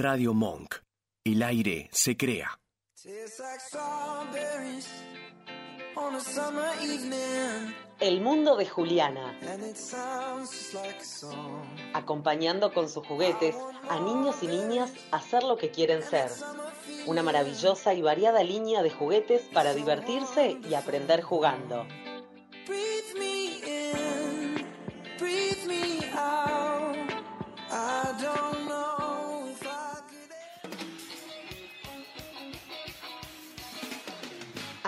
Radio 0.00 0.32
Monk. 0.32 0.76
El 1.24 1.42
aire 1.42 1.88
se 1.90 2.16
crea. 2.16 2.60
El 7.98 8.20
mundo 8.20 8.56
de 8.56 8.66
Juliana. 8.66 9.36
Acompañando 11.94 12.72
con 12.72 12.88
sus 12.88 13.04
juguetes 13.04 13.56
a 13.88 13.98
niños 13.98 14.36
y 14.42 14.46
niñas 14.46 14.92
a 15.10 15.16
hacer 15.16 15.42
lo 15.42 15.56
que 15.56 15.72
quieren 15.72 16.04
ser. 16.04 16.30
Una 17.06 17.24
maravillosa 17.24 17.92
y 17.92 18.00
variada 18.00 18.44
línea 18.44 18.84
de 18.84 18.90
juguetes 18.90 19.42
para 19.52 19.74
divertirse 19.74 20.60
y 20.70 20.74
aprender 20.74 21.22
jugando. 21.22 21.84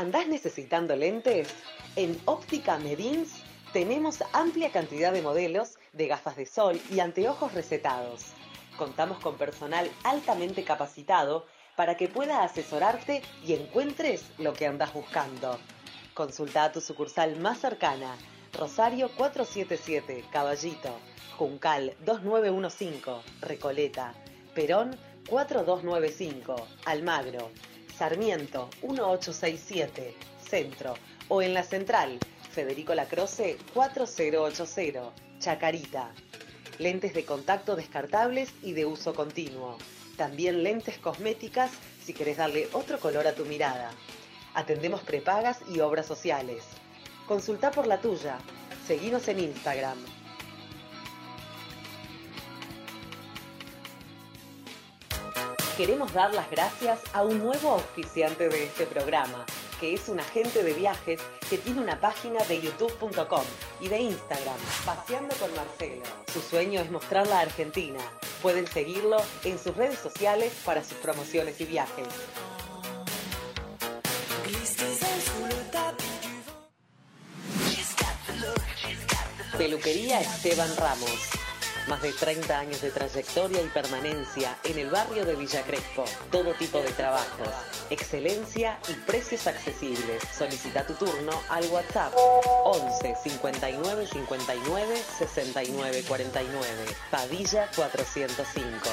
¿Andás 0.00 0.28
necesitando 0.28 0.96
lentes? 0.96 1.48
En 1.94 2.18
Óptica 2.24 2.78
Medins 2.78 3.34
tenemos 3.74 4.24
amplia 4.32 4.72
cantidad 4.72 5.12
de 5.12 5.20
modelos 5.20 5.76
de 5.92 6.06
gafas 6.06 6.36
de 6.36 6.46
sol 6.46 6.80
y 6.90 7.00
anteojos 7.00 7.52
recetados. 7.52 8.32
Contamos 8.78 9.18
con 9.18 9.36
personal 9.36 9.90
altamente 10.02 10.64
capacitado 10.64 11.44
para 11.76 11.98
que 11.98 12.08
pueda 12.08 12.42
asesorarte 12.42 13.20
y 13.44 13.52
encuentres 13.52 14.24
lo 14.38 14.54
que 14.54 14.66
andas 14.66 14.94
buscando. 14.94 15.58
Consulta 16.14 16.64
a 16.64 16.72
tu 16.72 16.80
sucursal 16.80 17.36
más 17.36 17.58
cercana, 17.58 18.16
Rosario 18.54 19.10
477, 19.18 20.24
Caballito, 20.32 20.96
Juncal 21.36 21.94
2915, 22.06 23.20
Recoleta, 23.42 24.14
Perón 24.54 24.96
4295, 25.28 26.56
Almagro, 26.86 27.50
Sarmiento 28.00 28.70
1867, 28.80 30.14
Centro, 30.48 30.94
o 31.28 31.42
en 31.42 31.52
la 31.52 31.62
Central, 31.62 32.18
Federico 32.50 32.94
Lacroce 32.94 33.58
4080, 33.74 35.12
Chacarita. 35.38 36.10
Lentes 36.78 37.12
de 37.12 37.26
contacto 37.26 37.76
descartables 37.76 38.54
y 38.62 38.72
de 38.72 38.86
uso 38.86 39.12
continuo. 39.12 39.76
También 40.16 40.62
lentes 40.62 40.96
cosméticas 40.96 41.72
si 42.02 42.14
querés 42.14 42.38
darle 42.38 42.70
otro 42.72 42.98
color 42.98 43.26
a 43.26 43.34
tu 43.34 43.44
mirada. 43.44 43.90
Atendemos 44.54 45.02
prepagas 45.02 45.58
y 45.70 45.80
obras 45.80 46.06
sociales. 46.06 46.64
Consulta 47.28 47.70
por 47.70 47.86
la 47.86 48.00
tuya. 48.00 48.38
Seguinos 48.86 49.28
en 49.28 49.40
Instagram. 49.40 49.98
Queremos 55.80 56.12
dar 56.12 56.34
las 56.34 56.50
gracias 56.50 57.00
a 57.14 57.22
un 57.22 57.38
nuevo 57.38 57.70
auspiciante 57.70 58.50
de 58.50 58.64
este 58.64 58.84
programa, 58.84 59.46
que 59.80 59.94
es 59.94 60.10
un 60.10 60.20
agente 60.20 60.62
de 60.62 60.74
viajes 60.74 61.18
que 61.48 61.56
tiene 61.56 61.80
una 61.80 61.98
página 61.98 62.38
de 62.44 62.60
youtube.com 62.60 63.44
y 63.80 63.88
de 63.88 63.98
Instagram, 63.98 64.58
Paseando 64.84 65.34
con 65.36 65.48
Marcelo. 65.54 66.02
Su 66.30 66.42
sueño 66.42 66.82
es 66.82 66.90
mostrar 66.90 67.26
la 67.28 67.40
Argentina. 67.40 67.98
Pueden 68.42 68.66
seguirlo 68.66 69.16
en 69.42 69.58
sus 69.58 69.74
redes 69.74 69.98
sociales 69.98 70.52
para 70.66 70.84
sus 70.84 70.98
promociones 70.98 71.58
y 71.62 71.64
viajes. 71.64 72.08
Peluquería 79.56 80.20
Esteban 80.20 80.76
Ramos. 80.76 81.39
Más 81.88 82.02
de 82.02 82.12
30 82.12 82.58
años 82.58 82.80
de 82.80 82.90
trayectoria 82.90 83.62
y 83.62 83.68
permanencia 83.68 84.56
en 84.64 84.78
el 84.78 84.90
barrio 84.90 85.24
de 85.24 85.34
Villa 85.34 85.62
Crespo. 85.62 86.04
Todo 86.30 86.52
tipo 86.54 86.78
de 86.78 86.90
trabajos, 86.92 87.48
excelencia 87.90 88.78
y 88.88 88.92
precios 88.92 89.46
accesibles. 89.46 90.22
Solicita 90.36 90.86
tu 90.86 90.94
turno 90.94 91.32
al 91.48 91.64
WhatsApp 91.66 92.12
11 92.64 93.16
59 93.22 94.06
59 94.06 95.02
69 95.18 96.04
49. 96.06 96.66
Padilla 97.10 97.68
405. 97.74 98.90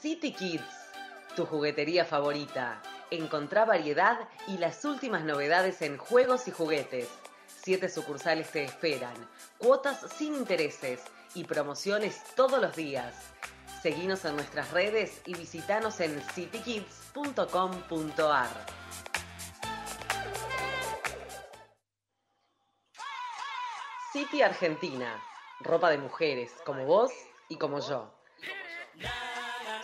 City 0.00 0.32
Kids, 0.32 0.62
tu 1.36 1.46
juguetería 1.46 2.04
favorita. 2.04 2.80
Encontrá 3.10 3.64
variedad 3.64 4.28
y 4.46 4.58
las 4.58 4.84
últimas 4.84 5.24
novedades 5.24 5.80
en 5.82 5.96
juegos 5.96 6.46
y 6.46 6.50
juguetes. 6.50 7.08
Siete 7.46 7.88
sucursales 7.88 8.50
te 8.50 8.64
esperan, 8.64 9.14
cuotas 9.56 10.04
sin 10.16 10.34
intereses 10.34 11.02
y 11.34 11.44
promociones 11.44 12.22
todos 12.34 12.60
los 12.60 12.76
días. 12.76 13.14
Seguinos 13.82 14.24
en 14.24 14.36
nuestras 14.36 14.70
redes 14.72 15.22
y 15.24 15.34
visitanos 15.34 16.00
en 16.00 16.20
citykids.com.ar. 16.20 18.48
City 24.12 24.42
Argentina, 24.42 25.22
ropa 25.60 25.90
de 25.90 25.98
mujeres 25.98 26.52
como 26.64 26.84
vos 26.84 27.12
y 27.48 27.56
como 27.56 27.80
yo. 27.80 28.12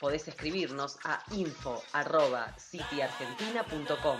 Podés 0.00 0.26
escribirnos 0.28 0.98
a 1.04 1.22
info.cityargentina.com 1.32 4.18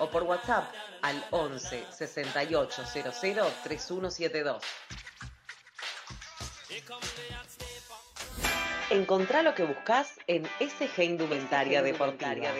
o 0.00 0.10
por 0.10 0.24
WhatsApp 0.24 0.64
al 1.02 1.24
11 1.30 1.86
68 1.90 2.82
00 2.84 3.12
3172. 3.62 4.64
Encontrá 8.90 9.42
lo 9.42 9.54
que 9.54 9.62
buscas 9.64 10.18
en 10.26 10.44
SG 10.58 11.04
Indumentaria 11.04 11.82
Deportiva. 11.82 12.50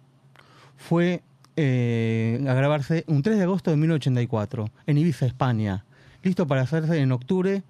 fue 0.79 1.23
eh, 1.57 2.43
a 2.49 2.55
grabarse 2.55 3.05
un 3.09 3.23
3 3.23 3.37
de 3.37 3.43
agosto 3.43 3.71
de 3.71 3.77
1984 3.77 4.71
en 4.87 4.97
Ibiza, 4.99 5.27
España. 5.27 5.85
Listo 6.23 6.47
para 6.47 6.63
hacerse 6.63 6.99
en 7.01 7.13
octubre. 7.13 7.63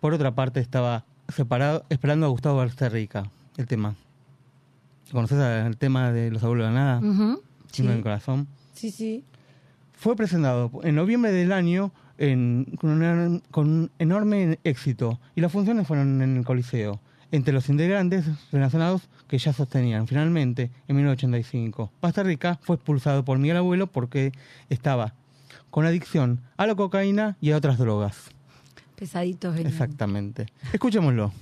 Por 0.00 0.14
otra 0.14 0.34
parte, 0.34 0.58
estaba 0.60 1.04
separado, 1.28 1.84
esperando 1.90 2.26
a 2.26 2.30
Gustavo 2.30 2.64
Rica 2.64 3.30
el 3.56 3.66
tema. 3.66 3.94
¿Conoces 5.12 5.38
el 5.38 5.76
tema 5.76 6.12
de 6.12 6.30
Los 6.30 6.42
Abuelos 6.42 6.68
de 6.68 6.72
la 6.74 6.78
Nada? 6.80 7.00
Himno 7.00 7.38
de 7.72 7.82
mi 7.82 7.96
Sí, 7.96 8.02
corazón. 8.02 8.46
sí, 8.74 8.90
sí. 8.90 9.24
Fue 9.94 10.14
presentado 10.16 10.70
en 10.84 10.94
noviembre 10.94 11.32
del 11.32 11.52
año 11.52 11.92
en- 12.18 12.64
con, 12.80 13.42
con 13.50 13.68
un 13.68 13.90
enorme 13.98 14.58
éxito 14.64 15.18
y 15.34 15.40
las 15.40 15.50
funciones 15.52 15.86
fueron 15.86 16.20
en 16.22 16.36
el 16.36 16.44
Coliseo, 16.44 17.00
entre 17.30 17.52
los 17.52 17.68
integrantes 17.68 18.24
relacionados 18.52 19.08
que 19.28 19.38
ya 19.38 19.52
sostenían. 19.52 20.06
Finalmente, 20.06 20.70
en 20.88 20.96
1985, 20.96 21.92
Pasta 22.00 22.22
Rica 22.22 22.58
fue 22.62 22.76
expulsado 22.76 23.24
por 23.24 23.38
Miguel 23.38 23.58
Abuelo 23.58 23.86
porque 23.86 24.32
estaba 24.68 25.14
con 25.70 25.84
adicción 25.84 26.40
a 26.56 26.66
la 26.66 26.74
cocaína 26.74 27.36
y 27.40 27.50
a 27.50 27.56
otras 27.56 27.78
drogas. 27.78 28.30
Pesaditos 28.96 29.54
venían. 29.54 29.72
Exactamente. 29.72 30.46
Escuchémoslo. 30.72 31.32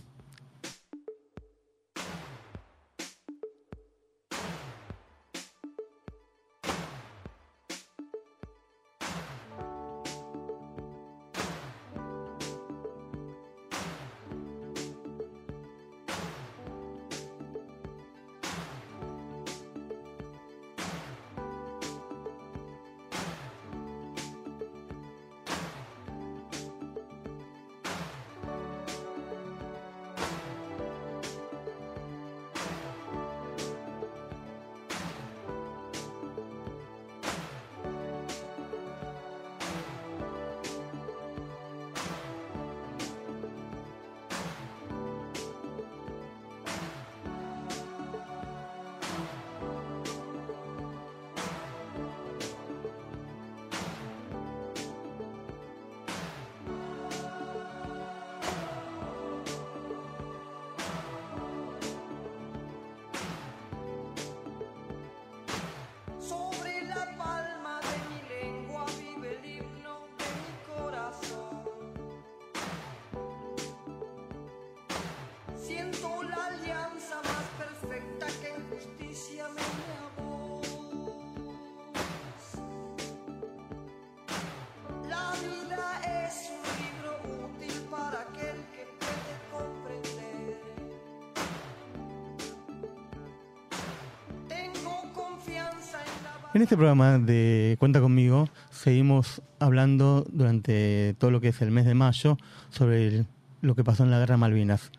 En 96.56 96.62
este 96.62 96.76
programa 96.76 97.18
de 97.18 97.76
Cuenta 97.78 98.00
conmigo 98.00 98.48
seguimos 98.70 99.42
hablando 99.58 100.24
durante 100.30 101.14
todo 101.18 101.30
lo 101.30 101.38
que 101.38 101.48
es 101.48 101.60
el 101.60 101.70
mes 101.70 101.84
de 101.84 101.92
mayo 101.92 102.38
sobre 102.70 103.26
lo 103.60 103.74
que 103.74 103.84
pasó 103.84 104.04
en 104.04 104.10
la 104.10 104.18
Guerra 104.18 104.38
Malvinas. 104.38 104.90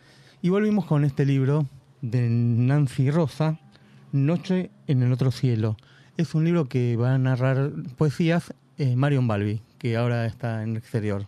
Y 0.43 0.49
volvimos 0.49 0.85
con 0.85 1.03
este 1.03 1.25
libro 1.25 1.65
de 2.03 2.29
Nancy 2.29 3.09
Rosa, 3.09 3.59
Noche 4.11 4.69
en 4.85 5.01
el 5.01 5.11
otro 5.11 5.31
cielo. 5.31 5.77
Es 6.15 6.35
un 6.35 6.45
libro 6.45 6.69
que 6.69 6.95
va 6.95 7.15
a 7.15 7.17
narrar 7.17 7.71
poesías 7.97 8.53
eh, 8.77 8.95
Marion 8.95 9.27
Balbi, 9.27 9.63
que 9.79 9.97
ahora 9.97 10.27
está 10.27 10.61
en 10.61 10.71
el 10.71 10.77
exterior. 10.77 11.27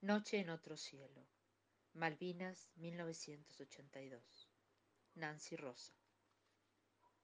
Noche 0.00 0.40
en 0.40 0.48
otro 0.48 0.78
cielo. 0.78 1.26
Malvinas, 1.92 2.70
1982. 2.76 4.48
Nancy 5.16 5.56
Rosa. 5.56 6.01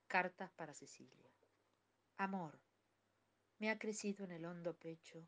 Cartas 0.09 0.49
para 0.49 0.73
Cecilia. 0.73 1.29
Amor, 2.17 2.59
me 3.59 3.69
ha 3.69 3.77
crecido 3.77 4.25
en 4.25 4.31
el 4.31 4.43
hondo 4.43 4.73
pecho 4.73 5.23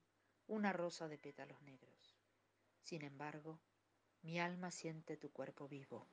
una 0.48 0.74
rosa 0.74 1.08
de 1.08 1.20
pétalos 1.20 1.62
negros. 1.62 2.18
Sin 2.82 3.04
embargo, 3.04 3.60
mi 4.24 4.40
alma 4.40 4.72
siente 4.72 5.18
tu 5.18 5.32
cuerpo 5.32 5.68
vivo. 5.68 6.08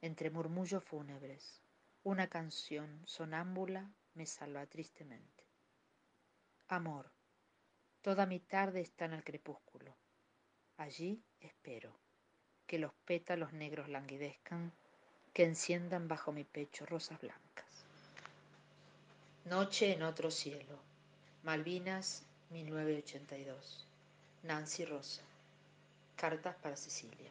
Entre 0.00 0.30
murmullos 0.30 0.82
fúnebres, 0.82 1.60
una 2.02 2.26
canción 2.30 3.02
sonámbula 3.06 3.92
me 4.14 4.24
salva 4.24 4.64
tristemente. 4.64 5.44
Amor, 6.68 7.12
toda 8.00 8.24
mi 8.24 8.40
tarde 8.40 8.80
está 8.80 9.04
en 9.04 9.12
el 9.12 9.24
crepúsculo. 9.24 9.94
Allí 10.78 11.22
espero 11.38 12.00
que 12.66 12.78
los 12.78 12.94
pétalos 13.04 13.52
negros 13.52 13.90
languidezcan, 13.90 14.72
que 15.34 15.44
enciendan 15.44 16.08
bajo 16.08 16.32
mi 16.32 16.44
pecho 16.44 16.86
rosas 16.86 17.20
blancas. 17.20 17.59
Noche 19.46 19.92
en 19.94 20.02
otro 20.02 20.30
cielo. 20.30 20.78
Malvinas, 21.42 22.22
1982. 22.50 23.86
Nancy 24.42 24.84
Rosa. 24.84 25.22
Cartas 26.16 26.54
para 26.56 26.76
Cecilia. 26.76 27.30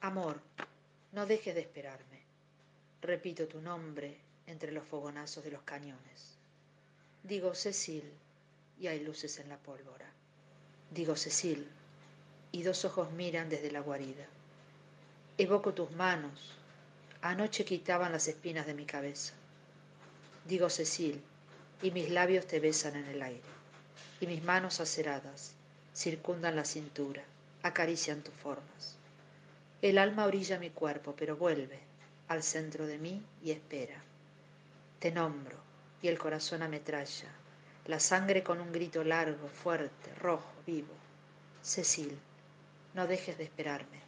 Amor, 0.00 0.40
no 1.12 1.26
dejes 1.26 1.54
de 1.54 1.62
esperarme. 1.62 2.20
Repito 3.02 3.48
tu 3.48 3.60
nombre 3.60 4.16
entre 4.46 4.70
los 4.70 4.86
fogonazos 4.86 5.42
de 5.42 5.50
los 5.50 5.62
cañones. 5.62 6.36
Digo 7.24 7.54
Cecil 7.54 8.04
y 8.80 8.86
hay 8.86 9.00
luces 9.00 9.38
en 9.40 9.48
la 9.48 9.56
pólvora. 9.56 10.06
Digo 10.90 11.16
Cecil 11.16 11.68
y 12.52 12.62
dos 12.62 12.84
ojos 12.84 13.10
miran 13.12 13.48
desde 13.48 13.72
la 13.72 13.80
guarida. 13.80 14.26
Evoco 15.36 15.74
tus 15.74 15.90
manos. 15.90 16.57
Anoche 17.20 17.64
quitaban 17.64 18.12
las 18.12 18.28
espinas 18.28 18.66
de 18.66 18.74
mi 18.74 18.84
cabeza. 18.84 19.34
Digo 20.46 20.70
Cecil 20.70 21.20
y 21.82 21.90
mis 21.90 22.10
labios 22.10 22.46
te 22.46 22.60
besan 22.60 22.94
en 22.94 23.06
el 23.06 23.22
aire. 23.22 23.42
Y 24.20 24.26
mis 24.26 24.42
manos 24.44 24.80
aceradas 24.80 25.52
circundan 25.94 26.54
la 26.54 26.64
cintura, 26.64 27.24
acarician 27.62 28.22
tus 28.22 28.34
formas. 28.34 28.96
El 29.82 29.98
alma 29.98 30.26
orilla 30.26 30.60
mi 30.60 30.70
cuerpo, 30.70 31.14
pero 31.16 31.36
vuelve 31.36 31.80
al 32.28 32.42
centro 32.44 32.86
de 32.86 32.98
mí 32.98 33.24
y 33.42 33.50
espera. 33.50 34.00
Te 35.00 35.10
nombro 35.10 35.56
y 36.00 36.08
el 36.08 36.18
corazón 36.18 36.62
ametralla, 36.62 37.28
la 37.86 37.98
sangre 37.98 38.44
con 38.44 38.60
un 38.60 38.70
grito 38.70 39.02
largo, 39.02 39.48
fuerte, 39.48 40.14
rojo, 40.20 40.52
vivo. 40.66 40.94
Cecil, 41.62 42.16
no 42.94 43.06
dejes 43.08 43.38
de 43.38 43.44
esperarme. 43.44 44.07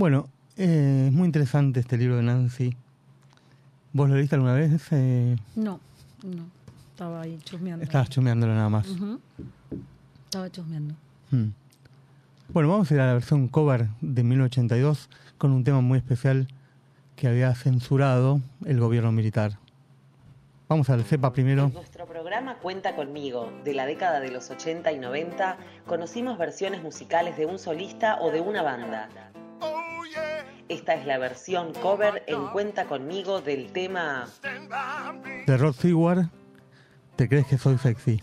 Bueno, 0.00 0.30
eh, 0.56 1.08
es 1.08 1.12
muy 1.12 1.26
interesante 1.26 1.78
este 1.80 1.98
libro 1.98 2.16
de 2.16 2.22
Nancy. 2.22 2.74
¿Vos 3.92 4.08
lo 4.08 4.14
leíste 4.14 4.34
alguna 4.34 4.54
vez? 4.54 4.80
Eh, 4.92 5.36
No, 5.56 5.78
no. 6.24 6.44
Estaba 6.92 7.20
ahí 7.20 7.38
chusmeando. 7.44 7.84
estabas 7.84 8.08
chumeándolo 8.08 8.54
nada 8.54 8.70
más. 8.70 8.86
Estaba 10.24 10.50
chusmeando. 10.50 10.94
Mm. 11.32 11.48
Bueno, 12.48 12.70
vamos 12.70 12.90
a 12.90 12.94
ir 12.94 13.00
a 13.00 13.08
la 13.08 13.12
versión 13.12 13.46
cover 13.48 13.88
de 14.00 14.22
1982 14.22 15.10
con 15.36 15.50
un 15.50 15.64
tema 15.64 15.82
muy 15.82 15.98
especial 15.98 16.48
que 17.14 17.28
había 17.28 17.54
censurado 17.54 18.40
el 18.64 18.80
gobierno 18.80 19.12
militar. 19.12 19.58
Vamos 20.70 20.88
al 20.88 21.04
CEPA 21.04 21.30
primero. 21.34 21.64
En 21.64 21.74
nuestro 21.74 22.06
programa 22.06 22.54
Cuenta 22.54 22.96
conmigo, 22.96 23.52
de 23.64 23.74
la 23.74 23.84
década 23.84 24.20
de 24.20 24.30
los 24.30 24.48
80 24.48 24.92
y 24.92 24.98
90, 24.98 25.58
conocimos 25.86 26.38
versiones 26.38 26.82
musicales 26.82 27.36
de 27.36 27.44
un 27.44 27.58
solista 27.58 28.18
o 28.22 28.30
de 28.30 28.40
una 28.40 28.62
banda. 28.62 29.10
Esta 30.70 30.94
es 30.94 31.04
la 31.04 31.18
versión 31.18 31.74
cover 31.74 32.22
en 32.28 32.46
Cuenta 32.46 32.84
conmigo 32.84 33.40
del 33.40 33.72
tema 33.72 34.28
De 35.44 35.56
Rod 35.56 35.74
Stewart, 35.74 36.26
¿te 37.16 37.28
crees 37.28 37.48
que 37.48 37.58
soy 37.58 37.76
sexy? 37.76 38.20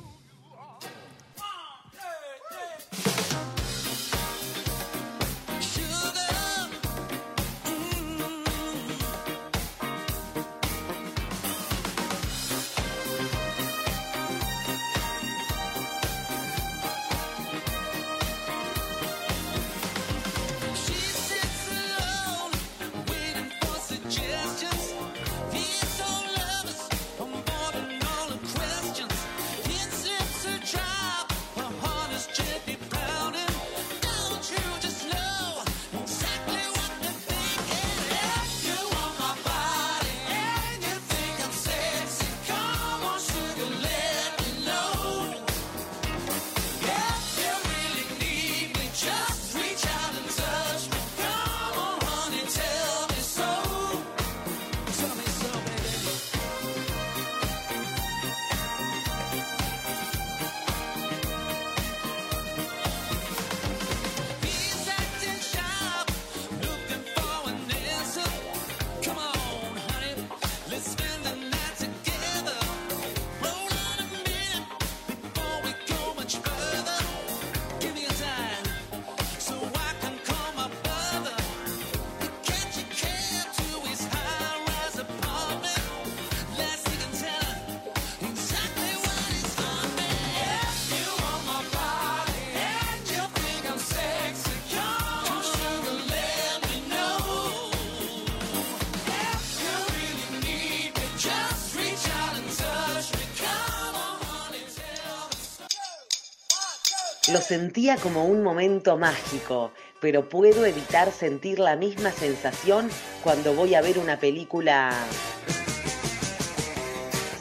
Sentía 107.48 107.96
como 107.96 108.26
un 108.26 108.44
momento 108.44 108.98
mágico, 108.98 109.72
pero 110.02 110.28
puedo 110.28 110.66
evitar 110.66 111.14
sentir 111.14 111.60
la 111.60 111.78
misma 111.78 112.12
sensación 112.12 112.90
cuando 113.24 113.54
voy 113.54 113.74
a 113.74 113.82
ver 113.82 114.00
una 114.00 114.20
película 114.20 114.92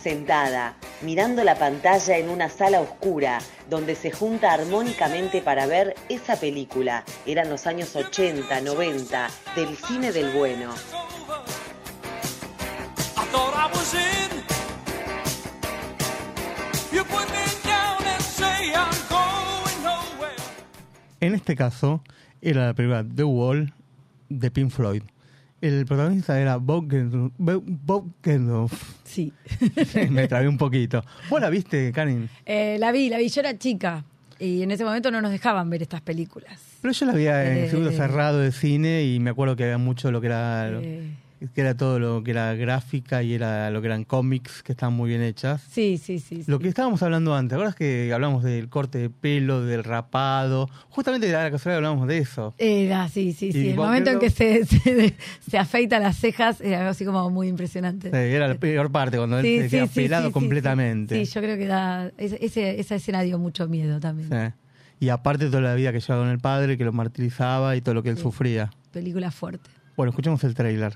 sentada, 0.01 0.77
mirando 1.03 1.43
la 1.43 1.57
pantalla 1.57 2.19
en 2.19 2.29
una 2.29 2.49
sala 2.49 2.81
oscura, 2.81 3.41
donde 3.69 3.97
se 3.97 4.13
junta 4.13 4.53
armónicamente 4.53 5.43
para 5.43 5.67
ver 5.67 5.97
esa 6.09 6.37
película. 6.37 7.03
Eran 7.27 7.51
los 7.51 7.67
años 7.67 7.97
80, 7.97 8.61
90, 8.61 9.29
del 9.57 9.77
cine 9.77 10.13
del 10.13 10.31
bueno. 10.31 10.73
En 21.27 21.35
este 21.35 21.57
caso, 21.57 22.03
era 22.41 22.67
la 22.67 22.75
película 22.75 23.05
The 23.05 23.25
Wall 23.25 23.73
de 24.29 24.51
Pink 24.53 24.71
Floyd. 24.71 25.03
El 25.61 25.85
protagonista 25.87 26.39
era 26.41 26.57
Bob 26.59 26.89
Geldof. 26.89 27.33
Bob 27.39 28.13
Geldof. 28.23 28.73
Sí. 29.05 29.33
Me 30.11 30.29
trabé 30.29 30.47
un 30.49 30.57
poquito. 30.59 31.05
¿Vos 31.29 31.41
la 31.41 31.51
viste, 31.51 31.91
Karin? 31.93 32.29
Eh, 32.45 32.77
la 32.79 32.93
vi, 32.93 33.09
la 33.09 33.19
vi. 33.19 33.29
Yo 33.29 33.41
era 33.41 33.59
chica 33.59 34.05
y 34.39 34.63
en 34.63 34.71
ese 34.71 34.85
momento 34.85 35.11
no 35.11 35.21
nos 35.21 35.33
dejaban 35.33 35.69
ver 35.71 35.83
estas 35.83 36.03
películas. 36.03 36.61
Pero 36.83 36.93
yo 36.93 37.07
la 37.07 37.13
vi 37.15 37.27
en 37.27 37.33
Eh, 37.59 37.69
circuito 37.71 37.91
cerrado 37.91 38.39
de 38.39 38.53
cine 38.53 39.03
y 39.05 39.19
me 39.19 39.31
acuerdo 39.31 39.57
que 39.57 39.65
había 39.65 39.79
mucho 39.79 40.13
lo 40.13 40.21
que 40.21 40.27
era... 40.29 40.69
Eh, 40.81 41.11
que 41.55 41.61
era 41.61 41.77
todo 41.77 41.99
lo 41.99 42.23
que 42.25 42.31
era 42.31 42.55
gráfica 42.55 43.23
y 43.23 43.35
era 43.35 43.71
lo 43.71 43.81
que 43.81 43.87
eran 43.89 44.05
cómics 44.05 44.63
que 44.63 44.73
estaban 44.73 44.95
muy 44.95 45.11
bien 45.11 45.23
hechas. 45.23 45.63
sí, 45.71 45.99
sí, 46.03 46.19
sí. 46.19 46.43
Lo 46.47 46.57
sí. 46.57 46.63
que 46.63 46.69
estábamos 46.69 47.03
hablando 47.03 47.35
antes, 47.35 47.51
¿te 47.51 47.55
acuerdas 47.57 47.75
que 47.75 48.11
hablamos 48.13 48.43
del 48.43 48.69
corte 48.69 48.99
de 48.99 49.11
pelo, 49.11 49.63
del 49.65 49.85
rapado? 49.85 50.69
Justamente 50.89 51.27
de 51.27 51.33
la 51.35 51.51
casualidad 51.51 51.77
hablamos 51.79 52.09
de 52.09 52.19
eso. 52.19 52.55
Era, 52.59 53.09
sí, 53.09 53.33
sí, 53.33 53.49
Y 53.49 53.53
sí. 53.53 53.69
El 53.71 53.77
momento 53.77 54.11
en 54.11 54.19
que 54.19 54.31
se, 54.31 54.65
se, 54.65 55.15
se 55.49 55.59
afeita 55.59 55.99
las 55.99 56.17
cejas 56.17 56.61
era 56.61 56.79
algo 56.79 56.91
así 56.91 57.05
como 57.05 57.29
muy 57.31 57.49
impresionante. 57.49 58.11
Sí, 58.11 58.17
era 58.17 58.49
la 58.49 58.55
peor 58.55 58.91
parte, 58.91 59.17
cuando 59.19 59.41
Sí, 59.43 59.57
él 59.57 59.63
se 59.71 59.77
queda 59.77 59.87
pelado 59.87 60.33
completamente. 60.33 61.25
Sí, 61.25 61.31
yo 61.33 61.41
creo 61.41 61.57
que 61.59 61.67
da, 61.67 62.11
ese- 62.19 62.79
esa 62.81 62.95
escena 62.95 63.21
dio 63.23 63.39
mucho 63.39 63.69
miedo 63.69 64.01
también. 64.01 64.29
Sí. 64.31 64.55
Y 64.99 65.11
aparte 65.11 65.47
toda 65.47 65.61
la 65.61 65.75
vida 65.75 65.93
que 65.93 66.01
llevaba 66.01 66.23
con 66.23 66.31
el 66.31 66.39
padre, 66.39 66.79
que 66.79 66.85
lo 66.85 66.93
martirizaba 66.93 67.77
y 67.77 67.83
todo 67.83 67.95
lo 67.95 68.03
que 68.03 68.09
él 68.09 68.17
sufría. 68.17 68.71
Película 68.93 69.31
fuerte. 69.31 69.69
Bueno, 69.95 70.11
escuchemos 70.11 70.43
el 70.45 70.55
trailer. 70.55 70.95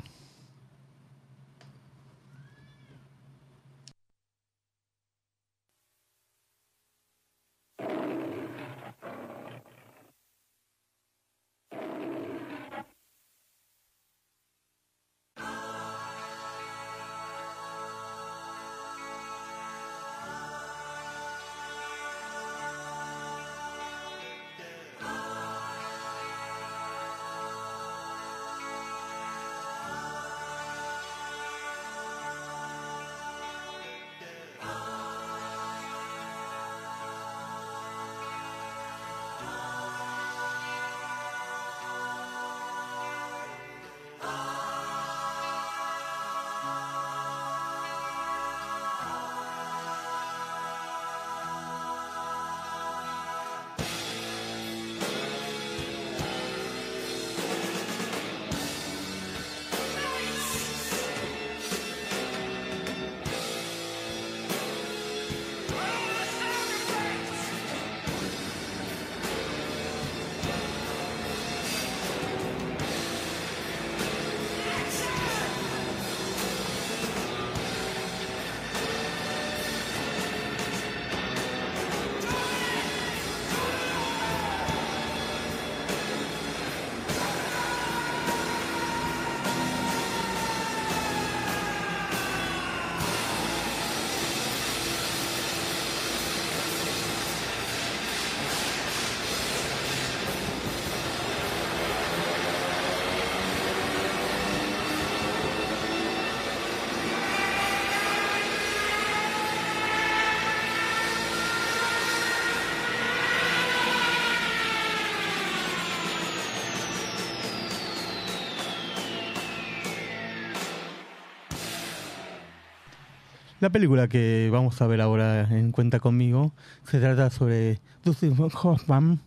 La 123.60 123.68
película 123.68 124.08
que 124.08 124.48
vamos 124.50 124.80
a 124.80 124.86
ver 124.86 125.02
ahora 125.02 125.42
en 125.50 125.70
Cuenta 125.70 126.00
conmigo 126.00 126.54
se 126.86 126.98
trata 126.98 127.28
sobre 127.28 127.78
Dustin 128.02 128.34
Hoffman 128.38 129.20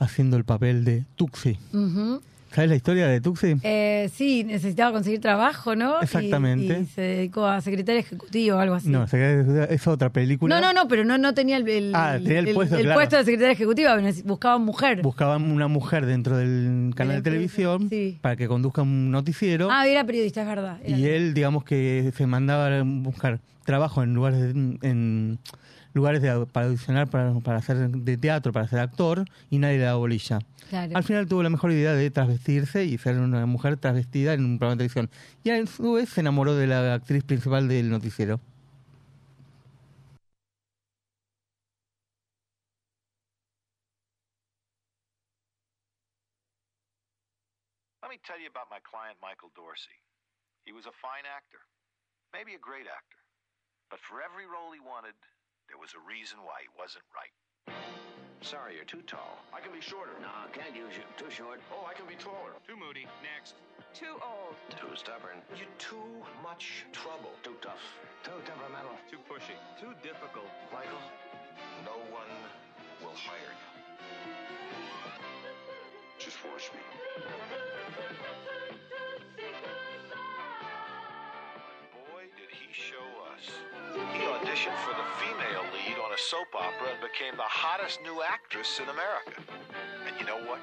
haciendo 0.00 0.36
el 0.36 0.44
papel 0.44 0.84
de 0.84 1.04
Tuxi. 1.14 1.56
¿Sabes 2.52 2.70
la 2.70 2.76
historia 2.76 3.06
de 3.08 3.20
Tuxi? 3.20 3.56
Eh, 3.62 4.10
sí, 4.14 4.42
necesitaba 4.44 4.92
conseguir 4.92 5.20
trabajo, 5.20 5.76
¿no? 5.76 6.00
Exactamente. 6.00 6.80
Y, 6.80 6.86
se 6.86 7.00
dedicó 7.02 7.44
a 7.46 7.60
secretaria 7.60 8.00
ejecutiva 8.00 8.56
o 8.56 8.58
algo 8.60 8.74
así. 8.76 8.88
No, 8.88 9.04
es 9.04 9.86
otra 9.86 10.10
película. 10.10 10.58
no, 10.58 10.66
no, 10.66 10.72
no, 10.72 10.88
pero 10.88 11.04
no, 11.04 11.18
no 11.18 11.34
tenía 11.34 11.58
el, 11.58 11.68
el- 11.68 11.92
Ah, 11.94 12.18
tenía 12.22 12.38
el 12.38 12.54
puesto, 12.54 12.76
claro. 12.78 13.00
de 13.00 13.10
secretaria 13.24 13.52
ejecutiva, 13.52 13.96
neces- 14.00 14.22
buscaba 14.24 14.58
mujer. 14.58 15.02
Buscaban 15.02 15.50
una 15.50 15.68
mujer 15.68 16.06
dentro 16.06 16.36
del 16.38 16.92
canal 16.94 17.16
de 17.16 17.22
televisión 17.22 17.88
sí. 17.90 18.18
para 18.22 18.36
que 18.36 18.48
conduzca 18.48 18.82
un 18.82 19.10
noticiero. 19.10 19.68
ah, 19.70 19.86
era 19.86 20.04
periodista, 20.04 20.40
es 20.42 20.46
verdad. 20.48 20.78
era- 20.84 20.96
y 20.96 21.06
él, 21.06 21.34
digamos 21.34 21.64
que 21.64 22.12
se 22.16 22.26
mandaba 22.26 22.68
a 22.78 22.82
buscar 22.84 23.40
trabajo 23.64 24.02
en 24.02 24.14
lugares 24.14 24.40
de- 24.40 24.78
en 24.82 25.38
lugares 25.92 26.22
de- 26.22 26.46
para 26.52 26.66
audicionar 26.66 27.08
para, 27.08 27.32
para 27.40 27.58
hacer 27.58 27.88
de 27.90 28.16
teatro, 28.16 28.52
para 28.52 28.68
ser 28.68 28.78
actor, 28.78 29.24
y 29.50 29.58
nadie 29.58 29.78
le 29.78 29.84
daba 29.84 29.98
bolilla. 29.98 30.38
Claro. 30.68 30.96
Al 30.96 31.04
final 31.04 31.26
tuvo 31.28 31.42
la 31.44 31.48
mejor 31.50 31.70
idea 31.70 31.92
de 31.94 32.10
trasvestirse 32.36 32.84
y 32.84 32.98
ser 32.98 33.18
una 33.18 33.46
mujer 33.46 33.76
trasvestida 33.76 34.34
en 34.34 34.44
un 34.44 34.58
programa 34.58 34.76
de 34.76 34.88
televisión. 34.88 35.10
Y 35.44 35.50
a 35.50 35.66
su 35.66 35.92
vez 35.92 36.10
se 36.10 36.20
enamoró 36.20 36.54
de 36.54 36.66
la 36.66 36.94
actriz 36.94 37.24
principal 37.24 37.68
del 37.68 37.90
noticiero. 37.90 38.40
Let 48.02 48.10
me 48.10 48.18
tell 48.24 48.38
you 48.38 48.48
about 48.48 48.70
my 48.70 48.78
client, 48.80 49.18
Michael 49.20 49.50
Dorsey. 49.54 49.98
He 50.64 50.72
was 50.72 50.86
a 50.86 50.92
fine 50.92 51.26
actor, 51.26 51.60
maybe 52.32 52.54
a 52.54 52.58
great 52.58 52.86
actor. 52.86 53.18
But 53.90 54.00
for 54.00 54.22
every 54.22 54.46
role 54.46 54.72
he 54.72 54.80
wanted, 54.80 55.14
there 55.68 55.78
was 55.78 55.94
a 55.94 56.02
reason 56.06 56.38
why 56.42 56.62
he 56.62 56.70
wasn't 56.74 57.04
right. 57.14 58.15
Sorry, 58.42 58.74
you're 58.76 58.84
too 58.84 59.02
tall. 59.06 59.38
I 59.52 59.60
can 59.60 59.72
be 59.72 59.80
shorter. 59.80 60.12
No, 60.20 60.28
can't 60.52 60.74
use 60.74 60.94
you. 60.94 61.02
Too 61.16 61.30
short. 61.30 61.60
Oh, 61.72 61.86
I 61.88 61.94
can 61.94 62.06
be 62.06 62.14
taller. 62.14 62.54
Too 62.66 62.76
moody. 62.76 63.06
Next. 63.22 63.54
Too 63.94 64.20
old. 64.22 64.54
Too 64.70 64.94
stubborn. 64.94 65.42
You're 65.56 65.72
too 65.78 66.22
much 66.42 66.84
trouble. 66.92 67.32
Too 67.42 67.56
tough. 67.60 67.82
Too 68.22 68.38
temperamental. 68.44 68.92
Too 69.10 69.18
pushy. 69.28 69.56
Too 69.80 69.94
difficult. 70.02 70.46
Michael, 70.72 71.02
no 71.84 71.96
one 72.14 72.30
will 73.02 73.16
hire 73.16 73.38
you. 73.40 73.68
Just 76.18 76.36
force 76.36 76.70
me. 76.72 76.80
Boy, 82.12 82.22
did 82.36 82.50
he 82.50 82.72
show 82.72 82.96
show 82.96 83.22
us. 83.34 83.85
He 84.16 84.24
auditioned 84.24 84.78
for 84.80 84.94
the 84.96 85.08
female 85.20 85.64
lead 85.76 85.98
on 86.00 86.10
a 86.12 86.20
soap 86.30 86.48
opera 86.56 86.88
and 86.94 87.00
became 87.04 87.36
the 87.36 87.50
hottest 87.62 88.00
new 88.02 88.22
actress 88.24 88.80
in 88.80 88.88
America. 88.88 89.36
And 90.06 90.16
you 90.18 90.24
know 90.24 90.40
what? 90.48 90.60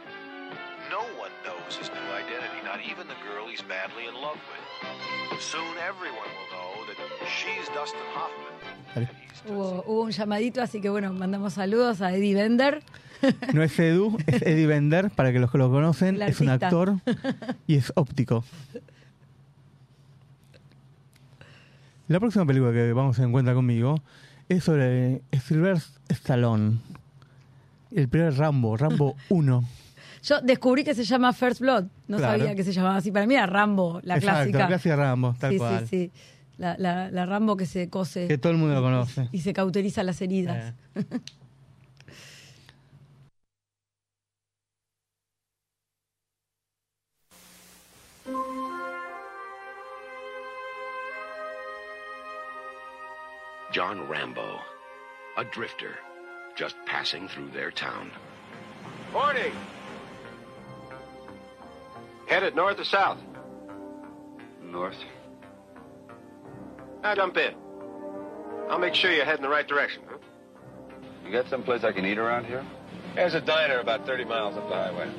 No 0.90 1.06
one 1.22 1.30
knows 1.46 1.78
his 1.78 1.90
new 1.90 2.08
identity, 2.18 2.60
not 2.66 2.80
even 2.82 3.06
the 3.08 3.20
girl 3.30 3.46
he's 3.48 3.64
madly 3.70 4.08
in 4.10 4.16
love 4.16 4.40
with. 4.50 5.40
Soon 5.40 5.78
everyone 5.78 6.30
will 6.38 6.50
know 6.56 6.72
that 6.90 6.98
she's 7.30 7.68
Dustin 7.78 8.02
Hoffman. 8.18 9.08
Hubo, 9.48 9.84
hubo 9.86 10.02
un 10.02 10.12
llamadito, 10.12 10.62
así 10.62 10.82
que 10.82 10.90
bueno, 10.90 11.14
mandamos 11.14 11.54
saludos 11.54 12.02
a 12.02 12.14
Eddie 12.16 12.34
Bender. 12.34 12.82
No 13.54 13.62
es 13.62 13.78
Edu, 13.80 14.18
es 14.26 14.42
Eddie 14.42 14.66
Bender, 14.66 15.10
para 15.12 15.32
que 15.32 15.40
los 15.40 15.52
que 15.52 15.58
lo 15.60 15.70
conocen. 15.70 16.22
Es 16.22 16.42
un 16.42 16.50
actor 16.50 16.96
y 17.68 17.78
es 17.78 17.94
óptico. 17.96 18.44
La 22.08 22.20
próxima 22.20 22.46
película 22.46 22.72
que 22.72 22.94
vamos 22.94 23.20
a 23.20 23.24
encuentrar 23.24 23.56
conmigo 23.56 24.02
es 24.50 24.64
sobre 24.64 25.22
Sylvester 25.32 26.00
Stallone. 26.10 26.80
El 27.92 28.10
primer 28.10 28.36
Rambo, 28.36 28.76
Rambo 28.78 29.16
1. 29.30 29.64
Yo 30.24 30.42
descubrí 30.42 30.84
que 30.84 30.96
se 30.96 31.04
llama 31.04 31.34
First 31.34 31.60
Blood. 31.62 31.86
No 32.08 32.18
Claro. 32.18 32.40
sabía 32.40 32.56
que 32.56 32.64
se 32.64 32.72
llamaba 32.72 32.98
así. 32.98 33.12
Para 33.12 33.26
mí 33.28 33.36
era 33.36 33.46
Rambo, 33.46 34.00
la 34.04 34.16
Exacto, 34.16 34.36
clásica. 34.38 34.58
la 34.60 34.68
clásica 34.68 34.96
Rambo, 34.96 35.36
tal 35.40 35.52
sí, 35.52 35.58
cual. 35.58 35.80
sí, 35.82 35.88
sí. 35.88 36.12
La, 36.58 36.76
la- 36.78 37.10
la 37.12 37.26
Rambo 37.26 37.58
que 37.58 37.66
se 37.66 37.90
cose 37.90 38.28
Que 38.28 38.38
todo 38.38 38.52
el 38.54 38.60
mundo 38.60 38.76
lo 38.76 38.82
conoce. 38.82 39.28
y 39.32 39.40
se 39.42 39.54
cauteriza 39.54 40.04
las 40.04 40.22
heridas. 40.22 40.74
Eh. 40.96 41.04
John 53.74 54.08
Rambo, 54.08 54.60
a 55.36 55.44
drifter, 55.44 55.96
just 56.56 56.76
passing 56.86 57.28
through 57.28 57.50
their 57.50 57.72
town. 57.72 58.12
Morning. 59.12 59.52
Headed 62.28 62.56
north 62.56 62.80
or 62.80 62.84
south? 62.84 63.18
North. 64.62 64.98
Now 67.02 67.16
jump 67.16 67.36
in. 67.38 67.56
I'll 68.70 68.78
make 68.78 68.94
sure 68.94 69.12
you're 69.12 69.26
heading 69.26 69.42
the 69.42 69.50
right 69.50 69.68
direction. 69.68 70.04
Huh? 70.08 70.18
You 71.26 71.32
got 71.32 71.50
someplace 71.50 71.84
I 71.84 71.94
can 71.94 72.06
eat 72.06 72.20
around 72.20 72.46
here? 72.46 72.64
There's 73.16 73.34
a 73.34 73.42
diner 73.42 73.80
about 73.80 74.06
30 74.06 74.26
miles 74.26 74.56
up 74.56 74.70
the 74.70 74.76
highway. 74.76 75.12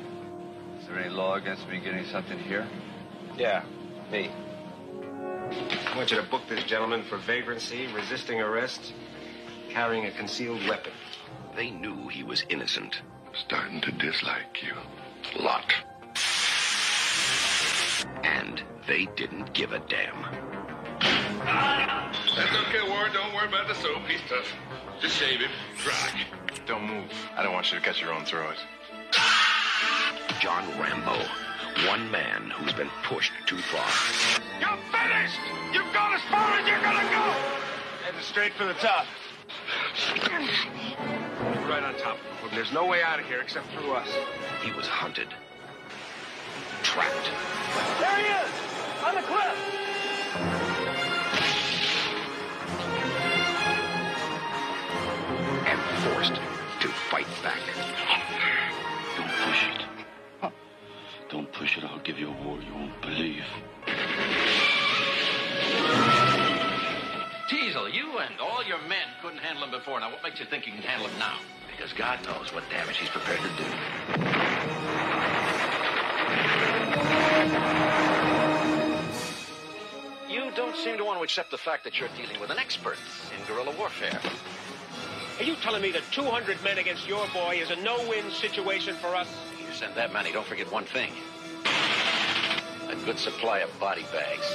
Is 0.79 0.87
there 0.87 0.97
any 0.97 1.09
law 1.09 1.35
against 1.35 1.67
me 1.67 1.81
getting 1.81 2.05
something 2.05 2.39
here? 2.39 2.65
Yeah, 3.37 3.65
me. 4.09 4.31
I 5.95 5.97
want 5.97 6.11
you 6.11 6.17
to 6.17 6.23
book 6.23 6.41
this 6.49 6.65
gentleman 6.65 7.03
for 7.03 7.15
vagrancy, 7.15 7.87
resisting 7.95 8.41
arrest, 8.41 8.91
carrying 9.69 10.05
a 10.07 10.11
concealed 10.11 10.67
weapon. 10.67 10.91
They 11.55 11.69
knew 11.69 12.09
he 12.09 12.21
was 12.21 12.43
innocent. 12.49 12.99
Starting 13.33 13.79
to 13.79 13.93
dislike 13.93 14.61
you. 14.61 14.73
A 15.39 15.41
lot. 15.41 15.73
And 18.25 18.61
they 18.85 19.07
didn't 19.15 19.53
give 19.53 19.71
a 19.71 19.79
damn. 19.79 20.21
That's 21.39 22.57
okay, 22.67 22.89
Warren. 22.89 23.13
Don't 23.13 23.33
worry 23.33 23.47
about 23.47 23.69
the 23.69 23.75
soap. 23.75 24.01
He's 24.05 24.19
tough. 24.27 24.53
Just 24.99 25.15
shave 25.15 25.39
him. 25.39 25.51
Dry. 25.77 26.25
Don't 26.67 26.83
move. 26.83 27.09
I 27.37 27.41
don't 27.41 27.53
want 27.53 27.71
you 27.71 27.79
to 27.79 27.85
cut 27.85 28.01
your 28.01 28.11
own 28.11 28.25
throat. 28.25 28.57
John 30.41 30.67
Rambo, 30.77 31.25
one 31.83 32.09
man 32.09 32.49
who's 32.51 32.73
been 32.73 32.89
pushed 33.03 33.33
too 33.45 33.57
far. 33.57 33.85
You're 34.59 34.77
finished! 34.91 35.39
You've 35.73 35.93
gone 35.93 36.13
as 36.13 36.21
far 36.31 36.59
as 36.59 36.67
you're 36.67 36.81
gonna 36.81 37.09
go! 37.09 37.33
Heading 38.03 38.21
straight 38.21 38.53
for 38.53 38.65
the 38.65 38.73
top. 38.75 39.05
Right 41.69 41.83
on 41.83 41.95
top. 41.95 42.17
There's 42.53 42.71
no 42.71 42.85
way 42.85 43.03
out 43.03 43.19
of 43.19 43.25
here 43.25 43.41
except 43.41 43.67
through 43.71 43.91
us. 43.93 44.07
He 44.63 44.71
was 44.71 44.87
hunted, 44.87 45.27
trapped, 46.83 47.29
There 47.99 48.17
he 48.17 48.25
is! 48.25 48.51
On 49.03 49.15
the 49.15 49.21
cliff! 49.21 49.75
and 55.67 55.79
forced 56.03 56.35
to 56.79 56.87
fight 56.87 57.27
back. 57.43 58.04
Don't 61.75 61.83
push 61.83 61.83
it. 61.83 61.93
I'll 61.93 61.99
give 62.03 62.19
you 62.19 62.29
a 62.29 62.43
war 62.43 62.57
you 62.61 62.73
won't 62.73 63.01
believe. 63.01 63.43
Teasel, 67.49 67.93
you 67.93 68.17
and 68.19 68.39
all 68.39 68.63
your 68.63 68.79
men 68.87 69.07
couldn't 69.21 69.39
handle 69.39 69.63
him 69.65 69.71
before. 69.71 69.99
Now, 69.99 70.11
what 70.11 70.23
makes 70.23 70.39
you 70.39 70.45
think 70.45 70.65
you 70.65 70.73
can 70.73 70.81
handle 70.81 71.07
him 71.07 71.19
now? 71.19 71.37
Because 71.69 71.93
God 71.93 72.23
knows 72.25 72.53
what 72.53 72.63
damage 72.69 72.97
he's 72.97 73.09
prepared 73.09 73.39
to 73.39 73.47
do. 73.47 73.63
You 80.33 80.51
don't 80.55 80.75
seem 80.77 80.97
to 80.97 81.03
want 81.03 81.19
to 81.19 81.23
accept 81.23 81.51
the 81.51 81.57
fact 81.57 81.83
that 81.83 81.99
you're 81.99 82.09
dealing 82.17 82.39
with 82.39 82.49
an 82.49 82.57
expert 82.57 82.97
in 83.37 83.45
guerrilla 83.47 83.75
warfare. 83.77 84.19
Are 85.37 85.43
you 85.43 85.55
telling 85.55 85.81
me 85.81 85.91
that 85.91 86.03
200 86.11 86.63
men 86.63 86.77
against 86.77 87.07
your 87.07 87.27
boy 87.33 87.57
is 87.61 87.69
a 87.69 87.75
no-win 87.77 88.31
situation 88.31 88.95
for 88.95 89.15
us? 89.15 89.27
You 89.59 89.73
send 89.73 89.93
that 89.95 90.13
many, 90.13 90.31
don't 90.31 90.47
forget 90.47 90.71
one 90.71 90.85
thing. 90.85 91.11
Good 93.05 93.19
supply 93.19 93.59
of 93.59 93.79
body 93.79 94.03
bags. 94.11 94.47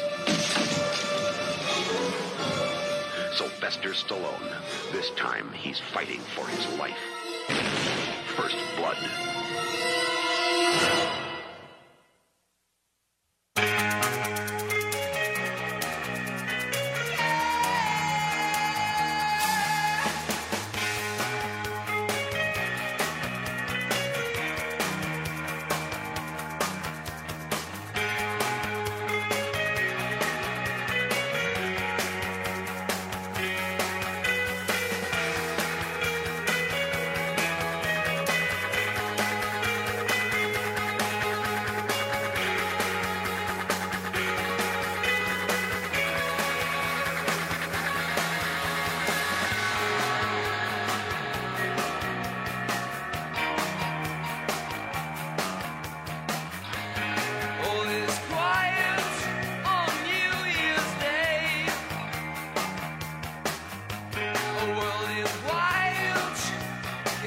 Sylvester 3.39 3.91
Stallone. 3.91 4.91
This 4.91 5.11
time 5.11 5.53
he's 5.53 5.79
fighting 5.79 6.19
for 6.35 6.45
his 6.49 6.67
life. 6.77 6.99
First 8.35 8.57
blood. 8.77 8.97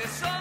It's 0.04 0.12
so 0.20 0.33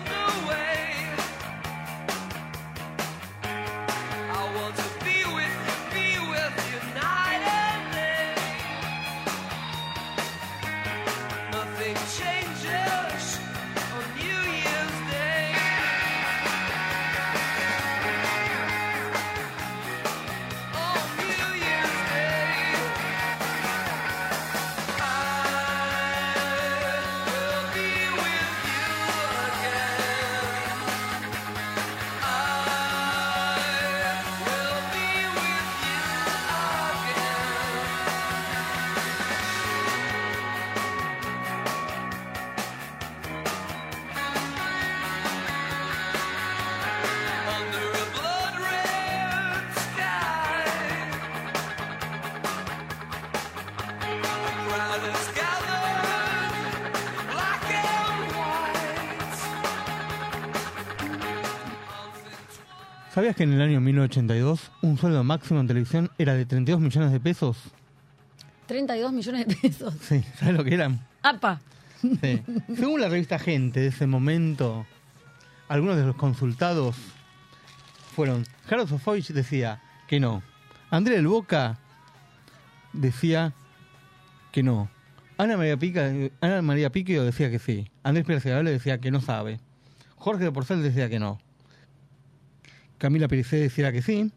¿Sabías 63.22 63.36
que 63.36 63.44
en 63.44 63.52
el 63.52 63.62
año 63.62 63.80
1982 63.80 64.72
un 64.82 64.98
sueldo 64.98 65.22
máximo 65.22 65.60
en 65.60 65.68
televisión 65.68 66.10
era 66.18 66.34
de 66.34 66.44
32 66.44 66.80
millones 66.80 67.12
de 67.12 67.20
pesos? 67.20 67.56
32 68.66 69.12
millones 69.12 69.46
de 69.46 69.54
pesos. 69.54 69.94
Sí, 70.00 70.24
¿sabes 70.36 70.56
lo 70.56 70.64
que 70.64 70.74
eran? 70.74 71.06
¡Apa! 71.22 71.60
Sí. 72.00 72.42
Según 72.74 73.00
la 73.00 73.08
revista 73.08 73.38
Gente 73.38 73.78
de 73.78 73.86
ese 73.86 74.08
momento, 74.08 74.84
algunos 75.68 75.98
de 75.98 76.02
los 76.02 76.16
consultados 76.16 76.96
fueron 78.16 78.44
Harold 78.68 78.88
Sofovich 78.88 79.28
decía 79.28 79.80
que 80.08 80.18
no, 80.18 80.42
Andrea 80.90 81.18
del 81.18 81.28
Boca 81.28 81.78
decía 82.92 83.52
que 84.50 84.64
no, 84.64 84.90
Ana 85.38 85.56
María 85.56 85.76
Pica, 85.76 86.10
Ana 86.40 86.60
María 86.60 86.90
Piquio 86.90 87.22
decía 87.22 87.52
que 87.52 87.60
sí, 87.60 87.88
Andrés 88.02 88.26
Pérez 88.26 88.44
Gabale 88.44 88.72
decía 88.72 88.98
que 88.98 89.12
no 89.12 89.20
sabe, 89.20 89.60
Jorge 90.16 90.42
de 90.42 90.50
Porcel 90.50 90.82
decía 90.82 91.08
que 91.08 91.20
no, 91.20 91.38
Camila 93.02 93.26
Pericé 93.26 93.56
decía 93.56 93.90
que 93.90 94.00
sí, 94.00 94.30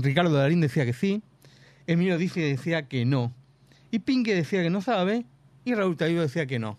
Ricardo 0.00 0.34
Darín 0.34 0.60
decía 0.60 0.84
que 0.84 0.92
sí, 0.92 1.22
Emilio 1.86 2.18
Dizzi 2.18 2.40
decía 2.40 2.88
que 2.88 3.04
no, 3.04 3.32
y 3.92 4.00
Pinque 4.00 4.34
decía 4.34 4.60
que 4.60 4.70
no 4.70 4.82
sabe, 4.82 5.24
y 5.64 5.72
Raúl 5.72 5.96
Taíbo 5.96 6.20
decía 6.20 6.46
que 6.46 6.58
no. 6.58 6.78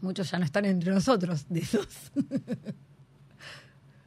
Muchos 0.00 0.30
ya 0.30 0.38
no 0.38 0.46
están 0.46 0.64
entre 0.64 0.90
nosotros 0.90 1.44
de 1.50 1.60
esos. 1.60 1.86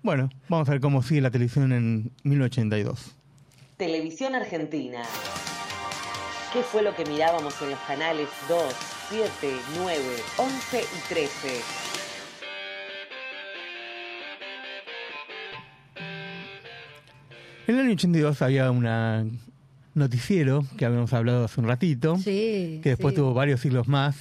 Bueno, 0.04 0.32
vamos 0.50 0.68
a 0.68 0.72
ver 0.72 0.82
cómo 0.82 1.04
sigue 1.04 1.22
la 1.22 1.30
televisión 1.30 1.72
en 1.72 2.12
1982. 2.24 3.12
Televisión 3.78 4.34
Argentina. 4.34 5.04
¿Qué 6.52 6.64
fue 6.64 6.82
lo 6.82 6.96
que 6.96 7.06
mirábamos 7.06 7.62
en 7.62 7.70
los 7.70 7.80
canales 7.82 8.28
2, 8.50 8.76
7, 9.10 9.28
9, 9.78 10.02
11 10.38 10.82
y 10.82 11.14
13? 11.14 11.91
En 17.72 17.78
el 17.80 17.86
año 17.86 17.94
82 17.94 18.42
había 18.42 18.70
un 18.70 19.40
noticiero 19.94 20.66
que 20.78 20.86
habíamos 20.86 21.14
hablado 21.14 21.46
hace 21.46 21.62
un 21.62 21.68
ratito, 21.68 22.18
Sí. 22.18 22.82
que 22.84 22.90
después 22.90 23.14
sí. 23.14 23.22
tuvo 23.22 23.34
varios 23.34 23.62
siglos 23.62 23.88
más, 23.88 24.18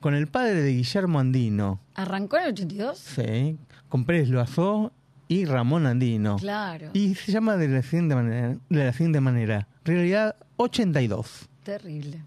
con 0.00 0.14
el 0.14 0.26
padre 0.26 0.54
de 0.62 0.70
Guillermo 0.70 1.20
Andino, 1.20 1.80
¿Arrancó 1.96 2.38
en 2.38 2.44
el 2.44 2.48
82? 2.52 2.98
sí, 2.98 3.58
con 3.90 4.06
Pérez 4.06 4.30
Loazó 4.30 4.90
y 5.28 5.44
Ramón 5.44 5.84
Andino. 5.86 6.36
Claro. 6.38 6.88
Y 6.94 7.14
se 7.14 7.30
llama 7.30 7.58
de 7.58 7.68
la 7.68 7.82
siguiente 7.82 8.14
manera, 8.14 8.56
de 8.70 8.84
la 8.86 8.92
siguiente 8.94 9.20
manera 9.20 9.68
Realidad 9.84 10.36
82. 10.56 11.46
Terrible. 11.62 12.22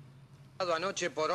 Anoche 0.60 1.10
por 1.10 1.34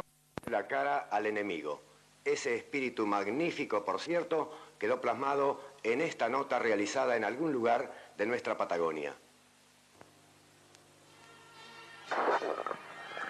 La 0.49 0.69
cara 0.69 0.99
al 1.11 1.27
enemigo. 1.27 1.83
Ese 2.25 2.55
espíritu 2.55 3.09
magnífico, 3.09 3.85
por 3.85 3.99
cierto, 4.01 4.53
quedó 4.79 5.01
plasmado 5.01 5.61
en 5.83 6.01
esta 6.01 6.29
nota 6.29 6.61
realizada 6.61 7.17
en 7.17 7.25
algún 7.25 7.53
lugar 7.53 7.93
de 8.17 8.27
nuestra 8.27 8.57
Patagonia. 8.57 9.17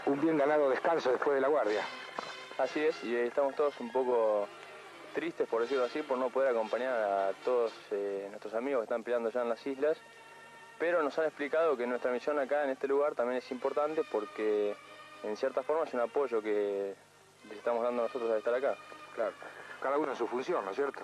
Un 0.06 0.20
bien 0.20 0.36
ganado 0.36 0.68
descanso 0.70 1.10
después 1.10 1.34
de 1.34 1.40
la 1.40 1.48
guardia. 1.48 1.82
Así 2.58 2.80
es, 2.84 3.02
y 3.04 3.14
estamos 3.16 3.54
todos 3.54 3.78
un 3.80 3.90
poco 3.92 4.48
tristes, 5.14 5.48
por 5.48 5.62
decirlo 5.62 5.84
así, 5.84 6.02
por 6.02 6.18
no 6.18 6.30
poder 6.30 6.50
acompañar 6.50 6.92
a 6.94 7.32
todos 7.44 7.72
eh, 7.90 8.26
nuestros 8.30 8.54
amigos 8.54 8.80
que 8.80 8.84
están 8.84 9.02
peleando 9.02 9.30
ya 9.30 9.42
en 9.42 9.48
las 9.48 9.66
islas, 9.66 9.96
pero 10.78 11.02
nos 11.02 11.18
han 11.18 11.26
explicado 11.26 11.76
que 11.76 11.86
nuestra 11.86 12.10
misión 12.10 12.38
acá 12.38 12.64
en 12.64 12.70
este 12.70 12.88
lugar 12.88 13.14
también 13.14 13.38
es 13.38 13.50
importante 13.52 14.02
porque 14.10 14.74
en 15.22 15.36
cierta 15.36 15.62
forma 15.62 15.84
es 15.84 15.94
un 15.94 16.00
apoyo 16.00 16.42
que 16.42 16.94
les 17.48 17.58
estamos 17.58 17.82
dando 17.82 18.02
nosotros 18.02 18.30
al 18.30 18.38
estar 18.38 18.54
acá. 18.54 18.74
Claro, 19.14 19.32
cada 19.80 19.98
uno 19.98 20.12
en 20.12 20.16
su 20.18 20.26
función, 20.26 20.64
¿no 20.64 20.70
es 20.70 20.76
cierto? 20.76 21.00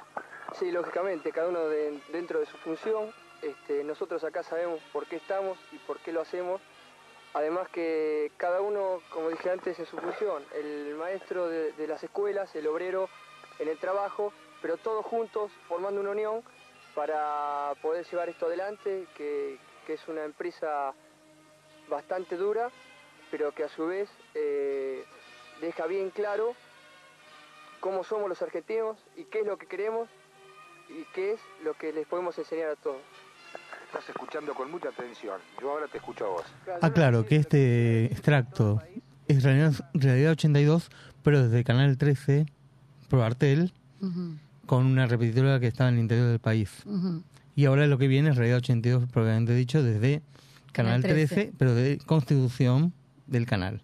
Sí, 0.58 0.70
lógicamente, 0.72 1.30
cada 1.30 1.48
uno 1.48 1.66
de- 1.68 2.00
dentro 2.08 2.40
de 2.40 2.46
su 2.46 2.56
función. 2.58 3.12
Este, 3.42 3.84
nosotros 3.84 4.24
acá 4.24 4.42
sabemos 4.42 4.80
por 4.92 5.06
qué 5.06 5.16
estamos 5.16 5.58
y 5.70 5.78
por 5.78 5.98
qué 6.00 6.12
lo 6.12 6.22
hacemos. 6.22 6.60
Además 7.34 7.68
que 7.68 8.32
cada 8.36 8.60
uno, 8.60 9.00
como 9.10 9.28
dije 9.28 9.50
antes, 9.50 9.78
en 9.78 9.86
su 9.86 9.96
función. 9.98 10.44
El 10.54 10.94
maestro 10.94 11.48
de, 11.48 11.86
las 11.86 12.02
escuelas, 12.02 12.54
el 12.54 12.66
obrero 12.66 13.08
en 13.58 13.68
el 13.68 13.78
trabajo, 13.78 14.32
pero 14.62 14.76
todos 14.76 15.04
juntos 15.04 15.52
formando 15.68 16.00
una 16.00 16.10
unión 16.10 16.42
para 16.94 17.74
poder 17.82 18.06
llevar 18.06 18.28
esto 18.28 18.46
adelante, 18.46 19.06
que, 19.16 19.58
que 19.86 19.94
es 19.94 20.08
una 20.08 20.24
empresa 20.24 20.94
bastante 21.88 22.36
dura, 22.36 22.70
pero 23.30 23.52
que 23.52 23.64
a 23.64 23.68
su 23.68 23.86
vez 23.86 24.10
eh, 24.34 25.04
deja 25.60 25.86
bien 25.86 26.10
claro 26.10 26.54
cómo 27.80 28.04
somos 28.04 28.28
los 28.28 28.42
argentinos 28.42 28.98
y 29.16 29.24
qué 29.24 29.40
es 29.40 29.46
lo 29.46 29.56
que 29.58 29.66
queremos 29.66 30.08
y 30.88 31.04
qué 31.12 31.32
es 31.32 31.40
lo 31.62 31.74
que 31.74 31.92
les 31.92 32.06
podemos 32.06 32.36
enseñar 32.38 32.70
a 32.70 32.76
todos. 32.76 33.02
Estás 33.88 34.10
escuchando 34.10 34.52
con 34.52 34.70
mucha 34.70 34.90
atención. 34.90 35.40
Yo 35.60 35.70
ahora 35.70 35.86
te 35.88 35.96
escucho 35.96 36.26
a 36.26 36.28
vos. 36.28 36.44
Aclaro 36.82 37.24
que 37.24 37.36
este 37.36 38.04
extracto 38.06 38.82
es 39.26 39.42
realidad, 39.42 39.72
realidad 39.94 40.32
82, 40.32 40.90
pero 41.22 41.48
desde 41.48 41.64
Canal 41.64 41.96
13, 41.96 42.44
Pro 43.08 43.24
Artel, 43.24 43.72
con 44.66 44.84
una 44.84 45.06
repetidora 45.06 45.58
que 45.58 45.68
estaba 45.68 45.88
en 45.88 45.96
el 45.96 46.00
interior 46.02 46.28
del 46.28 46.38
país. 46.38 46.84
Y 47.56 47.64
ahora 47.64 47.86
lo 47.86 47.96
que 47.96 48.08
viene 48.08 48.28
es 48.28 48.36
realidad 48.36 48.58
82, 48.58 49.08
propiamente 49.10 49.54
dicho, 49.54 49.82
desde 49.82 50.20
Canal 50.72 51.00
Canal 51.00 51.02
13. 51.02 51.34
13, 51.34 51.52
pero 51.56 51.74
de 51.74 51.98
constitución 52.04 52.92
del 53.26 53.46
canal. 53.46 53.80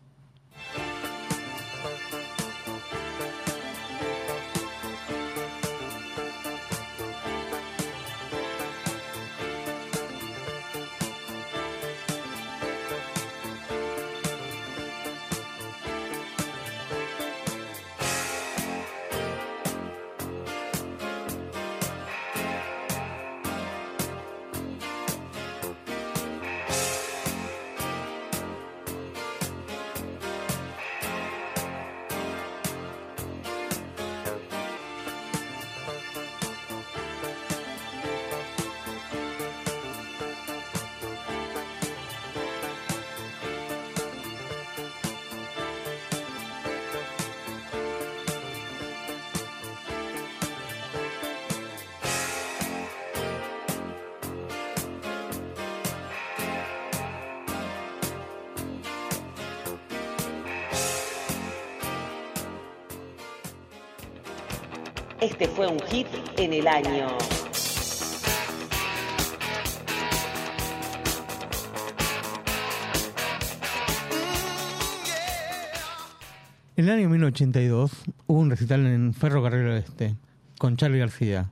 En 76.77 76.87
el 76.87 76.91
año 76.91 77.09
1982 77.09 77.93
hubo 78.27 78.41
un 78.41 78.51
recital 78.51 78.87
en 78.87 79.15
Ferrocarril 79.15 79.67
Oeste 79.69 80.17
con 80.59 80.77
Charlie 80.77 80.99
García, 80.99 81.51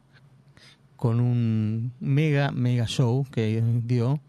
con 0.97 1.21
un 1.21 1.93
mega, 2.01 2.51
mega 2.51 2.87
show 2.87 3.25
que 3.31 3.63
dio, 3.85 4.21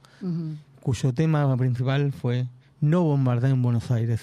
cuyo 0.82 1.14
tema 1.14 1.56
principal 1.58 2.12
fue 2.12 2.48
No 2.82 3.04
bombardear 3.04 3.54
en 3.54 3.62
Buenos 3.62 3.90
Aires. 3.92 4.22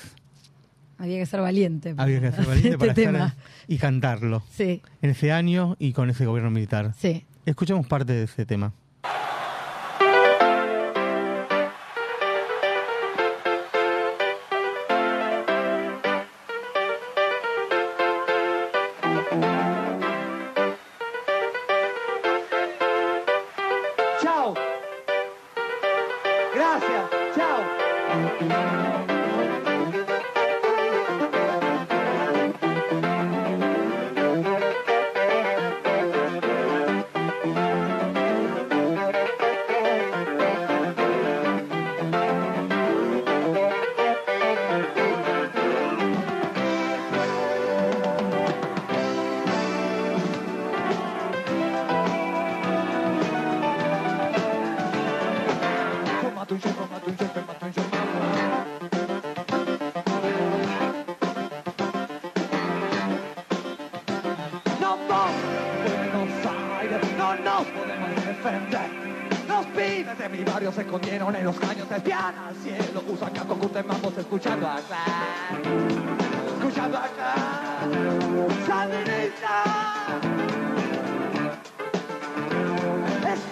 Había 0.98 1.18
que 1.18 1.26
ser 1.26 1.40
valiente. 1.40 1.94
para 1.94 2.04
Había 2.04 2.20
que 2.20 2.30
ser 2.36 2.46
valiente 2.46 2.68
este 2.74 2.78
para 2.78 2.94
tema. 2.94 3.26
estar 3.28 3.44
y 3.68 3.78
cantarlo 3.78 4.42
Sí, 4.52 4.82
en 5.00 5.10
ese 5.10 5.32
año 5.32 5.76
y 5.78 5.92
con 5.92 6.10
ese 6.10 6.26
gobierno 6.26 6.50
militar. 6.50 6.94
sí. 6.98 7.24
Escuchamos 7.46 7.86
parte 7.86 8.12
de 8.12 8.24
ese 8.24 8.44
tema. 8.44 8.74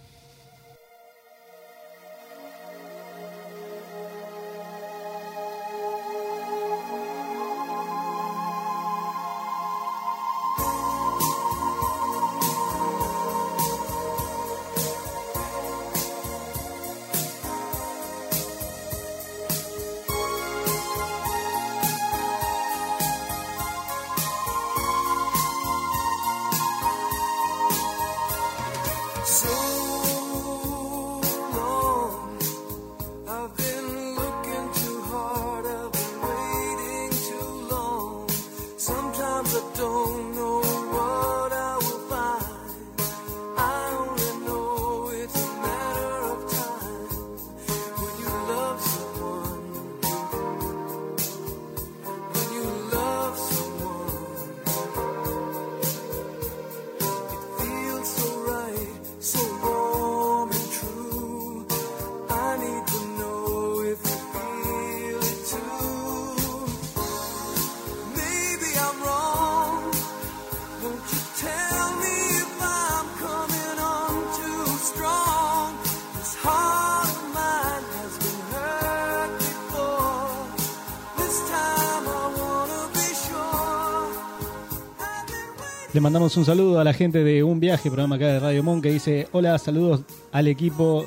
Mandamos 86.02 86.36
un 86.36 86.44
saludo 86.44 86.80
a 86.80 86.84
la 86.84 86.92
gente 86.92 87.22
de 87.22 87.44
Un 87.44 87.60
Viaje, 87.60 87.88
programa 87.88 88.16
acá 88.16 88.26
de 88.26 88.40
Radio 88.40 88.64
Mon, 88.64 88.82
que 88.82 88.90
dice, 88.90 89.28
hola, 89.30 89.56
saludos 89.56 90.02
al 90.32 90.48
equipo 90.48 91.06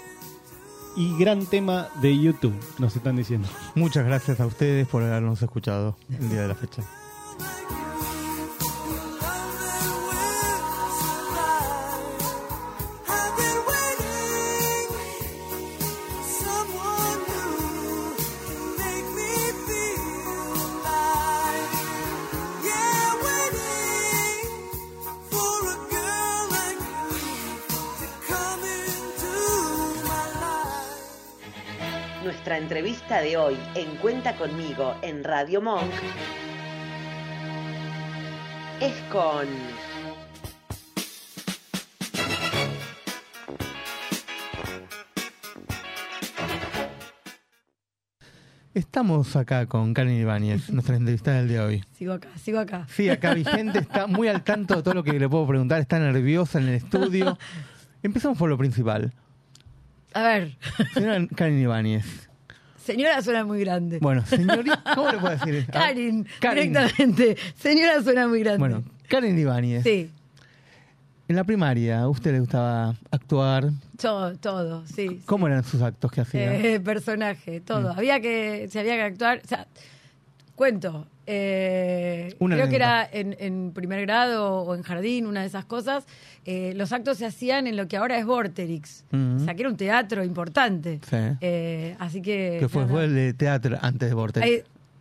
y 0.96 1.18
gran 1.18 1.46
tema 1.46 1.90
de 2.02 2.18
YouTube, 2.18 2.56
nos 2.80 2.96
están 2.96 3.18
diciendo. 3.18 3.50
Muchas 3.76 4.06
gracias 4.06 4.40
a 4.40 4.46
ustedes 4.46 4.88
por 4.88 5.04
habernos 5.04 5.42
escuchado 5.42 5.98
el 6.18 6.30
día 6.30 6.44
de 6.44 6.48
la 6.48 6.56
fecha. 6.56 6.82
Nuestra 32.56 32.78
entrevista 32.78 33.20
de 33.20 33.36
hoy 33.36 33.58
en 33.76 33.98
Cuenta 33.98 34.34
conmigo 34.38 34.96
en 35.02 35.26
Radio 35.26 35.62
Monk 35.62 35.92
es 38.80 38.94
con 39.12 39.46
Estamos 48.74 49.36
acá 49.36 49.66
con 49.66 49.94
Karen 49.94 50.14
Ibáñez, 50.14 50.70
nuestra 50.72 50.96
entrevistada 50.96 51.40
del 51.40 51.50
día 51.50 51.60
de 51.60 51.66
hoy. 51.66 51.84
Sigo 51.92 52.14
acá, 52.14 52.30
sigo 52.38 52.60
acá. 52.60 52.88
Sí, 52.90 53.10
acá 53.10 53.34
Vigente 53.34 53.80
está 53.80 54.08
muy 54.08 54.30
al 54.30 54.46
tanto 54.46 54.78
de 54.78 54.84
todo 54.84 54.94
lo 54.94 55.04
que 55.04 55.20
le 55.20 55.28
puedo 55.28 55.46
preguntar, 55.46 55.82
está 55.82 56.00
nerviosa 56.00 56.60
en 56.60 56.70
el 56.70 56.76
estudio. 56.76 57.38
Empezamos 58.02 58.38
por 58.38 58.50
lo 58.50 58.58
principal. 58.58 59.12
A 60.14 60.24
ver, 60.24 60.58
Señora 60.94 61.28
Karen 61.36 61.60
Ibáñez. 61.60 62.30
Señora 62.86 63.22
suena 63.22 63.44
muy 63.44 63.60
grande. 63.60 64.00
Bueno, 64.00 64.26
señorita, 64.26 64.82
¿cómo 64.96 65.12
le 65.12 65.18
puedo 65.18 65.36
decir? 65.38 65.66
Karin, 65.72 66.28
Karin. 66.40 66.72
directamente. 66.74 67.36
Señora 67.56 68.02
suena 68.04 68.28
muy 68.28 68.40
grande. 68.40 68.60
Bueno, 68.60 68.84
Karen 69.10 69.38
Ibáñez. 69.38 69.84
Sí, 69.84 70.12
En 71.28 71.36
la 71.36 71.44
primaria, 71.44 72.02
¿a 72.02 72.10
usted 72.10 72.32
le 72.34 72.40
gustaba 72.40 72.96
actuar? 73.12 73.72
todo, 74.00 74.36
todo, 74.38 74.86
sí. 74.86 75.22
¿Cómo 75.26 75.48
eran 75.48 75.64
sus 75.64 75.82
actos 75.82 76.12
que 76.12 76.22
hacía? 76.22 76.56
Eh, 76.56 76.80
personaje, 76.80 77.62
todo. 77.62 77.94
Mm. 77.94 77.98
Había 77.98 78.20
que, 78.20 78.68
se 78.70 78.80
había 78.80 78.96
que 78.96 79.02
actuar. 79.04 79.42
O 79.44 79.48
sea, 79.48 79.68
cuento. 80.56 81.08
Eh, 81.28 82.36
creo 82.40 82.70
que 82.70 82.76
era 82.76 83.08
en, 83.12 83.36
en 83.40 83.72
primer 83.74 84.02
grado 84.02 84.62
o 84.62 84.76
en 84.76 84.84
jardín, 84.84 85.26
una 85.28 85.42
de 85.42 85.48
esas 85.48 85.66
cosas. 85.66 86.06
eh, 86.46 86.74
los 86.76 86.92
actos 86.92 87.18
se 87.18 87.26
hacían 87.26 87.68
en 87.68 87.76
lo 87.78 87.88
que 87.88 87.98
ahora 87.98 88.18
es 88.18 88.26
Vorterix. 88.26 89.04
Ujú. 89.12 89.38
O 89.42 89.46
sea, 89.46 89.54
que 89.56 89.62
era 89.62 89.70
un 89.70 89.78
teatro 89.78 90.24
importante. 90.24 91.00
Sí. 91.10 91.18
Eh, 91.42 91.96
así 92.00 92.22
que. 92.22 92.58
que 92.60 92.70
fue, 92.70 92.86
fue 92.88 93.06
el 93.06 93.36
teatro 93.36 93.78
antes 93.82 94.10
de 94.10 94.16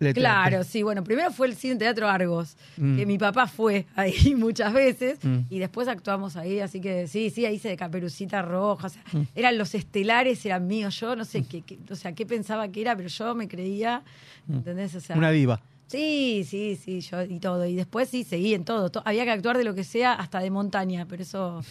Le- 0.01 0.13
Claro, 0.13 0.65
sí. 0.65 0.83
Bueno, 0.83 1.05
primero 1.05 1.31
fue 1.31 1.47
el 1.47 1.55
Cine 1.55 1.77
Teatro 1.77 2.09
Argos, 2.09 2.57
Mm. 2.77 2.97
que 2.97 3.07
mi 3.07 3.17
papá 3.17 3.47
fue 3.47 3.87
ahí 3.97 4.35
muchas 4.35 4.73
veces 4.73 5.19
Mm. 5.23 5.41
y 5.49 5.59
después 5.61 5.87
actuamos 5.89 6.37
ahí, 6.37 6.59
así 6.61 6.81
que 6.81 7.07
sí, 7.07 7.31
sí, 7.31 7.47
ahí 7.47 7.55
hice 7.55 7.69
de 7.69 7.77
Caperucita 7.77 8.43
Roja. 8.43 8.87
O 8.89 8.91
sea, 8.91 9.03
Mm. 9.13 9.23
eran 9.37 9.57
los 9.57 9.75
estelares, 9.75 10.45
eran 10.47 10.67
míos. 10.67 10.99
Yo 10.99 11.15
no 11.15 11.25
sé 11.25 11.45
qué, 11.45 11.63
qué- 11.63 11.79
o 11.91 11.95
sea, 11.95 12.13
qué 12.13 12.27
pensaba 12.27 12.67
que 12.69 12.81
era, 12.81 12.97
pero 12.97 13.09
yo 13.09 13.35
me 13.37 13.47
creía, 13.49 14.03
¿entendés? 14.51 14.95
O 14.97 15.01
sea. 15.01 15.17
Una 15.17 15.31
diva. 15.31 15.61
Sí, 15.87 16.45
sí, 16.49 16.77
sí, 16.83 17.01
yo 17.01 17.23
y 17.23 17.39
todo. 17.41 17.65
Y 17.67 17.75
después 17.77 18.09
sí, 18.09 18.25
seguí 18.25 18.55
en 18.55 18.65
todo. 18.65 18.91
To- 18.91 19.03
Había 19.05 19.25
que 19.25 19.31
actuar 19.31 19.59
de 19.59 19.65
lo 19.65 19.75
que 19.75 19.85
sea, 19.85 20.15
hasta 20.15 20.41
de 20.41 20.51
montaña, 20.51 21.07
pero 21.09 21.23
eso, 21.23 21.63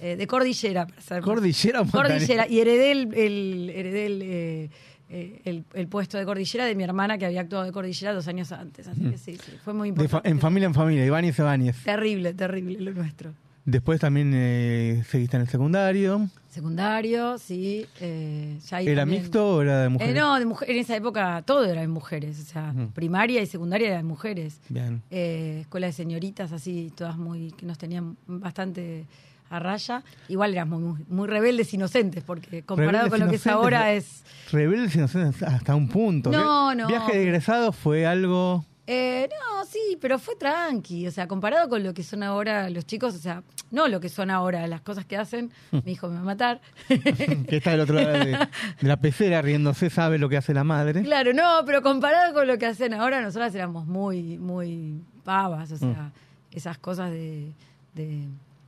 eh, 0.00 0.16
de 0.16 0.26
cordillera, 0.26 0.86
para 0.86 1.00
ser 1.00 1.22
Cordillera 1.22 1.80
o 1.80 1.84
montaña. 1.84 2.08
Cordillera. 2.08 2.46
Y 2.48 2.60
heredé 2.60 2.92
el, 2.92 3.14
el- 3.14 3.70
heredé 3.70 4.06
el, 4.06 4.22
eh, 4.22 4.70
eh, 5.10 5.40
el- 5.44 5.64
el 5.74 5.88
puesto 5.88 6.18
de 6.18 6.24
cordillera 6.24 6.64
de 6.66 6.74
mi 6.74 6.84
hermana 6.84 7.18
que 7.18 7.26
había 7.26 7.40
actuado 7.40 7.64
de 7.64 7.72
cordillera 7.72 8.12
dos 8.12 8.28
años 8.28 8.52
antes. 8.52 8.86
Así 8.88 9.00
que 9.10 9.18
sí, 9.18 9.36
sí, 9.36 9.52
fue 9.64 9.72
muy 9.74 9.90
De 9.90 9.96
fa- 9.96 10.02
importante. 10.02 10.28
en 10.28 10.38
familia 10.40 10.66
en 10.66 10.74
familia, 10.74 11.06
Ibáñez 11.06 11.38
Ibáñez. 11.38 11.76
Terrible, 11.84 12.34
terrible 12.34 12.78
lo 12.80 12.92
nuestro. 12.92 13.32
Después 13.64 14.00
también 14.00 14.32
eh, 14.34 15.02
seguiste 15.08 15.36
en 15.36 15.42
el 15.42 15.48
secundario. 15.48 16.28
Secundario, 16.52 17.38
sí. 17.38 17.86
eh, 18.00 18.58
ya 18.68 18.76
ahí 18.76 18.86
¿Era 18.88 19.02
también- 19.02 19.22
mixto 19.22 19.56
o 19.56 19.62
era 19.62 19.78
de 19.80 19.86
Eh, 19.86 19.88
mujeres? 19.88 20.14
no, 20.14 20.38
de 20.38 20.44
mujer- 20.44 20.70
en 20.70 20.76
esa 20.76 20.94
época 20.94 21.42
todo 21.46 21.64
era 21.64 21.80
de 21.80 21.88
mujeres. 21.88 22.38
O 22.40 22.44
sea, 22.44 22.74
primaria 22.94 23.40
y 23.40 23.46
secundaria 23.46 23.88
era 23.88 23.96
de 23.96 24.02
mujeres. 24.02 24.60
Bien. 24.68 25.02
eh, 25.10 25.60
escuela 25.62 25.86
de 25.86 25.92
señoritas, 25.94 26.52
así, 26.52 26.92
todas 26.94 27.16
muy, 27.16 27.52
que 27.52 27.64
nos 27.64 27.78
tenían 27.78 28.18
bastante 28.26 29.06
a 29.48 29.58
raya. 29.60 30.02
Igual 30.28 30.52
éramos 30.52 30.80
muy, 30.80 31.04
muy 31.08 31.26
rebeldes 31.26 31.72
inocentes, 31.72 32.22
porque 32.22 32.62
comparado 32.62 33.04
Rebeldes 33.06 33.10
con 33.10 33.20
lo 33.20 33.30
que 33.30 33.36
es 33.36 33.46
ahora 33.46 33.92
es... 33.94 34.22
Rebeldes 34.50 34.94
inocentes 34.94 35.42
hasta 35.42 35.74
un 35.74 35.88
punto. 35.88 36.30
No, 36.30 36.74
no. 36.74 36.86
Viaje 36.86 37.16
de 37.16 37.22
egresado 37.22 37.72
fue 37.72 38.04
algo. 38.06 38.64
Eh, 38.94 39.26
no, 39.30 39.64
sí, 39.64 39.96
pero 40.00 40.18
fue 40.18 40.36
tranqui. 40.36 41.06
O 41.06 41.10
sea, 41.10 41.26
comparado 41.26 41.68
con 41.68 41.82
lo 41.82 41.94
que 41.94 42.02
son 42.02 42.22
ahora 42.22 42.68
los 42.68 42.84
chicos, 42.84 43.14
o 43.14 43.18
sea, 43.18 43.42
no 43.70 43.88
lo 43.88 44.00
que 44.00 44.10
son 44.10 44.30
ahora, 44.30 44.66
las 44.66 44.82
cosas 44.82 45.06
que 45.06 45.16
hacen, 45.16 45.50
mi 45.84 45.92
hijo 45.92 46.08
me 46.08 46.16
va 46.16 46.20
a 46.20 46.24
matar. 46.24 46.60
que 46.88 47.56
está 47.56 47.70
del 47.70 47.80
otro 47.80 47.94
lado 47.94 48.12
de, 48.12 48.32
de 48.80 48.88
la 48.88 48.98
pecera 48.98 49.40
riéndose, 49.40 49.88
sabe 49.88 50.18
lo 50.18 50.28
que 50.28 50.36
hace 50.36 50.52
la 50.52 50.62
madre. 50.62 51.02
Claro, 51.02 51.32
no, 51.32 51.62
pero 51.64 51.80
comparado 51.80 52.34
con 52.34 52.46
lo 52.46 52.58
que 52.58 52.66
hacen 52.66 52.92
ahora, 52.92 53.22
nosotras 53.22 53.54
éramos 53.54 53.86
muy, 53.86 54.36
muy 54.36 55.00
pavas, 55.24 55.72
o 55.72 55.78
sea, 55.78 56.12
esas 56.50 56.76
cosas 56.76 57.10
de... 57.10 57.50
de 57.94 58.26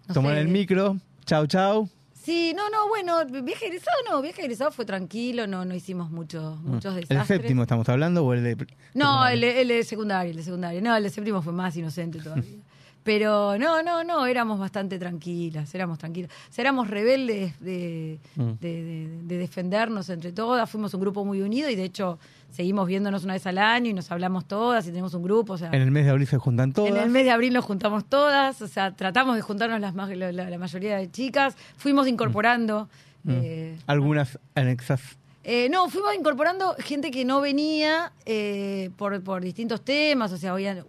no 0.08 0.14
Tomar 0.14 0.37
sé, 0.37 0.40
el 0.40 0.48
micro, 0.48 0.96
chau 1.26 1.46
chau. 1.46 1.88
Sí, 2.24 2.54
no, 2.56 2.70
no, 2.70 2.88
bueno, 2.88 3.24
viaje 3.44 3.66
egresado 3.66 3.96
no, 4.10 4.22
viaje 4.22 4.40
egresado 4.42 4.70
fue 4.72 4.87
tranquilo, 4.87 5.46
no, 5.46 5.64
no 5.66 5.74
hicimos 5.74 6.10
muchos, 6.10 6.58
muchos 6.62 6.94
¿El 6.96 7.02
desastres. 7.06 7.40
séptimo 7.40 7.62
estamos 7.62 7.87
hablando 7.90 8.24
o 8.24 8.32
el 8.32 8.42
de.? 8.42 8.66
No, 8.94 9.28
el, 9.28 9.42
de- 9.42 9.60
el 9.60 9.68
de 9.68 9.84
secundario, 9.84 10.30
el 10.30 10.37
de 10.38 10.42
secundario. 10.42 10.80
No, 10.80 10.96
el 10.96 11.02
de 11.02 11.10
séptimo 11.10 11.42
fue 11.42 11.52
más 11.52 11.76
inocente 11.76 12.18
todavía. 12.20 12.60
Pero 13.02 13.58
no, 13.58 13.82
no, 13.82 14.02
no, 14.02 14.24
éramos 14.24 14.58
bastante 14.58 14.98
tranquilas, 14.98 15.74
éramos 15.74 15.98
tranquilas. 15.98 16.30
O 16.48 16.52
sea, 16.52 16.62
éramos 16.62 16.88
rebeldes 16.88 17.60
de, 17.60 18.18
Mm. 18.37 18.52
de, 18.58 18.82
de- 18.82 19.22
de 19.24 19.37
defendernos 19.38 20.08
entre 20.08 20.32
todas, 20.32 20.70
fuimos 20.70 20.94
un 20.94 21.00
grupo 21.02 21.22
muy 21.26 21.42
unido 21.42 21.68
y 21.68 21.74
de 21.76 21.84
hecho 21.84 22.18
seguimos 22.54 22.86
viéndonos 22.86 23.24
una 23.24 23.32
vez 23.34 23.46
al 23.46 23.58
año 23.58 23.90
y 23.90 23.94
nos 23.94 24.10
hablamos 24.12 24.46
todas 24.46 24.84
y 24.86 24.90
tenemos 24.90 25.12
un 25.14 25.22
grupo, 25.22 25.54
o 25.54 25.58
sea, 25.58 25.68
En 25.68 25.82
el 25.82 25.90
mes 25.90 26.04
de 26.04 26.10
abril 26.12 26.26
se 26.26 26.38
juntan 26.38 26.72
todas. 26.72 26.90
en 26.90 26.96
el 26.96 27.10
mes 27.10 27.24
de 27.24 27.30
abril 27.32 27.52
nos 27.52 27.64
juntamos 27.64 28.04
todas, 28.04 28.62
o 28.62 28.68
sea, 28.68 28.92
tratamos 28.94 29.34
de 29.36 29.42
juntarnos 29.42 29.80
las 29.80 29.94
la, 30.16 30.32
la- 30.32 30.58
mayoría 30.58 30.96
de 30.96 31.10
chicas, 31.10 31.56
fuimos 31.76 32.06
incorporando... 32.08 32.88
Mm. 33.24 33.30
eh, 33.32 33.76
Algunas 33.86 34.38
anexas. 34.54 35.00
eh, 35.42 35.68
no, 35.70 35.88
fuimos 35.88 36.14
incorporando 36.14 36.74
gente 36.78 37.10
que 37.10 37.24
no 37.24 37.40
venía 37.40 38.12
eh, 38.26 38.90
por, 38.96 39.20
por 39.22 39.42
distintos 39.42 39.82
temas, 39.82 40.30
o 40.32 40.36
sea, 40.36 40.54
tu- 40.54 40.84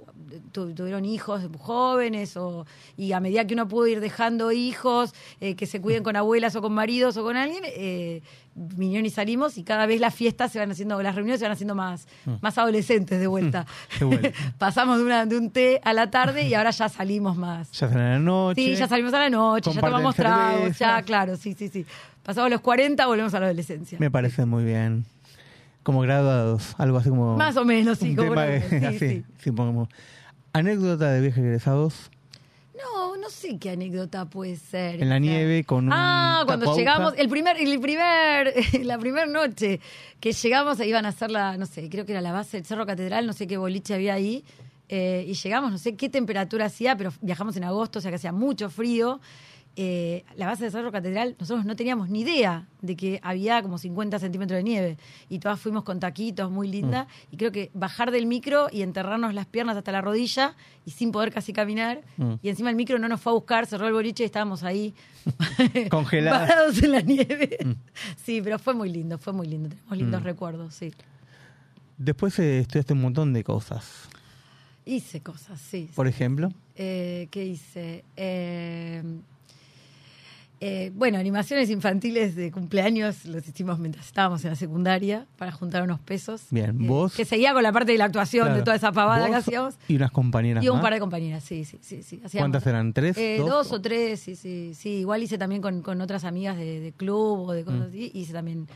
tuvieron 0.52 1.06
hijos 1.06 1.42
jóvenes, 1.60 2.36
o, 2.38 2.66
y 2.98 3.12
a 3.12 3.20
medida 3.20 3.46
que 3.46 3.54
uno 3.54 3.68
pudo 3.68 3.88
ir 3.88 4.00
dejando 4.00 4.52
hijos 4.52 5.14
eh, 5.42 5.56
que 5.56 5.66
se 5.66 5.82
cuiden 5.82 6.04
con 6.04 6.16
abuelas 6.16 6.56
o 6.56 6.62
con 6.62 6.74
maridos 6.74 7.18
o 7.18 7.24
con 7.24 7.36
alguien, 7.38 7.64
eh, 7.66 8.22
vinieron 8.56 9.06
y 9.06 9.10
salimos, 9.10 9.58
y 9.58 9.64
cada 9.64 9.86
vez 9.86 10.00
las 10.00 10.16
fiestas 10.16 10.52
se 10.52 10.60
van 10.60 10.72
haciendo, 10.72 11.02
las 11.04 11.16
reuniones 11.16 11.40
se 11.40 11.46
van 11.46 11.52
haciendo 11.52 11.76
más, 11.76 12.08
Mm. 12.26 12.34
más 12.42 12.58
adolescentes 12.58 13.20
de 13.20 13.28
vuelta. 13.28 13.66
Pasamos 14.58 14.98
de, 14.98 15.04
una, 15.04 15.26
de 15.26 15.38
un 15.38 15.50
té 15.52 15.82
a 15.84 15.94
la 15.94 16.10
tarde 16.10 16.48
y 16.48 16.54
ahora 16.54 16.72
ya 16.72 16.90
salimos 16.90 17.36
más. 17.38 17.72
Ya 17.72 17.90
salen 17.90 18.04
a 18.04 18.10
la 18.14 18.20
noche. 18.20 18.62
Sí, 18.62 18.76
ya 18.76 18.88
salimos 18.88 19.14
a 19.14 19.20
la 19.20 19.30
noche, 19.30 19.72
ya 19.72 19.82
tomamos 19.82 20.16
tragos, 20.16 20.78
ya, 20.78 21.02
claro, 21.04 21.36
sí, 21.36 21.54
sí, 21.54 21.68
sí. 21.70 21.86
Pasamos 22.24 22.50
los 22.50 22.62
40, 22.62 23.06
volvemos 23.06 23.34
a 23.36 23.40
la 23.40 23.46
adolescencia. 23.48 24.00
Me 24.00 24.10
parece 24.10 24.46
muy 24.46 24.64
bien. 24.64 25.06
Como 25.84 26.02
graduados, 26.02 26.74
algo 26.80 26.98
así 26.98 27.10
como. 27.10 27.38
Más 27.38 27.56
o 27.58 27.64
menos, 27.66 28.00
sí, 28.00 28.16
como 28.16 28.32
tema 28.32 28.48
sí, 28.68 28.76
así, 28.86 28.98
sí. 29.00 29.24
sí, 29.38 29.52
pongamos. 29.52 29.88
Anécdota 30.56 31.12
de 31.12 31.20
viaje 31.20 31.42
egresados 31.42 32.10
No, 32.78 33.18
no 33.18 33.30
sé 33.30 33.58
qué 33.60 33.72
anécdota 33.72 34.26
puede 34.26 34.56
ser. 34.56 35.02
en 35.02 35.10
la 35.10 35.20
nieve 35.20 35.66
con 35.66 35.88
un. 35.88 35.94
Ah, 35.94 36.44
cuando 36.46 36.76
llegamos, 36.76 37.14
el 37.18 37.28
primer, 37.28 37.58
el 37.58 37.80
primer, 37.82 38.54
la 38.84 38.98
primera 38.98 39.26
noche 39.26 39.82
que 40.22 40.32
llegamos, 40.32 40.80
iban 40.80 41.06
a 41.06 41.10
hacer 41.10 41.30
la, 41.30 41.58
no 41.58 41.66
sé, 41.66 41.90
creo 41.90 42.06
que 42.06 42.14
era 42.14 42.22
la 42.22 42.32
base 42.32 42.58
del 42.58 42.66
Cerro 42.66 42.86
Catedral, 42.86 43.28
no 43.28 43.34
sé 43.34 43.48
qué 43.48 43.58
boliche 43.58 43.94
había 43.94 44.14
ahí, 44.14 44.46
eh, 44.88 45.26
y 45.28 45.34
llegamos, 45.34 45.72
no 45.72 45.78
sé 45.78 45.96
qué 45.96 46.08
temperatura 46.10 46.66
hacía, 46.66 46.96
pero 46.96 47.12
viajamos 47.22 47.58
en 47.58 47.66
agosto, 47.66 48.00
o 48.00 48.02
sea 48.02 48.10
que 48.12 48.16
hacía 48.16 48.32
mucho 48.32 48.70
frío. 48.70 49.20
Eh, 49.78 50.24
la 50.38 50.46
base 50.46 50.64
del 50.64 50.72
Cerro 50.72 50.90
Catedral, 50.90 51.36
nosotros 51.38 51.66
no 51.66 51.76
teníamos 51.76 52.10
ni 52.10 52.22
idea 52.22 52.66
de 52.82 52.96
que 52.96 53.20
había 53.22 53.62
como 53.62 53.78
50 53.78 54.20
centímetros 54.20 54.56
de 54.58 54.64
nieve, 54.64 54.98
y 55.28 55.40
todas 55.40 55.60
fuimos 55.60 55.84
con 55.84 56.00
taquitos, 56.00 56.50
muy 56.50 56.70
linda, 56.70 57.04
Mm. 57.04 57.34
y 57.34 57.38
creo 57.38 57.52
que 57.52 57.72
bajar 57.74 58.12
del 58.12 58.26
micro 58.26 58.68
y 58.72 58.84
enterrarnos 58.84 59.34
las 59.34 59.48
piernas 59.48 59.76
hasta 59.76 59.92
la 59.92 60.00
rodilla, 60.00 60.56
y 60.86 60.92
sin 60.92 61.12
poder 61.12 61.34
casi 61.34 61.52
caminar, 61.52 62.02
Mm. 62.16 62.36
y 62.42 62.48
encima 62.48 62.70
el 62.70 62.78
micro 62.78 62.98
no 63.00 63.10
nos 63.10 63.20
fue 63.20 63.32
a 63.32 63.36
buscar, 63.36 63.66
cerró 63.66 63.88
el 63.88 63.94
boliche 63.94 64.24
y 64.24 64.28
estábamos 64.28 64.64
ahí 64.64 64.94
Congeladas. 65.90 66.48
parados 66.50 66.82
en 66.82 66.92
la 66.94 67.02
nieve. 67.02 67.58
Sí, 68.16 68.42
pero 68.42 68.58
fue 68.60 68.74
muy 68.74 68.90
lindo, 68.90 69.18
fue 69.18 69.34
muy 69.34 69.48
lindo. 69.48 69.70
Tenemos 69.70 69.98
lindos 69.98 70.22
Mm. 70.22 70.26
recuerdos, 70.26 70.74
sí. 70.74 70.94
Después 71.98 72.38
eh, 72.40 72.60
estudiaste 72.60 72.94
un 72.94 73.02
montón 73.02 73.34
de 73.34 73.44
cosas. 73.44 74.08
Hice 74.86 75.22
cosas, 75.22 75.60
sí. 75.60 75.90
Por 75.96 76.08
sí. 76.08 76.12
ejemplo. 76.14 76.50
Eh, 76.76 77.28
¿Qué 77.32 77.44
hice? 77.46 78.06
Eh, 78.16 79.02
eh, 80.62 80.92
bueno, 80.96 81.18
animaciones 81.18 81.70
infantiles 81.70 82.36
de 82.36 82.52
cumpleaños 82.52 83.26
los 83.26 83.48
hicimos 83.48 83.78
mientras 83.80 84.06
estábamos 84.06 84.44
en 84.46 84.52
la 84.52 84.56
secundaria 84.56 85.26
para 85.38 85.52
juntar 85.52 85.84
unos 85.84 86.00
pesos. 86.00 86.44
Bien, 86.50 86.70
Eh, 86.82 86.88
vos. 86.88 87.14
Que 87.16 87.26
seguía 87.26 87.54
con 87.54 87.62
la 87.64 87.72
parte 87.72 87.92
de 87.92 87.98
la 87.98 88.06
actuación 88.06 88.46
Claro. 88.46 88.58
de 88.58 88.64
toda 88.64 88.76
esa 88.78 88.92
pavada 88.92 89.28
que 89.30 89.36
hacíamos. 89.36 89.76
Y 89.88 89.96
unas 89.96 90.12
compañeras 90.12 90.64
Y 90.64 90.70
un 90.70 90.76
más. 90.76 90.84
par 90.84 90.94
de 90.94 91.00
compañeras, 91.00 91.44
sí, 91.44 91.66
sí, 91.66 91.78
sí. 91.82 92.02
sí. 92.04 92.22
Hacíamos- 92.24 92.44
¿Cuántas 92.44 92.68
eran? 92.68 92.94
¿Tres? 92.94 93.18
Eh, 93.18 93.38
¿Dos? 93.40 93.50
dos 93.50 93.72
o 93.74 93.82
tres, 93.82 94.20
sí, 94.20 94.36
sí, 94.36 94.74
sí. 94.74 94.90
Igual 95.00 95.24
hice 95.24 95.38
también 95.38 95.62
con, 95.62 95.82
con 95.82 96.00
otras 96.02 96.24
amigas 96.24 96.58
de, 96.58 96.80
de 96.80 96.92
club 96.94 97.48
o 97.50 97.52
de 97.52 97.64
cosas 97.66 97.82
Mm. 97.82 97.90
así. 97.90 98.12
Hice 98.14 98.34
también 98.34 98.68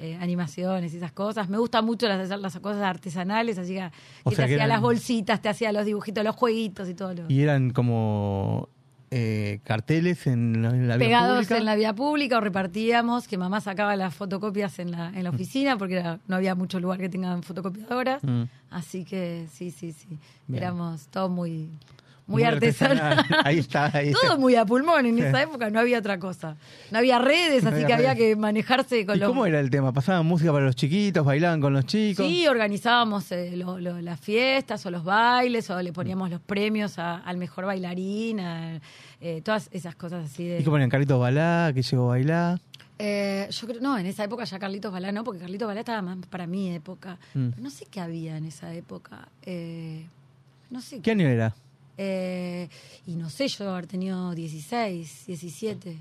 eh, 0.00 0.16
animaciones 0.20 0.94
y 0.94 0.98
esas 0.98 1.10
cosas. 1.10 1.48
Me 1.48 1.58
gusta 1.58 1.82
mucho 1.82 2.06
las, 2.06 2.28
las 2.28 2.58
cosas 2.60 2.82
artesanales, 2.82 3.58
así 3.58 3.74
que, 3.74 3.90
O 4.22 4.30
que 4.30 4.36
sea 4.36 4.44
te 4.44 4.52
hacía 4.52 4.56
eran- 4.58 4.68
las 4.68 4.80
bolsitas, 4.80 5.42
te 5.42 5.48
hacía 5.48 5.72
los 5.72 5.84
dibujitos, 5.84 6.22
los 6.22 6.36
jueguitos 6.36 6.88
y 6.88 6.94
todo 6.94 7.14
lo 7.14 7.24
Y 7.28 7.40
eran 7.40 7.70
como 7.70 8.68
eh, 9.10 9.60
carteles 9.64 10.26
en 10.26 10.62
la, 10.62 10.68
en 10.70 10.86
la 10.88 10.96
vía 10.96 11.06
pegados 11.06 11.36
pública. 11.38 11.56
en 11.58 11.64
la 11.64 11.76
vía 11.76 11.94
pública 11.94 12.38
o 12.38 12.40
repartíamos, 12.40 13.26
que 13.28 13.38
mamá 13.38 13.60
sacaba 13.60 13.96
las 13.96 14.14
fotocopias 14.14 14.78
en 14.78 14.90
la, 14.90 15.08
en 15.08 15.24
la 15.24 15.30
oficina 15.30 15.78
porque 15.78 15.94
era- 15.98 16.18
no 16.26 16.36
había 16.36 16.54
mucho 16.54 16.78
lugar 16.80 16.98
que 16.98 17.08
tengan 17.08 17.42
fotocopiadoras. 17.42 18.22
Mm. 18.22 18.42
Así 18.70 19.04
que 19.04 19.46
sí, 19.52 19.70
sí, 19.70 19.92
sí. 19.92 20.18
Bien. 20.46 20.62
Éramos 20.62 21.06
todo 21.08 21.28
muy, 21.28 21.70
Muy 22.28 22.42
muy, 22.42 22.44
artesanal. 22.44 23.18
artesanal. 23.18 23.40
Ahí 23.46 23.58
está, 23.58 23.90
ahí 23.92 24.08
está. 24.10 24.28
Todo 24.28 24.38
muy 24.38 24.54
a 24.54 24.64
pulmón. 24.64 25.06
En 25.06 25.18
esa 25.18 25.42
época 25.42 25.68
no 25.70 25.80
había 25.80 25.98
otra 25.98 26.18
cosa. 26.18 26.56
No 26.92 26.98
había 26.98 27.18
redes, 27.18 27.64
No 27.64 27.70
así 27.70 27.76
había 27.82 27.86
que 27.86 27.92
había 27.94 28.14
que 28.14 28.36
manejarse 28.36 29.04
con 29.06 29.16
¿Y 29.16 29.18
los. 29.20 29.28
cómo 29.28 29.46
era 29.46 29.58
el 29.58 29.70
tema? 29.70 29.92
¿Pasaban 29.92 30.24
música 30.26 30.52
para 30.52 30.66
los 30.66 30.76
chiquitos? 30.76 31.24
¿Bailaban 31.24 31.60
con 31.60 31.72
los 31.72 31.86
chicos? 31.86 32.24
Sí, 32.26 32.46
organizábamos 32.46 33.32
eh, 33.32 33.56
lo- 33.56 33.80
lo- 33.80 34.00
las 34.00 34.20
fiestas 34.20 34.84
o 34.86 34.90
los 34.90 35.02
bailes 35.04 35.68
o 35.70 35.82
le 35.82 35.92
poníamos 35.92 36.30
los 36.30 36.40
premios 36.40 36.98
a- 36.98 37.16
al 37.16 37.38
mejor 37.38 37.64
bailarín, 37.64 38.40
a, 38.40 38.78
eh, 39.20 39.40
todas 39.42 39.68
esas 39.72 39.94
cosas 39.96 40.26
así 40.30 40.46
de... 40.46 40.60
¿Y 40.60 40.64
qué 40.64 40.70
ponían? 40.70 40.90
Carlitos 40.90 41.18
Balá, 41.18 41.72
que 41.74 41.82
llegó 41.82 42.04
a 42.04 42.08
bailar. 42.08 42.60
Eh, 43.00 43.46
yo 43.50 43.66
creo, 43.68 43.80
no, 43.80 43.96
en 43.96 44.06
esa 44.06 44.24
época 44.24 44.44
ya 44.44 44.58
Carlitos 44.58 44.92
Balá 44.92 45.12
no, 45.12 45.24
porque 45.24 45.40
Carlitos 45.40 45.66
Balá 45.68 45.80
estaba 45.80 46.02
más 46.02 46.18
para 46.28 46.46
mi 46.46 46.74
época. 46.74 47.16
Mm. 47.32 47.50
No 47.56 47.70
sé 47.70 47.86
qué 47.90 48.00
había 48.00 48.36
en 48.36 48.44
esa 48.44 48.74
época. 48.74 49.28
Eh, 49.44 50.04
no 50.70 50.80
sé. 50.80 51.00
¿Qué 51.00 51.12
año 51.12 51.26
era? 51.28 51.54
Eh, 52.00 52.68
y 53.06 53.16
no 53.16 53.28
sé, 53.28 53.48
yo 53.48 53.68
haber 53.70 53.86
tenido 53.88 54.34
16, 54.34 55.24
17. 55.26 55.98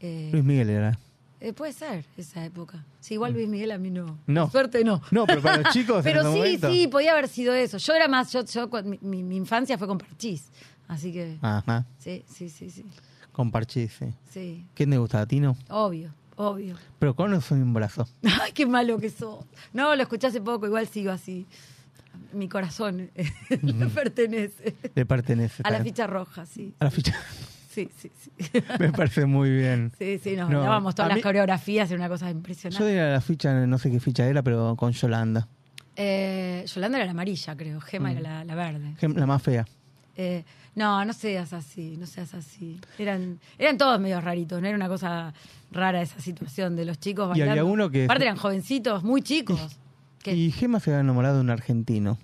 Eh, 0.00 0.28
Luis 0.32 0.42
Miguel 0.44 0.70
era. 0.70 0.98
eh, 1.40 1.52
puede 1.52 1.72
ser 1.74 2.04
esa 2.16 2.44
época. 2.44 2.84
Sí, 3.00 3.14
igual 3.14 3.34
Luis 3.34 3.46
Miguel 3.48 3.70
a 3.72 3.78
mí 3.78 3.90
no. 3.90 4.18
No. 4.26 4.44
Por 4.44 4.52
suerte 4.52 4.82
no. 4.84 5.02
No, 5.10 5.26
pero 5.26 5.42
para 5.42 5.58
los 5.58 5.72
chicos 5.72 6.02
Pero 6.04 6.22
sí, 6.22 6.38
momento. 6.38 6.70
sí, 6.72 6.88
podía 6.88 7.12
haber 7.12 7.28
sido 7.28 7.52
eso. 7.54 7.76
Yo 7.78 7.92
era 7.94 8.08
más, 8.08 8.32
yo, 8.32 8.44
yo 8.46 8.68
mi, 9.02 9.22
mi- 9.22 9.36
infancia 9.36 9.76
fue 9.78 9.86
con 9.86 9.98
Parchís. 9.98 10.46
Así 10.88 11.12
que. 11.12 11.36
Ajá. 11.42 11.84
Sí, 11.98 12.24
sí, 12.26 12.48
sí, 12.48 12.70
sí. 12.70 12.84
Con 13.32 13.50
parchís, 13.50 13.92
sí. 13.98 14.06
Sí, 14.32 14.64
¿Quién 14.74 14.90
te 14.90 14.96
gusta, 14.98 15.26
Tino? 15.26 15.56
obvio, 15.68 16.14
obvio. 16.36 16.76
Pero 17.00 17.14
con 17.16 17.40
soy 17.42 17.60
un 17.60 17.74
brazo. 17.74 18.06
Ay, 18.42 18.52
qué 18.52 18.64
malo 18.64 18.98
que 18.98 19.10
sos. 19.10 19.44
No, 19.72 19.94
lo 19.96 20.02
escuché 20.02 20.28
hace 20.28 20.40
poco, 20.40 20.66
igual 20.66 20.86
sigo 20.88 21.10
así. 21.10 21.46
Mi 22.34 22.48
corazón 22.48 23.10
le 23.62 23.86
pertenece. 23.86 24.74
Le 24.94 25.06
pertenece. 25.06 25.62
A 25.64 25.70
la 25.70 25.82
ficha 25.82 26.06
roja, 26.06 26.44
sí. 26.46 26.74
A 26.80 26.84
la 26.84 26.90
ficha. 26.90 27.14
Sí, 27.70 27.88
sí, 27.98 28.10
sí. 28.20 28.30
Me 28.78 28.92
parece 28.92 29.26
muy 29.26 29.50
bien. 29.50 29.90
Sí, 29.98 30.20
sí, 30.22 30.36
nos 30.36 30.48
No, 30.48 30.60
todas 30.94 31.08
las 31.08 31.16
mí- 31.16 31.22
coreografías, 31.22 31.90
era 31.90 31.98
una 31.98 32.08
cosa 32.08 32.26
Yo 32.26 32.32
impresionante. 32.36 32.86
diría 32.86 33.06
la 33.10 33.20
ficha, 33.20 33.52
no 33.66 33.78
sé 33.78 33.90
qué 33.90 33.98
ficha 33.98 34.26
era, 34.26 34.42
pero 34.42 34.76
con 34.76 34.92
Yolanda. 34.92 35.48
Eh, 35.96 36.64
Yolanda 36.72 36.98
era 36.98 37.04
la 37.06 37.10
amarilla, 37.12 37.56
creo. 37.56 37.80
Gema 37.80 38.08
Mm. 38.10 38.12
era 38.12 38.20
la, 38.20 38.44
la 38.44 38.54
verde. 38.54 38.94
Gem- 39.00 39.14
La 39.16 39.26
más 39.26 39.42
fea. 39.42 39.64
Eh, 40.16 40.44
no, 40.76 41.04
no 41.04 41.12
seas 41.12 41.52
así, 41.52 41.96
no 41.96 42.06
seas 42.06 42.34
así. 42.34 42.80
Eran, 42.98 43.40
eran 43.58 43.76
todos 43.76 43.98
medio 44.00 44.20
raritos, 44.20 44.60
no 44.60 44.68
era 44.68 44.76
una 44.76 44.88
cosa 44.88 45.32
rara 45.72 46.00
esa 46.02 46.20
situación 46.20 46.76
de 46.76 46.84
los 46.84 46.98
chicos 47.00 47.26
Y 47.26 47.40
bailando. 47.40 47.52
había 47.52 47.64
uno 47.64 47.90
que- 47.90 48.04
Aparte 48.04 48.24
eran 48.24 48.36
jovencitos, 48.36 49.02
muy 49.02 49.22
chicos. 49.22 49.78
¿Qué? 50.24 50.34
Y 50.34 50.50
Gema 50.50 50.80
se 50.80 50.90
había 50.90 51.00
enamorado 51.02 51.36
de 51.36 51.40
un 51.42 51.50
argentino. 51.50 52.18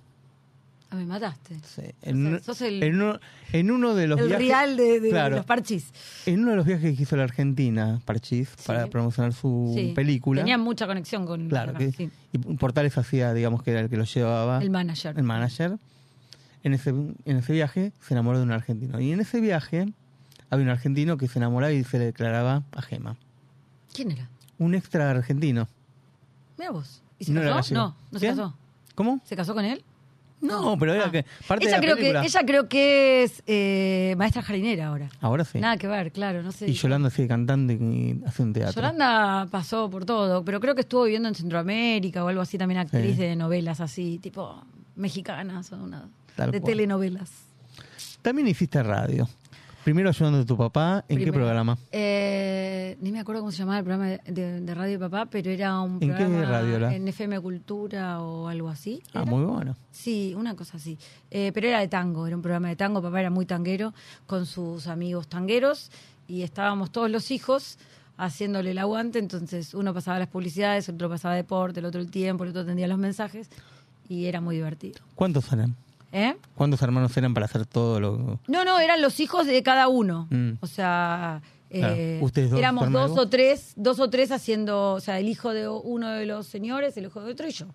Ah, 0.92 0.96
me 0.96 1.06
mataste. 1.06 1.54
Sí. 1.62 1.82
En, 2.02 2.32
Sos- 2.38 2.42
sos 2.46 2.62
el- 2.62 2.82
en 2.82 2.96
uno, 3.00 3.20
en 3.52 3.70
uno 3.70 3.94
de 3.94 4.08
los 4.08 4.18
el 4.18 4.26
viajes. 4.26 4.44
real 4.48 4.76
de, 4.76 4.98
de 4.98 5.10
Claro. 5.10 5.36
los 5.36 5.44
parchís. 5.44 5.92
En 6.26 6.40
uno 6.40 6.50
de 6.50 6.56
los 6.56 6.66
viajes 6.66 6.96
que 6.96 7.02
hizo 7.04 7.14
la 7.16 7.22
Argentina, 7.22 8.00
Parchís, 8.04 8.48
para 8.66 8.88
promocionar 8.88 9.32
su 9.32 9.72
Sí. 9.76 9.92
película. 9.94 10.40
Tenían 10.40 10.60
mucha 10.62 10.88
conexión 10.88 11.26
con 11.26 11.48
Claro, 11.48 11.74
que, 11.74 11.92
sí. 11.92 12.10
y 12.32 12.38
Portales 12.56 12.98
hacía, 12.98 13.32
digamos, 13.34 13.62
que 13.62 13.70
era 13.70 13.80
el 13.80 13.88
que 13.88 13.96
lo 13.96 14.02
llevaba. 14.04 14.60
el 14.60 14.70
manager. 14.70 15.16
el 15.16 15.22
manager. 15.22 15.78
En 16.64 16.74
ese, 16.74 16.90
en 16.90 17.36
ese 17.36 17.52
viaje 17.52 17.92
se 18.00 18.14
enamoró 18.14 18.38
de 18.38 18.44
un 18.44 18.50
argentino. 18.52 18.98
Y 19.00 19.12
en 19.12 19.20
ese 19.20 19.40
viaje 19.40 19.86
había 20.50 20.64
un 20.64 20.70
argentino 20.70 21.16
que 21.18 21.28
se 21.28 21.38
enamoraba 21.38 21.72
y 21.72 21.84
se 21.84 21.98
le 22.00 22.06
declaraba 22.06 22.64
a 22.72 22.82
Gema. 22.82 23.16
¿Quién 23.94 24.10
era? 24.10 24.28
Un 24.58 24.74
extra 24.74 25.08
argentino. 25.10 25.68
Mira 26.58 26.72
vos. 26.72 27.00
¿Y 27.20 27.24
se 27.26 27.32
No 27.32 27.40
era 27.42 27.54
casó? 27.54 27.74
gallego. 27.74 27.88
No, 27.88 27.96
no 28.10 28.18
se 28.18 28.26
casó. 28.26 28.54
¿Cómo? 28.96 29.20
¿Se 29.24 29.36
casó 29.36 29.54
con 29.54 29.64
él? 29.64 29.84
No, 30.40 30.76
pero 30.78 30.94
era 30.94 31.10
que 31.10 31.26
parte 31.46 31.66
ella, 31.68 31.78
de 31.78 31.86
la 31.86 31.92
creo 31.94 31.96
que, 32.22 32.26
ella 32.26 32.40
creo 32.46 32.66
que 32.68 33.22
es 33.24 33.42
eh, 33.46 34.14
maestra 34.16 34.40
jardinera 34.40 34.86
ahora. 34.86 35.10
Ahora 35.20 35.44
sí. 35.44 35.58
Nada 35.60 35.76
que 35.76 35.86
ver, 35.86 36.10
claro, 36.12 36.42
no 36.42 36.50
sé. 36.50 36.66
y 36.66 36.72
Yolanda 36.72 37.10
sigue 37.10 37.28
cantando 37.28 37.74
y 37.74 38.22
hace 38.26 38.42
un 38.42 38.54
teatro. 38.54 38.74
Yolanda 38.74 39.46
pasó 39.50 39.90
por 39.90 40.06
todo, 40.06 40.42
pero 40.42 40.58
creo 40.58 40.74
que 40.74 40.80
estuvo 40.80 41.04
viviendo 41.04 41.28
en 41.28 41.34
Centroamérica 41.34 42.24
o 42.24 42.28
algo 42.28 42.40
así, 42.40 42.56
también 42.56 42.80
actriz 42.80 43.16
Sí. 43.16 43.20
de 43.22 43.36
novelas 43.36 43.80
así, 43.82 44.18
tipo 44.18 44.64
mexicanas 44.96 45.70
o 45.72 45.76
una, 45.76 46.08
Tal 46.36 46.52
de 46.52 46.60
cual. 46.62 46.70
telenovelas. 46.72 47.30
También 48.22 48.48
hiciste 48.48 48.82
radio. 48.82 49.28
Primero 49.84 50.10
ayudando 50.10 50.40
a 50.40 50.44
tu 50.44 50.56
papá. 50.56 51.04
¿En 51.08 51.18
qué 51.18 51.32
programa? 51.32 51.78
Eh, 51.90 52.98
ni 53.00 53.12
me 53.12 53.20
acuerdo 53.20 53.40
cómo 53.40 53.50
se 53.50 53.58
llamaba 53.58 53.78
el 53.78 53.84
programa 53.84 54.06
de, 54.24 54.74
radio 54.74 54.92
de 54.92 54.98
papá, 54.98 55.26
pero 55.26 55.50
era 55.50 55.80
un 55.80 55.94
¿En 55.94 56.10
qué 56.10 56.24
programa 56.24 56.44
radio 56.44 56.76
era? 56.76 56.94
en 56.94 57.08
FM 57.08 57.40
Cultura 57.40 58.20
o 58.20 58.48
algo 58.48 58.68
así. 58.68 59.02
Ah, 59.14 59.24
muy 59.24 59.44
bueno. 59.44 59.76
Sí, 59.90 60.34
una 60.36 60.54
cosa 60.54 60.76
así. 60.76 60.98
Eh, 61.30 61.50
pero 61.54 61.68
era 61.68 61.80
de 61.80 61.88
tango, 61.88 62.26
era 62.26 62.36
un 62.36 62.42
programa 62.42 62.68
de 62.68 62.76
tango. 62.76 63.00
Papá 63.00 63.20
era 63.20 63.30
muy 63.30 63.46
tanguero 63.46 63.94
con 64.26 64.44
sus 64.44 64.86
amigos 64.86 65.28
tangueros 65.28 65.90
y 66.28 66.42
estábamos 66.42 66.90
todos 66.90 67.10
los 67.10 67.30
hijos 67.30 67.78
haciéndole 68.18 68.72
el 68.72 68.78
aguante. 68.78 69.18
Entonces 69.18 69.72
uno 69.72 69.94
pasaba 69.94 70.18
las 70.18 70.28
publicidades, 70.28 70.88
el 70.90 70.96
otro 70.96 71.08
pasaba 71.08 71.34
deporte, 71.34 71.80
el 71.80 71.86
otro 71.86 72.00
el 72.00 72.10
tiempo, 72.10 72.44
el 72.44 72.50
otro 72.50 72.62
atendía 72.62 72.86
los 72.86 72.98
mensajes 72.98 73.48
y 74.08 74.26
era 74.26 74.40
muy 74.42 74.56
divertido. 74.56 75.00
¿Cuántos 75.14 75.50
eran? 75.52 75.74
¿Eh? 76.12 76.36
¿Cuántos 76.56 76.82
hermanos 76.82 77.16
eran 77.16 77.34
para 77.34 77.46
hacer 77.46 77.66
todo 77.66 78.00
lo 78.00 78.40
No, 78.48 78.64
no, 78.64 78.78
eran 78.80 79.00
los 79.00 79.20
hijos 79.20 79.46
de 79.46 79.62
cada 79.62 79.88
uno. 79.88 80.26
Mm. 80.30 80.52
O 80.60 80.66
sea, 80.66 81.40
Claro. 81.70 81.94
eh, 81.96 82.18
¿Ustedes 82.20 82.50
dos, 82.50 82.58
éramos 82.58 82.90
dos 82.90 83.16
o 83.16 83.28
tres, 83.28 83.74
dos 83.76 84.00
o 84.00 84.10
tres 84.10 84.32
haciendo, 84.32 84.94
o 84.94 85.00
sea, 85.00 85.20
el 85.20 85.28
hijo 85.28 85.52
de 85.52 85.68
uno 85.68 86.10
de 86.10 86.26
los 86.26 86.46
señores, 86.48 86.96
el 86.96 87.06
hijo 87.06 87.22
de 87.22 87.30
otro 87.32 87.46
y 87.46 87.52
yo. 87.52 87.66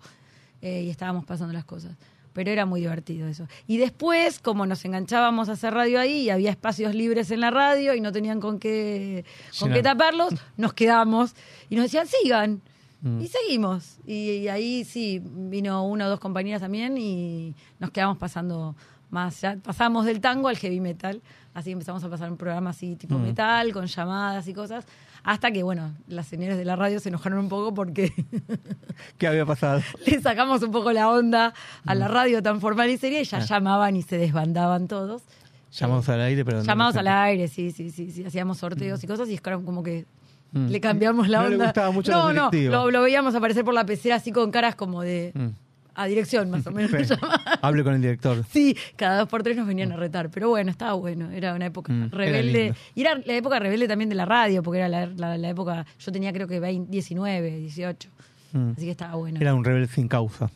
Eh, 0.60 0.82
y 0.82 0.90
estábamos 0.90 1.24
pasando 1.24 1.54
las 1.54 1.64
cosas. 1.64 1.96
Pero 2.34 2.50
era 2.50 2.66
muy 2.66 2.82
divertido 2.82 3.26
eso. 3.26 3.48
Y 3.66 3.78
después, 3.78 4.38
como 4.38 4.66
nos 4.66 4.84
enganchábamos 4.84 5.48
a 5.48 5.52
hacer 5.52 5.72
radio 5.72 5.98
ahí 5.98 6.24
y 6.24 6.30
había 6.30 6.50
espacios 6.50 6.94
libres 6.94 7.30
en 7.30 7.40
la 7.40 7.50
radio 7.50 7.94
y 7.94 8.02
no 8.02 8.12
tenían 8.12 8.40
con 8.40 8.58
qué, 8.58 9.24
con 9.58 9.72
qué 9.72 9.82
taparlos, 9.82 10.34
nos 10.58 10.74
quedamos 10.74 11.34
y 11.70 11.76
nos 11.76 11.84
decían, 11.84 12.06
sigan. 12.06 12.60
Mm. 13.06 13.20
Y 13.20 13.28
seguimos. 13.28 13.98
Y, 14.06 14.30
y 14.30 14.48
ahí 14.48 14.84
sí, 14.84 15.22
vino 15.24 15.84
una 15.86 16.06
o 16.06 16.10
dos 16.10 16.20
compañías 16.20 16.60
también 16.60 16.98
y 16.98 17.54
nos 17.78 17.90
quedamos 17.90 18.18
pasando 18.18 18.74
más. 19.10 19.40
Ya 19.40 19.56
pasamos 19.62 20.04
del 20.06 20.20
tango 20.20 20.48
al 20.48 20.56
heavy 20.58 20.80
metal. 20.80 21.22
Así 21.54 21.70
empezamos 21.70 22.02
a 22.04 22.10
pasar 22.10 22.30
un 22.30 22.36
programa 22.36 22.70
así 22.70 22.96
tipo 22.96 23.16
Mm. 23.18 23.22
metal, 23.22 23.72
con 23.72 23.86
llamadas 23.86 24.46
y 24.48 24.52
cosas. 24.54 24.84
Hasta 25.22 25.50
que, 25.50 25.62
bueno, 25.62 25.92
las 26.08 26.26
señores 26.26 26.56
de 26.56 26.64
la 26.64 26.76
radio 26.76 27.00
se 27.00 27.08
enojaron 27.08 27.38
un 27.38 27.48
poco 27.48 27.72
porque 27.74 28.12
¿Qué 29.18 29.26
había 29.26 29.44
pasado? 29.46 29.80
le 30.06 30.20
sacamos 30.20 30.62
un 30.62 30.70
poco 30.70 30.92
la 30.92 31.10
onda 31.10 31.52
a 31.84 31.94
Mm. 31.94 31.98
la 31.98 32.08
radio 32.08 32.42
tan 32.42 32.60
formal 32.60 32.90
y 32.90 32.96
seria 32.98 33.20
y 33.20 33.24
ya 33.24 33.38
Ah. 33.38 33.44
llamaban 33.44 33.96
y 33.96 34.02
se 34.02 34.18
desbandaban 34.18 34.88
todos. 34.88 35.22
Llamados 35.72 36.08
al 36.08 36.20
aire, 36.22 36.44
pero 36.44 36.62
Llamados 36.62 36.96
al 36.96 37.08
aire, 37.08 37.48
sí, 37.48 37.70
sí, 37.70 37.90
sí, 37.90 38.10
sí. 38.10 38.24
Hacíamos 38.24 38.58
sorteos 38.58 39.02
y 39.02 39.06
cosas 39.06 39.28
y 39.28 39.34
es 39.34 39.40
como 39.40 39.82
que 39.82 40.06
Mm. 40.56 40.68
le 40.68 40.80
cambiamos 40.80 41.28
la 41.28 41.42
No 41.42 41.48
le 41.48 41.54
onda. 41.54 41.64
gustaba 41.66 41.90
mucho 41.90 42.10
no, 42.12 42.32
no, 42.32 42.50
lo, 42.52 42.90
lo 42.90 43.02
veíamos 43.02 43.34
aparecer 43.34 43.64
por 43.64 43.74
la 43.74 43.84
pecera 43.86 44.16
así 44.16 44.32
con 44.32 44.50
caras 44.50 44.74
como 44.74 45.02
de 45.02 45.32
Mm. 45.34 45.48
a 45.94 46.06
dirección 46.06 46.50
más 46.50 46.66
o 46.66 46.70
menos. 46.70 46.90
Hable 47.62 47.82
con 47.84 47.94
el 47.94 48.00
director. 48.02 48.44
Sí, 48.50 48.76
cada 48.96 49.18
dos 49.20 49.28
por 49.28 49.42
tres 49.42 49.56
nos 49.56 49.66
venían 49.66 49.92
a 49.92 49.96
retar. 49.96 50.30
Pero 50.30 50.48
bueno, 50.50 50.70
estaba 50.70 50.92
bueno. 50.94 51.30
Era 51.30 51.54
una 51.54 51.66
época 51.66 51.92
Mm, 51.92 52.10
rebelde. 52.10 52.74
Y 52.94 53.00
era 53.00 53.14
la 53.24 53.32
época 53.34 53.58
rebelde 53.58 53.88
también 53.88 54.08
de 54.10 54.14
la 54.14 54.24
radio, 54.26 54.62
porque 54.62 54.78
era 54.78 54.88
la, 54.88 55.06
la- 55.06 55.38
la 55.38 55.48
época. 55.48 55.86
Yo 55.98 56.12
tenía 56.12 56.32
creo 56.32 56.46
que 56.48 56.60
20, 56.60 56.90
19, 56.90 57.50
18. 57.58 58.08
Mm. 58.52 58.70
Así 58.76 58.84
que 58.84 58.90
estaba 58.90 59.14
bueno. 59.16 59.38
Era 59.40 59.54
un 59.54 59.64
rebelde 59.64 59.88
sin 59.88 60.06
causa. 60.08 60.50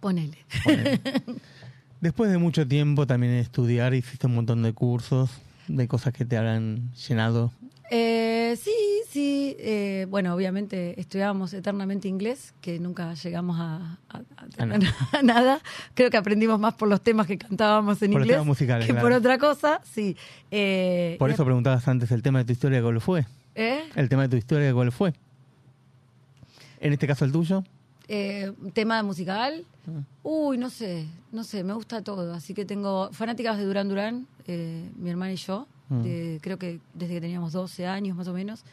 Ponele. 0.00 0.38
Después 2.00 2.30
de 2.30 2.38
mucho 2.38 2.66
tiempo 2.68 3.06
también 3.06 3.32
en 3.32 3.38
estudiar, 3.38 3.94
hiciste 3.94 4.26
un 4.26 4.34
montón 4.34 4.62
de 4.62 4.72
cursos, 4.72 5.30
de 5.66 5.88
cosas 5.88 6.12
que 6.12 6.24
te 6.24 6.36
habrán 6.36 6.92
llenado. 7.08 7.52
Eh, 7.90 8.58
sí, 8.60 8.74
sí. 9.08 9.56
eh, 9.60 10.06
bueno, 10.08 10.34
obviamente 10.34 11.00
estudiábamos 11.00 11.52
eternamente 11.54 12.08
inglés, 12.08 12.52
que 12.60 12.80
nunca 12.80 13.14
llegamos 13.14 13.58
a, 13.60 13.98
a- 14.08 14.22
a 14.36 14.46
tener 14.48 14.80
nada. 14.80 14.94
nada. 15.22 15.60
Creo 15.94 16.10
que 16.10 16.16
aprendimos 16.16 16.58
más 16.58 16.74
por 16.74 16.88
los 16.88 17.00
temas 17.00 17.26
que 17.28 17.38
cantábamos 17.38 18.02
en 18.02 18.10
Por 18.10 18.20
los 18.22 18.26
inglés 18.26 18.58
temas 18.58 18.86
que 18.86 18.94
por 18.94 19.12
otra 19.12 19.38
cosa. 19.38 19.80
Sí. 19.84 20.16
Eh, 20.50 21.16
Por 21.18 21.30
eso 21.30 21.44
preguntabas 21.44 21.86
antes 21.86 22.10
el 22.10 22.22
tema 22.22 22.40
de 22.40 22.44
tu 22.46 22.52
historia, 22.52 22.82
¿cuál 22.82 23.00
fue? 23.00 23.24
¿Eh? 23.54 23.80
El 23.94 24.08
tema 24.08 24.22
de 24.22 24.28
tu 24.30 24.36
historia, 24.36 24.72
¿cuál 24.74 24.90
fue? 24.90 25.14
En 26.80 26.92
este 26.92 27.06
caso 27.06 27.24
el 27.24 27.32
tuyo. 27.32 27.62
Eh, 28.08 28.52
tema 28.72 29.02
musical. 29.02 29.64
Ah. 29.88 30.02
Uy, 30.22 30.58
no 30.58 30.70
sé, 30.70 31.06
no 31.32 31.42
sé, 31.44 31.64
me 31.64 31.72
gusta 31.72 32.02
todo. 32.02 32.34
Así 32.34 32.52
que 32.54 32.64
tengo 32.64 33.10
fanáticas 33.12 33.56
de 33.58 33.64
Durán 33.64 33.88
Durán, 33.88 34.26
eh, 34.46 34.90
mi 34.96 35.10
hermana 35.10 35.32
y 35.32 35.36
yo. 35.36 35.66
Mm. 35.88 36.02
de- 36.02 36.38
creo 36.42 36.58
que 36.58 36.80
desde 36.94 37.14
que 37.14 37.20
teníamos 37.20 37.52
12 37.52 37.86
años 37.86 38.16
más 38.16 38.28
o 38.28 38.32
menos. 38.32 38.64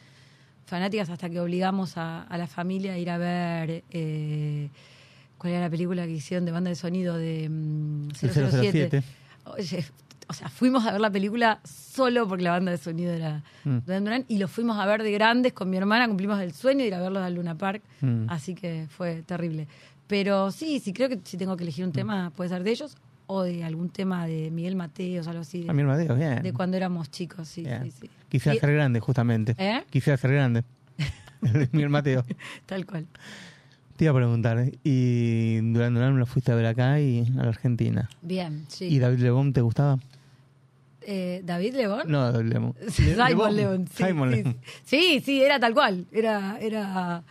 Fanáticas 0.66 1.10
hasta 1.10 1.28
que 1.28 1.38
obligamos 1.40 1.96
a, 1.98 2.22
a 2.22 2.38
la 2.38 2.46
familia 2.46 2.94
a 2.94 2.98
ir 2.98 3.10
a 3.10 3.18
ver. 3.18 3.84
eh, 3.90 4.68
¿Cuál 5.36 5.52
era 5.52 5.62
la 5.62 5.70
película 5.70 6.06
que 6.06 6.12
hicieron 6.12 6.44
de 6.46 6.52
banda 6.52 6.70
de 6.70 6.76
sonido 6.76 7.16
de 7.18 7.48
mm, 7.50 8.08
El 8.22 8.30
007? 8.30 8.50
007. 8.50 9.02
Oye, 9.44 9.84
o 10.26 10.32
sea, 10.32 10.48
fuimos 10.48 10.86
a 10.86 10.92
ver 10.92 11.00
la 11.02 11.10
película 11.10 11.60
solo 11.64 12.26
porque 12.26 12.44
la 12.44 12.52
banda 12.52 12.70
de 12.72 12.78
sonido 12.78 13.12
era 13.12 13.42
Mm. 13.64 13.78
Durán 13.86 14.24
y 14.28 14.38
lo 14.38 14.48
fuimos 14.48 14.78
a 14.78 14.86
ver 14.86 15.02
de 15.02 15.10
grandes 15.12 15.52
con 15.52 15.68
mi 15.68 15.76
hermana, 15.76 16.06
cumplimos 16.08 16.40
el 16.40 16.52
sueño 16.54 16.80
de 16.80 16.86
ir 16.86 16.94
a 16.94 17.00
verlos 17.00 17.22
al 17.22 17.34
Luna 17.34 17.56
Park, 17.56 17.82
Mm. 18.00 18.26
así 18.30 18.54
que 18.54 18.86
fue 18.88 19.22
terrible. 19.22 19.68
Pero 20.06 20.50
sí, 20.50 20.80
sí, 20.80 20.92
creo 20.94 21.08
que 21.10 21.18
si 21.24 21.36
tengo 21.36 21.56
que 21.58 21.64
elegir 21.64 21.84
un 21.84 21.90
Mm. 21.90 21.94
tema 21.94 22.32
puede 22.34 22.48
ser 22.50 22.62
de 22.64 22.70
ellos 22.70 22.96
o 23.26 23.42
de 23.42 23.64
algún 23.64 23.88
tema 23.90 24.26
de 24.26 24.50
Miguel 24.50 24.76
Mateos, 24.76 25.26
algo 25.28 25.40
así. 25.42 25.62
De, 25.64 25.70
A 25.70 25.72
mi 25.72 25.82
Mateo, 25.84 26.14
bien. 26.14 26.42
de 26.42 26.52
cuando 26.52 26.76
éramos 26.76 27.10
chicos, 27.10 27.48
sí, 27.48 27.62
Bien. 27.62 27.84
sí, 27.84 27.90
sí. 28.02 28.10
Quisiera 28.28 28.56
Y- 28.56 28.58
ser 28.60 28.72
grande, 28.72 29.00
justamente. 29.00 29.54
¿Eh? 29.58 29.82
Quisiera 29.90 30.16
ser 30.16 30.32
grande. 30.32 30.64
Miguel 31.72 31.88
Mateo. 31.90 32.24
Tal 32.66 32.84
cual. 32.86 33.06
Te 33.96 34.04
iba 34.04 34.10
a 34.12 34.16
preguntar, 34.16 34.72
y 34.82 35.56
Durán 35.72 35.94
Durán 35.94 36.18
lo 36.18 36.26
fuiste 36.26 36.50
a 36.50 36.56
ver 36.56 36.66
acá 36.66 36.98
y 37.00 37.20
a 37.38 37.42
la 37.44 37.48
Argentina. 37.50 38.10
Bien, 38.22 38.64
sí. 38.68 38.86
¿Y 38.86 38.98
David 38.98 39.18
Lebón 39.20 39.52
te 39.52 39.60
gustaba? 39.60 39.98
Eh, 41.06 41.42
¿David 41.44 41.74
León? 41.74 42.02
No, 42.06 42.32
David 42.32 42.52
Lebón. 42.52 42.74
Simon 42.88 43.54
León. 43.56 43.88
Sí, 43.94 44.04
Simon 44.04 44.30
sí, 44.32 44.42
León. 44.42 44.56
sí. 44.84 45.22
Sí, 45.24 45.42
era 45.42 45.60
tal 45.60 45.74
cual. 45.74 46.06
Era, 46.10 46.58
era, 46.60 47.22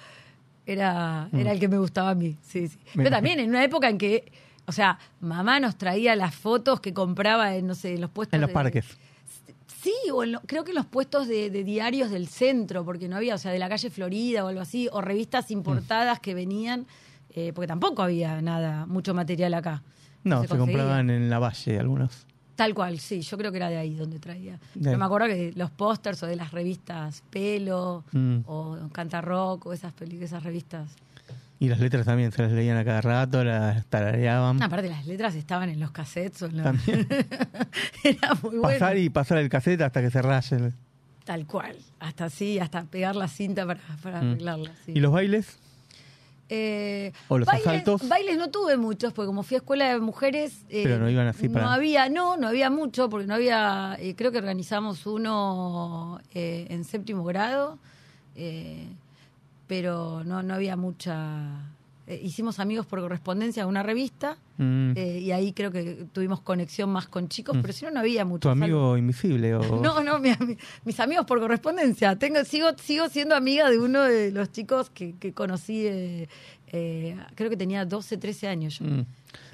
era, 0.65 1.27
Mm. 1.31 1.37
era 1.39 1.51
el 1.51 1.59
que 1.59 1.67
me 1.67 1.77
gustaba 1.79 2.11
a 2.11 2.15
mí. 2.15 2.37
Sí, 2.43 2.67
sí. 2.69 2.77
Pero 2.95 3.09
también 3.09 3.39
en 3.39 3.49
una 3.49 3.63
época 3.63 3.89
en 3.89 3.97
que, 3.97 4.31
o 4.65 4.71
sea, 4.71 4.97
mamá 5.19 5.59
nos 5.59 5.75
traía 5.77 6.15
las 6.15 6.33
fotos 6.35 6.79
que 6.79 6.93
compraba 6.93 7.55
en, 7.55 7.67
no 7.67 7.75
sé, 7.75 7.95
en 7.95 8.01
los 8.01 8.09
puestos 8.09 8.35
En 8.35 8.41
los 8.41 8.49
de- 8.49 8.53
parques. 8.53 8.85
Sí, 9.81 9.93
o 10.13 10.23
en 10.23 10.31
lo- 10.33 10.41
creo 10.41 10.63
que 10.63 10.71
en 10.71 10.75
los 10.75 10.85
puestos 10.85 11.27
de, 11.27 11.49
de 11.49 11.63
diarios 11.65 12.09
del 12.09 12.27
centro, 12.29 12.85
porque 12.85 13.09
no 13.09 13.17
había, 13.17 13.35
o 13.35 13.37
sea, 13.37 13.51
de 13.51 13.59
la 13.59 13.67
calle 13.67 13.89
Florida 13.89 14.45
o 14.45 14.47
algo 14.47 14.61
así, 14.61 14.87
o 14.91 15.01
revistas 15.01 15.49
Mm. 15.49 15.53
importadas 15.53 16.19
que 16.21 16.33
venían, 16.33 16.85
eh, 17.35 17.51
porque 17.53 17.67
tampoco 17.67 18.01
había 18.01 18.41
nada, 18.41 18.85
mucho 18.85 19.13
material 19.13 19.53
acá. 19.55 19.83
No, 20.23 20.41
se, 20.43 20.47
compraban 20.57 21.09
en 21.09 21.29
la 21.29 21.39
Valle 21.39 21.79
algunos. 21.79 22.25
Tal 22.55 22.73
cual, 22.73 22.99
sí, 22.99 23.21
yo 23.21 23.37
creo 23.37 23.51
que 23.51 23.57
era 23.57 23.67
de 23.67 23.77
ahí 23.77 23.95
donde 23.95 24.19
traía. 24.19 24.57
Pero 24.81 24.97
me 24.97 25.03
acuerdo 25.03 25.27
que 25.27 25.51
los 25.55 25.69
pósters 25.71 26.21
o 26.23 26.27
de 26.27 26.35
las 26.37 26.51
revistas 26.51 27.21
Pelo 27.29 28.05
Mm. 28.13 28.37
o 28.45 28.77
Canta 28.93 29.19
Rock 29.19 29.65
o 29.65 29.73
esas, 29.73 29.93
esas 30.01 30.43
revistas 30.43 30.91
Y 31.59 31.69
las 31.69 31.79
letras 31.79 32.05
también 32.05 32.31
se 32.31 32.41
las 32.41 32.51
leían 32.51 32.77
a 32.77 32.83
cada 32.83 32.99
rato, 33.01 33.43
las 33.43 33.85
tarareaban. 33.85 34.61
Aparte, 34.61 34.89
las 34.89 35.05
letras 35.07 35.35
estaban 35.35 35.69
en 35.69 35.79
los 35.79 35.91
cassettes. 35.91 36.41
o 36.41 36.45
en 36.47 36.57
los- 36.57 36.63
También. 36.65 37.07
Era 38.03 38.33
muy 38.41 38.57
bueno. 38.57 38.61
Pasar 38.63 38.97
y 38.97 39.09
pasar 39.09 39.37
el 39.37 39.49
cassette 39.49 39.81
hasta 39.81 40.01
que 40.01 40.11
se 40.11 40.21
raye. 40.21 40.71
Tal 41.23 41.45
cual. 41.45 41.77
Hasta 42.01 42.25
así, 42.25 42.59
hasta 42.59 42.83
pegar 42.83 43.15
la 43.15 43.29
cinta 43.29 43.65
para, 43.65 43.79
para 44.01 44.21
Mm. 44.21 44.31
arreglarla. 44.31 44.71
sí. 44.85 44.91
¿Y 44.95 44.99
los 44.99 45.11
bailes? 45.13 45.57
Eh, 46.49 47.13
¿O 47.29 47.37
los 47.37 47.45
bailes, 47.47 47.65
asaltos? 47.65 48.07
Bailes 48.09 48.37
no 48.37 48.49
tuve 48.49 48.75
muchos, 48.75 49.13
porque 49.13 49.27
como 49.27 49.41
fui 49.43 49.55
a 49.55 49.59
escuela 49.59 49.85
de 49.87 49.99
mujeres. 49.99 50.65
eh, 50.69 50.81
Pero 50.83 50.99
no 50.99 51.09
iban 51.09 51.27
así 51.27 51.47
para- 51.47 51.65
No 51.65 51.71
había, 51.71 52.09
no, 52.09 52.35
no 52.35 52.49
había 52.49 52.69
mucho, 52.69 53.09
porque 53.09 53.25
no 53.25 53.35
había. 53.35 53.95
eh, 53.99 54.15
creo 54.15 54.31
que 54.33 54.37
organizamos 54.39 55.05
uno 55.05 56.19
eh, 56.33 56.67
en 56.69 56.83
séptimo 56.83 57.23
grado, 57.23 57.79
eh, 58.35 58.85
pero 59.67 60.23
no, 60.23 60.43
no 60.43 60.53
había 60.53 60.75
mucha. 60.75 61.69
eh, 62.05 62.19
hicimos 62.21 62.59
amigos 62.59 62.85
por 62.85 62.99
correspondencia 62.99 63.63
de 63.63 63.69
una 63.69 63.81
revista, 63.81 64.37
Mm. 64.57 64.91
eh, 64.97 65.19
y 65.21 65.31
ahí 65.31 65.53
creo 65.53 65.71
que 65.71 66.05
tuvimos 66.11 66.41
conexión 66.41 66.89
más 66.91 67.07
con 67.07 67.29
chicos, 67.29 67.55
Mm. 67.55 67.61
pero 67.61 67.73
si 67.73 67.85
no, 67.85 67.91
no 67.91 68.01
había 68.01 68.25
mucho. 68.25 68.41
¿Tu 68.41 68.49
amigo 68.49 68.97
invisible? 68.97 69.55
O... 69.55 69.61
No, 69.81 70.03
no, 70.03 70.19
mi 70.19 70.31
mis 70.83 70.99
amigos 70.99 71.25
por 71.25 71.39
correspondencia. 71.39 72.15
Tengo, 72.17 72.43
sigo, 72.43 72.67
sigo 72.77 73.07
siendo 73.07 73.35
amiga 73.35 73.69
de 73.69 73.79
uno 73.79 74.03
de 74.03 74.31
los 74.31 74.51
chicos 74.51 74.89
que, 74.89 75.15
que 75.17 75.31
conocí, 75.33 75.87
eh, 75.87 76.27
eh, 76.73 77.15
creo 77.35 77.49
que 77.49 77.55
tenía 77.57 77.85
12, 77.85 78.17
13 78.17 78.47
años 78.49 78.79
yo. 78.79 78.85
Mm. 78.85 79.05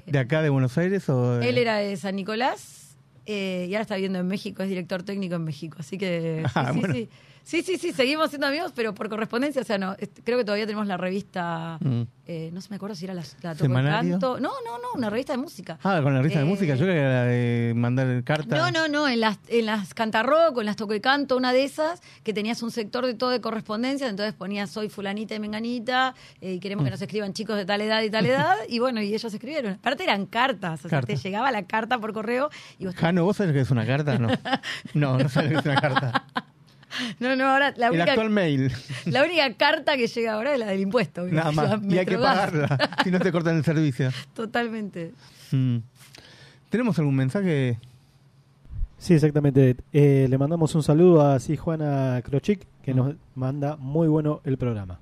¿De 0.06 0.18
acá, 0.18 0.42
de 0.42 0.48
Buenos 0.50 0.76
Aires? 0.76 1.08
O 1.08 1.36
de- 1.38 1.48
Él 1.48 1.56
era 1.56 1.76
de 1.76 1.96
San 1.96 2.16
Nicolás 2.16 2.96
eh, 3.26 3.66
y 3.70 3.74
ahora 3.74 3.82
está 3.82 3.94
viviendo 3.94 4.18
en 4.18 4.26
México, 4.26 4.64
es 4.64 4.68
director 4.68 5.04
técnico 5.04 5.36
en 5.36 5.44
México. 5.44 5.76
Así 5.78 5.96
que 5.98 6.42
Ah, 6.54 6.72
sí, 6.74 6.80
bueno. 6.80 6.94
sí. 6.94 7.00
Sí, 7.04 7.08
sí, 7.44 7.62
sí, 7.62 7.92
seguimos 7.92 8.30
siendo 8.30 8.46
amigos, 8.46 8.72
pero 8.74 8.94
por 8.94 9.08
correspondencia, 9.08 9.62
o 9.62 9.64
sea, 9.64 9.78
no, 9.78 9.96
creo 10.24 10.38
que 10.38 10.44
todavía 10.44 10.66
tenemos 10.66 10.86
la 10.86 10.96
revista, 10.96 11.78
Mm. 11.80 12.02
eh, 12.26 12.50
no 12.52 12.60
se 12.60 12.70
me 12.70 12.76
acuerdo 12.76 12.94
si 12.94 13.04
era 13.04 13.14
la, 13.14 13.22
la 13.42 13.54
¿Semanario? 13.54 14.12
Canto. 14.12 14.38
No, 14.40 14.50
no, 14.64 14.78
no, 14.78 14.88
una 14.94 15.10
revista 15.10 15.32
de 15.32 15.38
música. 15.38 15.78
Ah, 15.82 16.00
con 16.02 16.12
la 16.14 16.20
revista 16.20 16.40
Eh, 16.40 16.44
de 16.44 16.48
música. 16.48 16.74
Yo 16.76 16.86
quería 16.86 17.02
la 17.02 17.24
de 17.24 17.72
mandar 17.76 18.22
carta. 18.24 18.56
No, 18.56 18.70
no, 18.70 18.88
no, 18.88 19.08
en 19.08 19.20
las, 19.20 19.38
en 19.48 19.66
las 19.66 19.94
cantarrock, 19.94 20.56
o 20.56 20.60
en 20.60 20.66
las 20.66 20.76
toco 20.76 20.94
y 20.94 21.00
canto, 21.00 21.36
una 21.36 21.52
de 21.52 21.64
esas, 21.64 22.00
que 22.22 22.32
tenías 22.32 22.62
un 22.62 22.70
sector 22.70 23.04
de 23.06 23.14
todo 23.14 23.30
de 23.30 23.40
correspondencia, 23.40 24.08
entonces 24.08 24.34
ponías 24.34 24.70
soy 24.70 24.88
fulanita 24.88 25.34
y 25.34 25.40
menganita, 25.40 26.14
eh, 26.40 26.54
y 26.54 26.60
queremos 26.60 26.84
que 26.84 26.90
Mm. 26.90 26.94
nos 26.94 27.02
escriban 27.02 27.32
chicos 27.32 27.56
de 27.56 27.64
tal 27.64 27.80
edad 27.80 28.02
y 28.02 28.10
tal 28.10 28.26
edad, 28.26 28.54
y 28.68 28.78
bueno, 28.78 29.00
y 29.02 29.12
ellos 29.14 29.32
escribieron. 29.34 29.72
Aparte 29.74 30.04
eran 30.04 30.26
cartas, 30.26 30.80
o 30.84 30.88
sea, 30.88 31.00
Cartas. 31.00 31.20
te 31.22 31.28
llegaba 31.28 31.50
la 31.50 31.64
carta 31.64 31.98
por 31.98 32.12
correo 32.12 32.50
y 32.78 32.86
vos... 32.86 32.94
Jano, 32.94 33.24
¿vos 33.24 33.36
sabés 33.36 33.48
lo 33.50 33.54
que 33.54 33.60
es 33.62 33.70
una 33.70 33.86
carta? 33.86 34.18
No. 34.18 34.28
No, 34.94 35.18
no 35.18 35.28
sabés 35.28 35.52
lo 35.52 35.62
que 35.62 35.68
es 35.68 35.72
una 35.74 35.80
carta. 35.80 36.24
No, 37.20 37.36
no, 37.36 37.48
ahora 37.48 37.72
la 37.76 37.86
El 37.86 37.92
única, 37.92 38.12
actual 38.12 38.30
mail. 38.30 38.72
la 39.06 39.22
única 39.22 39.54
carta 39.54 39.96
que 39.96 40.06
llega 40.06 40.32
ahora 40.34 40.52
es 40.52 40.58
la 40.58 40.66
del 40.66 40.80
impuesto. 40.80 41.26
Nada 41.26 41.52
más. 41.52 41.80
Y 41.88 41.98
hay 41.98 42.06
que 42.06 42.18
pagarla. 42.18 42.90
Si 43.04 43.10
no 43.10 43.18
te 43.20 43.32
cortan 43.32 43.56
el 43.56 43.64
servicio. 43.64 44.10
Totalmente. 44.34 45.12
Mm. 45.52 45.78
¿Tenemos 46.68 46.98
algún 46.98 47.16
mensaje? 47.16 47.78
Sí, 48.98 49.14
exactamente. 49.14 49.76
Eh, 49.92 50.26
le 50.28 50.38
mandamos 50.38 50.74
un 50.74 50.82
saludo 50.82 51.26
a 51.26 51.40
sí, 51.40 51.56
Juana 51.56 52.20
Crochic, 52.24 52.66
que 52.82 52.94
nos 52.94 53.14
manda 53.34 53.76
muy 53.76 54.08
bueno 54.08 54.40
el 54.44 54.58
programa. 54.58 55.00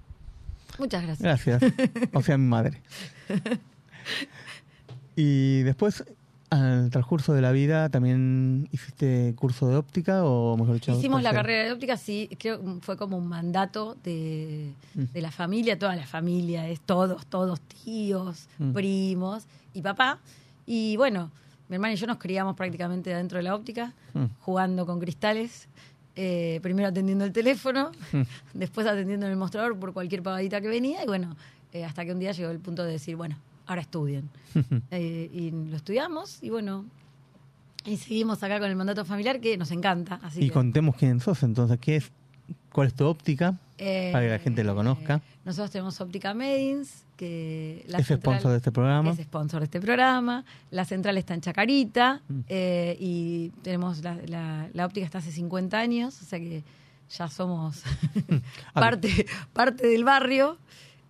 Muchas 0.79 1.03
gracias. 1.03 1.47
Gracias. 1.47 1.73
O 2.13 2.23
sea, 2.23 2.39
mi 2.39 2.47
madre. 2.47 2.81
Y 5.17 5.63
después, 5.63 6.05
al 6.51 6.91
transcurso 6.91 7.33
de 7.35 7.43
la 7.43 7.53
vida, 7.53 7.89
¿también 7.91 8.69
hiciste 8.73 9.35
curso 9.37 9.69
de 9.69 9.77
óptica 9.77 10.25
o 10.25 10.57
mejor 10.57 10.75
dicho? 10.75 10.93
Hicimos 10.93 11.23
la 11.23 11.33
carrera 11.33 11.65
de 11.65 11.73
óptica, 11.73 11.97
sí, 11.97 12.29
creo 12.39 12.61
que 12.63 12.81
fue 12.81 12.97
como 12.97 13.17
un 13.19 13.27
mandato 13.27 13.97
de, 14.05 14.73
Mm. 14.95 15.03
de 15.13 15.21
la 15.23 15.31
familia, 15.31 15.79
toda 15.79 15.95
la 15.97 16.07
familia, 16.07 16.69
es 16.69 16.81
todos, 16.81 17.27
todos 17.27 17.61
tíos, 17.61 18.49
Mm. 18.59 18.73
primos 18.73 19.45
y 19.75 19.83
papá. 19.83 20.19
Y 20.67 20.97
bueno, 20.97 21.31
mi 21.69 21.75
hermana 21.77 21.95
y 21.95 21.97
yo 21.97 22.07
nos 22.07 22.17
criamos 22.19 22.57
prácticamente 22.57 23.11
dentro 23.15 23.37
de 23.39 23.43
la 23.45 23.55
óptica, 23.55 23.93
Mm. 24.15 24.25
jugando 24.41 24.87
con 24.87 25.01
cristales, 25.01 25.69
eh, 26.17 26.61
primero 26.63 26.89
atendiendo 26.89 27.25
el 27.25 27.33
teléfono, 27.33 27.93
después 28.55 28.87
atendiendo 28.87 29.27
en 29.27 29.33
el 29.33 29.39
mostrador 29.39 29.79
por 29.79 29.93
cualquier 29.93 30.23
pagadita 30.23 30.61
que 30.61 30.69
venía 30.69 31.05
y 31.05 31.07
bueno, 31.07 31.37
eh, 31.73 31.85
hasta 31.85 32.05
que 32.07 32.13
un 32.13 32.19
día 32.19 32.33
llegó 32.33 32.51
el 32.51 32.59
punto 32.59 32.85
de 32.85 32.93
decir, 32.93 33.15
bueno, 33.17 33.37
ahora 33.69 33.83
estudien. 33.83 34.29
Eh, 34.91 35.31
y 35.33 35.51
lo 35.53 35.77
estudiamos 35.77 36.43
y 36.43 36.51
bueno, 36.51 36.85
y 37.85 37.97
seguimos 37.97 38.43
acá 38.43 38.59
con 38.59 38.69
el 38.69 38.77
mandato 38.77 39.05
familiar 39.05 39.41
que 39.41 39.57
nos 39.57 39.71
encanta. 39.71 40.19
Así 40.23 40.41
y 40.43 40.49
que, 40.49 40.53
contemos 40.55 40.97
quién 40.97 41.21
sos, 41.21 41.43
entonces, 41.43 41.79
¿qué 41.79 41.97
es? 41.97 42.11
¿Cuál 42.73 42.89
es 42.89 42.95
tu 42.95 43.05
óptica? 43.07 43.59
Eh, 43.79 44.11
Para 44.13 44.25
que 44.25 44.31
la 44.33 44.39
gente 44.41 44.65
lo 44.65 44.75
conozca. 44.75 45.21
Nosotros 45.45 45.71
tenemos 45.71 46.01
Óptica 46.01 46.35
Medins, 46.35 47.05
que 47.17 47.85
la 47.89 47.99
Es 47.99 48.07
central- 48.07 48.35
sponsor 48.37 48.51
de 48.53 48.57
este 48.59 48.73
programa. 48.73 49.11
Es 49.13 49.19
sponsor 49.21 49.61
de 49.61 49.65
este 49.65 49.81
programa. 49.81 50.45
La 50.71 50.85
central 50.85 51.17
está 51.19 51.35
en 51.35 51.41
Chacarita 51.41 52.21
Mm. 52.29 52.41
eh, 52.49 52.97
y 53.01 53.51
tenemos 53.63 54.03
la, 54.03 54.17
la- 54.27 54.69
la 54.73 54.87
óptica 54.87 55.07
está 55.07 55.19
hace 55.19 55.31
50 55.33 55.79
años, 55.79 56.21
o 56.21 56.25
sea 56.25 56.39
que 56.41 56.65
ya 57.11 57.29
somos 57.29 57.83
parte, 58.75 59.27
parte 59.53 59.87
del 59.87 60.05
barrio. 60.05 60.59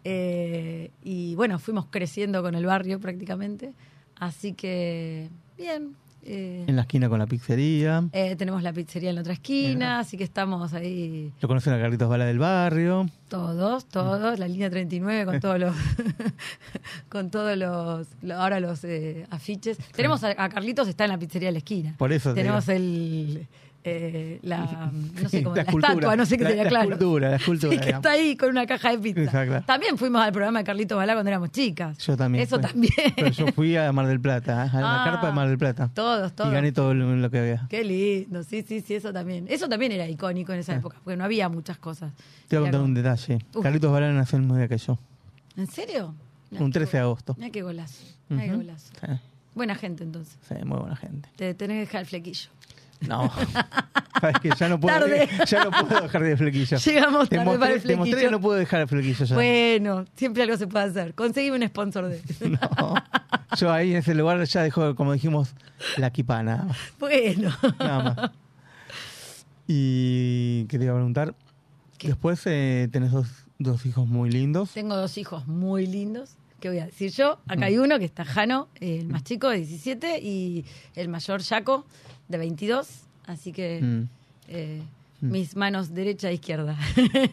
Eh, 0.05 0.91
y 1.03 1.35
bueno, 1.35 1.59
fuimos 1.59 1.87
creciendo 1.91 2.43
con 2.43 2.55
el 2.55 2.65
barrio 2.67 2.99
prácticamente. 3.01 3.73
Así 4.17 4.53
que, 4.53 5.29
bien. 5.57 5.95
eh, 6.25 6.65
En 6.67 6.75
la 6.77 6.83
esquina 6.83 7.09
con 7.09 7.19
la 7.21 7.27
pizzería. 7.27 8.05
eh, 8.13 8.35
tenemos 8.37 8.63
la 8.65 8.73
pizzería 8.73 9.11
en 9.11 9.15
la 9.15 9.21
otra 9.21 9.33
esquina, 9.35 10.01
así 10.01 10.17
que 10.17 10.25
estamos 10.25 10.75
ahí 10.75 11.33
Lo 11.41 11.47
conocen 11.49 11.73
a 11.75 11.79
Carlitos 11.81 12.09
Bala 12.09 12.25
del 12.27 12.39
barrio. 12.41 13.07
todos, 13.29 13.87
todos, 13.87 14.39
la 14.41 14.49
línea 14.49 14.69
39 14.71 15.25
con 15.25 15.39
todos 15.41 15.59
los 15.61 15.75
con 17.09 17.31
todos 17.31 17.57
los 17.57 18.07
lo- 18.23 18.35
ahora 18.37 18.61
los 18.61 18.83
eh, 18.85 19.27
afiches. 19.31 19.79
Tenemos 19.95 20.23
a, 20.25 20.31
a 20.43 20.49
Carlitos 20.49 20.89
está 20.89 21.05
en 21.05 21.11
la 21.11 21.19
pizzería 21.19 21.49
de 21.49 21.53
la 21.53 21.59
esquina. 21.59 21.95
Por 21.99 22.13
eso 22.13 22.31
te 22.35 22.41
tenemos 22.41 22.69
el 22.69 23.47
eh, 23.91 24.39
la 24.43 24.91
no 25.23 25.29
sé 25.29 25.43
cómo 25.43 25.55
La 25.57 25.63
la, 25.63 25.69
escultura. 25.69 25.93
estatua, 25.95 26.17
no 26.17 26.27
sé 26.27 26.37
qué 26.39 26.45
La- 26.45 26.51
sería 26.51 26.65
la 26.65 26.69
claro. 26.71 26.85
escultura, 26.91 27.31
la 27.31 27.37
escultura, 27.43 27.73
Sí, 27.73 27.79
que 27.79 27.87
digamos. 27.87 28.07
está 28.07 28.11
ahí 28.15 28.37
con 28.37 28.49
una 28.51 28.67
caja 28.67 28.91
de 28.91 28.99
pizza. 28.99 29.23
Exacto. 29.23 29.63
También 29.67 29.99
fuimos 29.99 30.23
al 30.23 30.33
programa 30.33 30.59
de 30.61 30.65
Carlitos 30.65 30.97
Balá 30.97 31.15
cuando 31.15 31.29
éramos 31.31 31.51
chicas. 31.51 31.99
Yo 31.99 32.17
también. 32.17 32.45
Eso 32.45 32.59
también. 32.61 32.93
Pero 33.17 33.29
yo 33.31 33.47
fui 33.49 33.77
a 33.77 33.91
Mar 33.93 34.07
del 34.07 34.21
Plata, 34.21 34.63
a 34.65 34.81
la 34.81 35.03
Ah, 35.03 35.05
carpa 35.11 35.27
de 35.29 35.33
Mar 35.33 35.49
del 35.49 35.59
Plata. 35.59 35.91
Todos, 35.95 36.33
todos. 36.35 36.51
Y 36.51 36.55
gané 36.55 36.73
todo 36.73 36.95
lo, 36.95 37.31
que 37.31 37.39
había. 37.39 37.67
Qué 37.69 37.85
lindo, 37.85 38.43
sí, 38.43 38.63
sí, 38.67 38.81
sí, 38.81 38.95
eso 38.95 39.13
también. 39.13 39.47
Eso 39.49 39.69
también 39.69 39.93
era 39.93 40.09
icónico 40.09 40.53
en 40.53 40.61
esa 40.61 40.73
Ah. 40.73 40.77
época, 40.77 40.99
porque 41.05 41.17
no 41.17 41.25
había 41.25 41.49
muchas 41.49 41.79
cosas. 41.79 42.13
Te 42.49 42.57
voy 42.59 42.65
a 42.65 42.71
contar 42.71 42.81
como- 42.81 42.89
un 42.89 42.95
detalle. 42.95 43.39
Uf. 43.55 43.63
Carlitos 43.63 43.91
Bala 43.93 44.13
nació 44.13 44.37
el 44.37 44.43
mismo 44.43 44.57
día 44.57 44.69
que 44.69 44.79
yo. 44.79 44.99
¿En 45.57 45.67
serio? 45.67 46.15
Mirá 46.51 46.65
Un 46.65 46.71
qué 46.73 46.79
13 46.79 46.97
de 46.97 47.03
agosto. 47.03 47.35
Mira 47.39 47.51
qué 47.51 47.63
golazo. 47.63 48.05
Qué 48.29 48.35
Ujú. 48.35 48.57
golazo. 48.59 48.87
Sí, 49.01 49.07
Buena 49.55 49.75
gente 49.75 50.05
entonces. 50.05 50.39
sí, 50.49 50.55
muy 50.65 50.79
buena 50.79 50.95
gente. 50.97 51.29
Te 51.37 51.53
tenés 51.55 51.75
que 51.77 51.81
dejar 51.81 52.01
el 52.03 52.07
flequillo. 52.07 52.49
No. 53.01 53.31
Que 54.43 54.51
ya 54.59 54.69
no 54.69 54.81
puedo, 54.81 54.99
Tarde. 54.99 55.29
ya 55.47 55.65
no 55.65 55.71
puedo 55.71 56.03
dejar 56.03 56.23
de 56.25 56.37
flequillo. 56.37 56.77
Llegamos 56.79 57.29
tarde 57.29 57.45
mostré, 57.45 57.59
para 57.61 57.73
el 57.73 57.83
te 57.83 57.97
mostré 57.97 57.97
flequillo. 57.97 58.19
que 58.19 58.31
no 58.33 58.41
puedo 58.41 58.59
dejar 58.59 58.81
el 58.81 58.89
flequillo 58.89 59.25
ya. 59.25 59.35
Bueno, 59.37 60.05
siempre 60.17 60.43
algo 60.43 60.57
se 60.57 60.67
puede 60.67 60.87
hacer. 60.87 61.15
Conseguime 61.15 61.57
un 61.57 61.69
sponsor 61.69 62.09
de 62.09 62.21
No. 62.51 62.95
Yo 63.57 63.71
ahí 63.73 63.93
en 63.93 63.99
ese 63.99 64.17
lugar 64.17 64.43
ya 64.43 64.63
dejo, 64.63 64.97
como 64.97 65.13
dijimos, 65.13 65.55
la 65.99 66.11
más. 66.11 66.77
Bueno. 66.99 67.55
Nada 67.79 68.03
más. 68.03 68.31
Y 69.69 70.65
que 70.65 70.79
te 70.79 70.85
iba 70.85 70.95
a 70.95 70.97
preguntar. 70.97 71.35
Después 72.03 72.43
eh, 72.47 72.89
tenés 72.91 73.13
dos, 73.13 73.29
dos 73.59 73.87
hijos 73.87 74.09
muy 74.09 74.31
lindos. 74.31 74.73
Tengo 74.73 74.97
dos 74.97 75.17
hijos 75.17 75.47
muy 75.47 75.87
lindos. 75.87 76.37
¿Qué 76.61 76.69
voy 76.69 76.79
a 76.79 76.87
decir 76.87 77.11
yo? 77.13 77.39
Acá 77.47 77.61
Mm. 77.61 77.63
hay 77.65 77.79
uno 77.79 77.99
que 77.99 78.05
está 78.05 78.25
Jano, 78.25 78.69
el 78.81 79.07
más 79.09 79.23
chico 79.25 79.49
de 79.49 79.59
17, 79.59 80.19
y 80.21 80.65
el 80.97 81.09
mayor 81.09 81.43
Jaco 81.43 81.85
de 82.29 82.39
22. 82.39 82.89
Así 83.27 83.53
que 83.53 83.81
Mm. 83.81 84.09
eh, 84.49 84.83
Mm. 85.21 85.31
mis 85.33 85.57
manos 85.57 85.93
derecha 85.95 86.31
e 86.31 86.35
izquierda. 86.35 86.77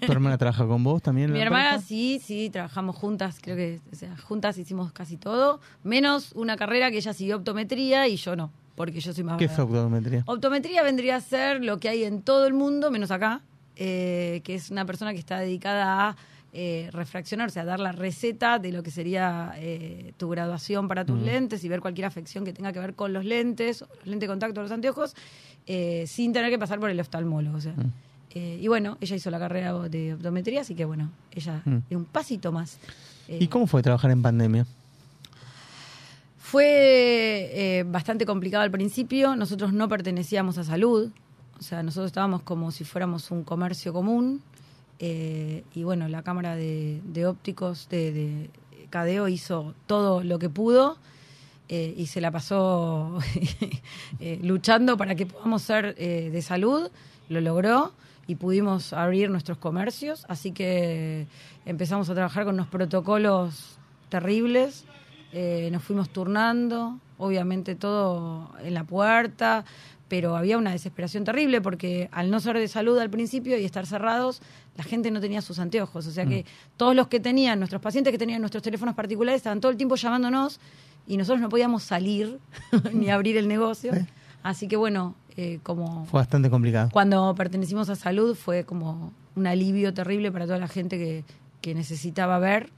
¿Tu 0.06 0.12
hermana 0.12 0.38
trabaja 0.40 0.66
con 0.68 0.84
vos 0.84 1.02
también? 1.04 1.32
Mi 1.32 1.40
hermana 1.40 1.80
sí, 1.80 2.20
sí, 2.24 2.50
trabajamos 2.50 2.96
juntas, 2.96 3.38
creo 3.42 3.56
que 3.56 3.80
o 3.92 3.96
sea, 3.96 4.18
juntas 4.18 4.58
hicimos 4.58 4.92
casi 4.92 5.18
todo, 5.18 5.60
menos 5.84 6.32
una 6.34 6.58
carrera 6.58 6.90
que 6.90 6.98
ella 6.98 7.14
siguió 7.14 7.38
optometría 7.38 8.08
y 8.08 8.16
yo 8.18 8.36
no, 8.36 8.52
porque 8.76 9.00
yo 9.02 9.14
soy 9.14 9.24
más 9.24 9.38
¿Qué 9.38 9.46
es 9.46 9.60
optometría? 9.60 10.24
Optometría 10.26 10.82
vendría 10.82 11.18
a 11.18 11.22
ser 11.22 11.64
lo 11.64 11.78
que 11.80 11.90
hay 11.90 12.04
en 12.06 12.24
todo 12.24 12.48
el 12.48 12.54
mundo, 12.56 12.90
menos 12.90 13.12
acá, 13.12 13.42
eh, 13.76 14.42
que 14.44 14.56
es 14.56 14.72
una 14.72 14.86
persona 14.86 15.14
que 15.14 15.20
está 15.20 15.40
dedicada 15.40 16.10
a 16.10 16.16
eh, 16.58 16.90
refraccionar, 16.94 17.50
o 17.50 17.52
sea, 17.52 17.66
dar 17.66 17.82
la 17.82 17.92
receta 17.92 18.60
de 18.60 18.72
lo 18.72 18.82
que 18.82 18.90
sería 18.90 19.54
eh, 19.58 20.14
tu 20.16 20.30
graduación 20.30 20.88
para 20.88 21.04
tus 21.04 21.20
lentes 21.22 21.62
y 21.66 21.68
ver 21.68 21.82
cualquier 21.82 22.06
afección 22.06 22.46
que 22.46 22.54
tenga 22.54 22.72
que 22.72 22.80
ver 22.80 22.94
con 22.94 23.12
los 23.12 23.26
lentes, 23.26 23.82
los 23.82 24.06
lentes 24.08 24.22
de 24.22 24.28
contacto, 24.28 24.62
los 24.62 24.72
anteojos, 24.72 25.16
eh, 25.68 26.06
sin 26.08 26.32
tener 26.32 26.50
que 26.50 26.58
pasar 26.58 26.80
por 26.80 26.90
el 26.90 26.98
oftalmólogo. 27.00 27.58
O 27.58 27.62
sea. 27.62 27.74
Mm. 27.74 27.92
Eh, 28.38 28.60
y 28.62 28.68
bueno, 28.70 28.98
ella 29.02 29.16
hizo 29.18 29.30
la 29.30 29.40
carrera 29.40 29.74
de 29.90 30.14
optometría, 30.14 30.62
así 30.62 30.76
que 30.76 30.86
bueno, 30.86 31.12
ella 31.32 31.62
Mm. 31.66 31.78
es 31.90 31.98
un 31.98 32.06
pasito 32.06 32.52
más. 32.54 32.80
Eh, 33.28 33.40
¿Y 33.42 33.48
cómo 33.48 33.68
fue 33.68 33.82
trabajar 33.82 34.12
en 34.12 34.22
pandemia? 34.22 34.66
Fue 36.38 37.84
bastante 37.88 38.26
complicado 38.26 38.64
al 38.64 38.72
principio. 38.72 39.36
Nosotros 39.36 39.74
no 39.74 39.90
pertenecíamos 39.90 40.58
a 40.58 40.64
salud. 40.64 41.12
O 41.60 41.64
sea, 41.64 41.84
nosotros 41.84 42.08
estábamos 42.08 42.44
como 42.44 42.72
si 42.72 42.84
fuéramos 42.84 43.32
un 43.32 43.44
comercio 43.44 43.92
común. 43.94 44.42
Eh, 45.00 45.64
y 45.74 45.84
bueno, 45.84 46.08
la 46.08 46.24
cámara 46.24 46.56
de, 46.56 47.26
ópticos 47.28 47.90
de, 47.90 48.12
de 48.12 48.50
Cadeo 48.90 49.28
hizo 49.28 49.74
todo 49.88 50.24
lo 50.24 50.40
que 50.40 50.50
pudo 50.50 50.98
eh, 51.68 51.94
y 51.98 52.06
se 52.08 52.22
la 52.22 52.32
pasó 52.32 53.18
eh, 54.20 54.40
luchando 54.42 54.98
para 54.98 55.16
que 55.16 55.26
podamos 55.26 55.62
ser 55.64 55.96
de 55.96 56.42
salud. 56.42 56.90
Lo 57.28 57.42
logró 57.42 57.94
y 58.28 58.36
pudimos 58.36 58.94
abrir 58.94 59.30
nuestros 59.30 59.58
comercios. 59.58 60.26
Así 60.30 60.52
que 60.52 61.28
empezamos 61.66 62.10
a 62.10 62.14
trabajar 62.14 62.46
con 62.46 62.56
unos 62.56 62.68
protocolos 62.68 63.78
terribles. 64.10 64.86
Nos 65.72 65.84
fuimos 65.84 66.10
turnando, 66.12 66.98
obviamente 67.18 67.76
todo 67.76 68.52
en 68.64 68.74
la 68.74 68.86
puerta, 68.86 69.66
pero 70.16 70.38
había 70.38 70.58
una 70.58 70.72
desesperación 70.72 71.26
terrible 71.26 71.60
porque 71.60 72.08
al 72.14 72.32
no 72.32 72.40
ser 72.40 72.58
de 72.58 72.70
salud 72.70 72.98
al 73.00 73.10
principio 73.10 73.58
y 73.58 73.66
estar 73.66 73.86
cerrados, 73.86 74.42
la 74.78 74.86
gente 74.86 75.12
no 75.12 75.20
tenía 75.20 75.42
sus 75.42 75.60
anteojos. 75.60 76.08
O 76.08 76.12
sea 76.12 76.26
que 76.26 76.46
todos 76.78 76.96
los 76.96 77.10
que 77.10 77.20
tenían, 77.20 77.60
nuestros 77.60 77.82
pacientes 77.82 78.12
que 78.14 78.18
tenían 78.18 78.40
nuestros 78.40 78.64
teléfonos 78.64 78.96
particulares, 78.96 79.40
estaban 79.40 79.60
todo 79.60 79.74
el 79.74 79.78
tiempo 79.78 79.98
llamándonos 79.98 80.62
y 81.06 81.18
nosotros 81.18 81.42
no 81.42 81.50
podíamos 81.50 81.84
salir 81.84 82.40
ni 82.94 83.10
abrir 83.10 83.36
el 83.36 83.50
negocio. 83.50 83.92
Así 84.42 84.70
que 84.70 84.78
bueno, 84.78 85.16
eh, 85.36 85.60
como 85.64 86.06
Fue 86.06 86.22
bastante 86.22 86.50
complicado. 86.50 86.92
cuando 86.94 87.36
pertenecimos 87.36 87.90
a 87.90 87.98
salud 87.98 88.38
fue 88.38 88.64
como 88.64 89.12
un 89.36 89.48
alivio 89.48 89.94
terrible 89.94 90.32
para 90.32 90.46
toda 90.46 90.60
la 90.60 90.70
gente 90.70 90.98
que, 90.98 91.26
que 91.60 91.76
necesitaba 91.76 92.40
ver. 92.40 92.70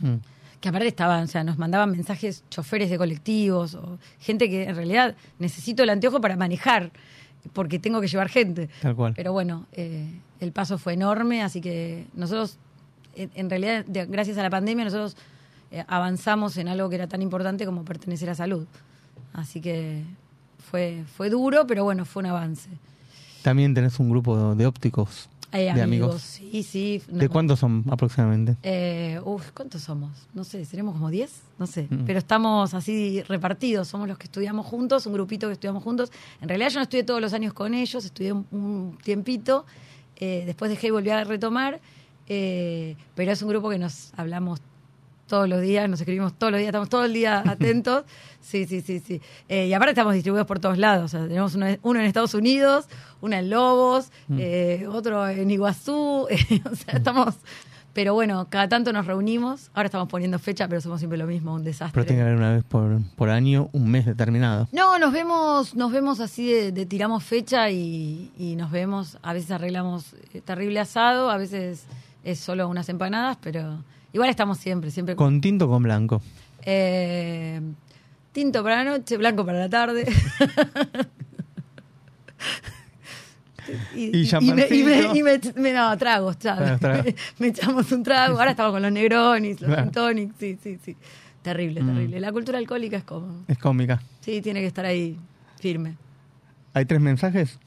Mm. 0.00 0.16
Que 0.62 0.68
aparte 0.70 0.86
estaban, 0.88 1.24
o 1.24 1.26
sea, 1.26 1.44
nos 1.44 1.58
mandaban 1.58 1.90
mensajes 1.90 2.44
choferes 2.48 2.88
de 2.88 2.96
colectivos 2.96 3.74
o 3.74 3.98
gente 4.20 4.48
que 4.48 4.62
en 4.64 4.74
realidad 4.76 5.14
necesito 5.38 5.82
el 5.82 5.90
anteojo 5.90 6.20
para 6.22 6.36
manejar 6.36 6.90
porque 7.52 7.78
tengo 7.78 8.00
que 8.00 8.06
llevar 8.08 8.28
gente. 8.30 8.70
Tal 8.80 8.94
cual. 8.96 9.12
Pero 9.14 9.32
bueno, 9.32 9.66
eh, 9.72 10.08
el 10.40 10.52
paso 10.52 10.78
fue 10.78 10.94
enorme, 10.94 11.42
así 11.42 11.60
que 11.60 12.06
nosotros, 12.14 12.56
en, 13.16 13.30
en 13.34 13.50
realidad, 13.50 13.84
de- 13.84 14.06
gracias 14.06 14.38
a 14.38 14.42
la 14.42 14.50
pandemia, 14.50 14.84
nosotros 14.84 15.16
eh, 15.72 15.84
avanzamos 15.88 16.56
en 16.56 16.68
algo 16.68 16.88
que 16.88 16.94
era 16.94 17.08
tan 17.08 17.20
importante 17.22 17.66
como 17.66 17.84
pertenecer 17.84 18.30
a 18.30 18.34
salud. 18.36 18.64
Así 19.32 19.60
que 19.60 20.04
fue, 20.70 21.02
fue 21.16 21.28
duro, 21.28 21.66
pero 21.66 21.82
bueno, 21.82 22.04
fue 22.04 22.22
un 22.22 22.26
avance. 22.28 22.70
También 23.42 23.74
tenés 23.74 23.98
un 23.98 24.08
grupo 24.10 24.54
de 24.54 24.64
ópticos, 24.66 25.28
Eh, 25.52 25.64
de 25.74 25.82
amigos. 25.82 25.82
amigos, 25.82 26.22
sí, 26.22 26.62
sí. 26.62 27.02
¿De 27.08 27.28
cuántos 27.28 27.58
son 27.60 27.84
aproximadamente? 27.90 28.56
Eh, 28.62 29.20
uf, 29.24 29.50
¿cuántos 29.52 29.82
somos? 29.82 30.10
No 30.32 30.44
sé, 30.44 30.64
¿seremos 30.64 30.94
como 30.94 31.10
10? 31.10 31.30
No 31.58 31.66
sé. 31.66 31.86
Mm. 31.90 32.04
Pero 32.06 32.18
estamos 32.18 32.72
así 32.74 33.22
repartidos. 33.28 33.88
Somos 33.88 34.08
los 34.08 34.16
que 34.18 34.24
estudiamos 34.24 34.64
juntos, 34.66 35.04
un 35.06 35.12
grupito 35.12 35.46
que 35.48 35.52
estudiamos 35.52 35.82
juntos. 35.82 36.10
En 36.40 36.48
realidad 36.48 36.70
yo 36.70 36.76
no 36.78 36.82
estudié 36.84 37.04
todos 37.04 37.20
los 37.20 37.32
años 37.34 37.52
con 37.52 37.74
ellos, 37.74 38.04
estudié 38.04 38.32
un, 38.32 38.46
un 38.50 38.98
tiempito. 39.02 39.66
eh, 40.16 40.44
después 40.46 40.70
dejé 40.70 40.86
y 40.88 40.90
volví 40.90 41.10
a 41.10 41.24
retomar. 41.24 41.80
eh, 42.28 42.96
pero 43.14 43.32
es 43.32 43.42
un 43.42 43.48
grupo 43.50 43.68
que 43.68 43.78
nos 43.78 44.12
hablamos 44.16 44.60
todos 45.32 45.48
los 45.48 45.62
días, 45.62 45.88
nos 45.88 45.98
escribimos 45.98 46.34
todos 46.34 46.50
los 46.50 46.58
días, 46.58 46.68
estamos 46.68 46.90
todo 46.90 47.06
el 47.06 47.14
día 47.14 47.42
atentos. 47.46 48.04
Sí, 48.42 48.66
sí, 48.66 48.82
sí, 48.82 49.00
sí. 49.00 49.18
Eh, 49.48 49.66
y 49.68 49.72
aparte 49.72 49.92
estamos 49.92 50.12
distribuidos 50.12 50.46
por 50.46 50.58
todos 50.58 50.76
lados. 50.76 51.06
O 51.06 51.08
sea, 51.08 51.26
tenemos 51.26 51.54
uno, 51.54 51.66
uno 51.82 52.00
en 52.00 52.04
Estados 52.06 52.34
Unidos, 52.34 52.86
uno 53.22 53.34
en 53.34 53.48
Lobos, 53.48 54.10
Mm. 54.28 54.36
eh, 54.38 54.86
otro 54.92 55.26
en 55.26 55.50
Iguazú. 55.50 56.26
eh, 56.30 56.60
o 56.70 56.76
sea, 56.76 56.94
estamos... 56.98 57.36
Pero 57.94 58.12
bueno, 58.14 58.46
cada 58.50 58.68
tanto 58.68 58.92
nos 58.92 59.06
reunimos. 59.06 59.70
Ahora 59.74 59.86
estamos 59.86 60.08
poniendo 60.08 60.38
fecha, 60.38 60.68
pero 60.68 60.80
somos 60.82 60.98
siempre 61.00 61.18
lo 61.18 61.26
mismo, 61.26 61.54
un 61.54 61.64
desastre. 61.64 61.92
Pero 61.94 62.06
tiene 62.06 62.20
que 62.20 62.26
haber 62.26 62.36
una 62.38 62.52
vez 62.52 62.64
por, 62.64 62.98
por 63.16 63.28
año, 63.30 63.68
un 63.72 63.90
mes 63.90 64.04
determinado. 64.04 64.68
No, 64.72 64.98
nos 64.98 65.12
vemos, 65.12 65.74
nos 65.74 65.92
vemos 65.92 66.20
así 66.20 66.50
de, 66.52 66.72
de 66.72 66.84
tiramos 66.86 67.22
fecha 67.24 67.70
y, 67.70 68.30
y 68.38 68.56
nos 68.56 68.70
vemos. 68.70 69.18
A 69.22 69.32
veces 69.32 69.50
arreglamos 69.50 70.14
terrible 70.44 70.78
asado, 70.80 71.30
a 71.30 71.36
veces 71.38 71.84
es 72.22 72.38
solo 72.38 72.66
unas 72.68 72.88
empanadas, 72.90 73.36
pero 73.42 73.82
igual 74.12 74.30
estamos 74.30 74.58
siempre, 74.58 74.90
siempre. 74.90 75.16
¿Con 75.16 75.40
tinto 75.40 75.66
o 75.66 75.68
con 75.68 75.82
blanco? 75.82 76.20
Eh, 76.64 77.60
tinto 78.32 78.62
para 78.62 78.84
la 78.84 78.90
noche, 78.98 79.16
blanco 79.16 79.44
para 79.44 79.58
la 79.58 79.68
tarde. 79.68 80.06
Y 83.94 84.18
y, 84.22 84.26
champancito. 84.26 84.68
me, 84.68 84.76
y 84.76 84.82
me- 84.82 85.18
y 85.18 85.22
me- 85.22 85.40
me- 85.54 85.72
no, 85.72 85.96
tragos. 85.96 86.36
Tragos. 86.36 86.80
Me, 87.38 87.46
echamos 87.46 87.90
un 87.92 88.02
trago. 88.02 88.36
Ahora 88.36 88.50
estamos 88.50 88.72
con 88.72 88.82
los 88.82 88.90
negronis, 88.90 89.60
los 89.60 89.70
Claro. 89.70 90.12
sí, 90.38 90.58
sí, 90.60 90.78
sí. 90.84 90.96
Terrible, 91.42 91.80
Mm. 91.80 91.86
terrible. 91.86 92.20
La 92.20 92.32
cultura 92.32 92.58
alcohólica 92.58 92.96
es 92.96 93.04
como. 93.04 93.44
Es 93.46 93.58
cómica. 93.58 94.02
Sí, 94.20 94.42
tiene 94.42 94.60
que 94.60 94.66
estar 94.66 94.84
ahí 94.84 95.16
firme. 95.60 95.96
¿Hay 96.74 96.84
tres 96.86 97.00
mensajes? 97.00 97.58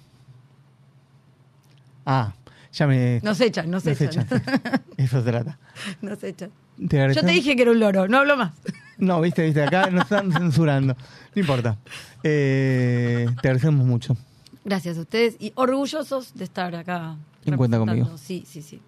Ah, 2.05 2.33
ya 2.75 2.87
me... 2.87 3.19
Nos 3.23 3.39
echan, 3.41 3.69
nos 3.71 3.85
Nos 3.85 4.01
echan. 4.01 4.27
Eso 4.97 5.23
se 5.23 5.31
trata. 5.31 5.57
Nos 6.01 6.23
echan. 6.23 6.51
Te 6.87 7.13
Yo 7.13 7.21
te 7.21 7.31
dije 7.31 7.55
que 7.55 7.61
era 7.61 7.71
un 7.71 7.79
loro, 7.79 8.07
no 8.07 8.19
hablo 8.19 8.37
más. 8.37 8.53
No, 8.97 9.19
viste, 9.19 9.43
viste, 9.43 9.61
acá 9.61 9.89
nos 9.89 10.03
están 10.03 10.31
censurando. 10.31 10.95
No 11.35 11.41
importa. 11.41 11.77
Eh, 12.23 13.27
te 13.41 13.49
agradecemos 13.49 13.85
mucho. 13.85 14.15
Gracias 14.63 14.97
a 14.97 15.01
ustedes 15.01 15.35
y 15.37 15.51
orgullosos 15.55 16.33
de 16.33 16.45
estar 16.45 16.73
acá. 16.73 17.17
En 17.43 17.57
cuenta 17.57 17.77
conmigo. 17.77 18.17
Sí, 18.17 18.45
sí, 18.47 18.61
sí. 18.61 18.81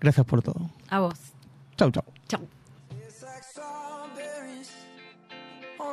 Gracias 0.00 0.26
por 0.26 0.42
todo. 0.42 0.68
A 0.88 0.98
vos. 0.98 1.14
Chau, 1.76 1.92
chau. 1.92 2.02
Chau. 2.26 2.40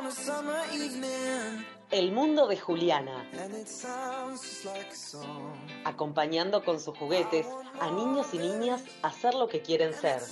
on 0.00 0.06
a 0.06 0.10
summer 0.10 0.62
evening. 0.72 1.79
El 1.90 2.12
mundo 2.12 2.46
de 2.46 2.56
Juliana, 2.56 3.28
acompañando 5.84 6.64
con 6.64 6.78
sus 6.78 6.96
juguetes 6.96 7.48
a 7.80 7.90
niños 7.90 8.28
y 8.32 8.38
niñas 8.38 8.84
a 9.02 9.08
hacer 9.08 9.34
lo 9.34 9.48
que 9.48 9.60
quieren 9.60 9.92
ser. 9.92 10.22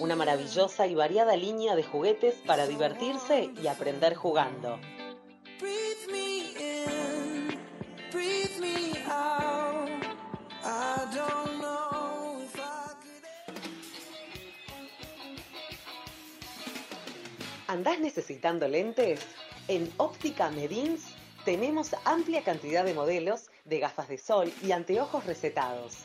Una 0.00 0.16
maravillosa 0.16 0.86
y 0.86 0.94
variada 0.94 1.34
línea 1.34 1.76
de 1.76 1.82
juguetes 1.82 2.34
para 2.46 2.66
divertirse 2.66 3.50
y 3.62 3.66
aprender 3.68 4.14
jugando. 4.14 4.78
¿Andás 17.66 17.98
necesitando 18.00 18.68
lentes? 18.68 19.26
En 19.72 19.90
Óptica 19.96 20.50
Medins 20.50 21.00
tenemos 21.46 21.96
amplia 22.04 22.44
cantidad 22.44 22.84
de 22.84 22.92
modelos 22.92 23.48
de 23.64 23.78
gafas 23.78 24.06
de 24.06 24.18
sol 24.18 24.52
y 24.62 24.72
anteojos 24.72 25.24
recetados. 25.24 26.00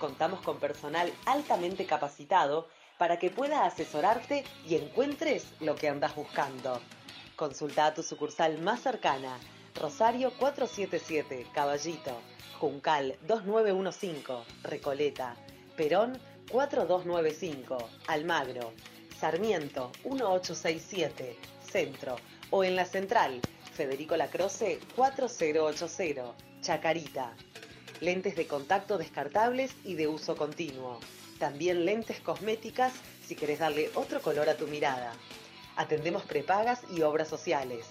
Contamos 0.00 0.40
con 0.40 0.58
personal 0.58 1.12
altamente 1.24 1.86
capacitado 1.86 2.66
para 2.98 3.20
que 3.20 3.30
pueda 3.30 3.64
asesorarte 3.64 4.42
y 4.66 4.74
encuentres 4.74 5.46
lo 5.60 5.76
que 5.76 5.88
andás 5.88 6.16
buscando. 6.16 6.80
Consulta 7.36 7.86
a 7.86 7.94
tu 7.94 8.02
sucursal 8.02 8.58
más 8.58 8.80
cercana, 8.80 9.38
Rosario 9.76 10.32
477, 10.40 11.46
Caballito, 11.54 12.18
Juncal 12.58 13.16
2915, 13.28 14.32
Recoleta, 14.64 15.36
Perón 15.76 16.18
4295, 16.50 17.78
Almagro, 18.08 18.72
Sarmiento 19.20 19.92
1867, 20.02 21.38
Centro, 21.70 22.16
o 22.52 22.64
en 22.64 22.76
la 22.76 22.84
central, 22.84 23.40
Federico 23.74 24.16
Lacroce 24.16 24.78
4080, 24.94 26.34
Chacarita. 26.60 27.34
Lentes 28.00 28.36
de 28.36 28.46
contacto 28.46 28.98
descartables 28.98 29.74
y 29.84 29.94
de 29.94 30.06
uso 30.06 30.36
continuo. 30.36 31.00
También 31.38 31.86
lentes 31.86 32.20
cosméticas 32.20 32.92
si 33.26 33.34
querés 33.34 33.60
darle 33.60 33.90
otro 33.94 34.20
color 34.20 34.50
a 34.50 34.56
tu 34.56 34.66
mirada. 34.66 35.14
Atendemos 35.76 36.24
prepagas 36.24 36.82
y 36.94 37.00
obras 37.00 37.28
sociales. 37.28 37.86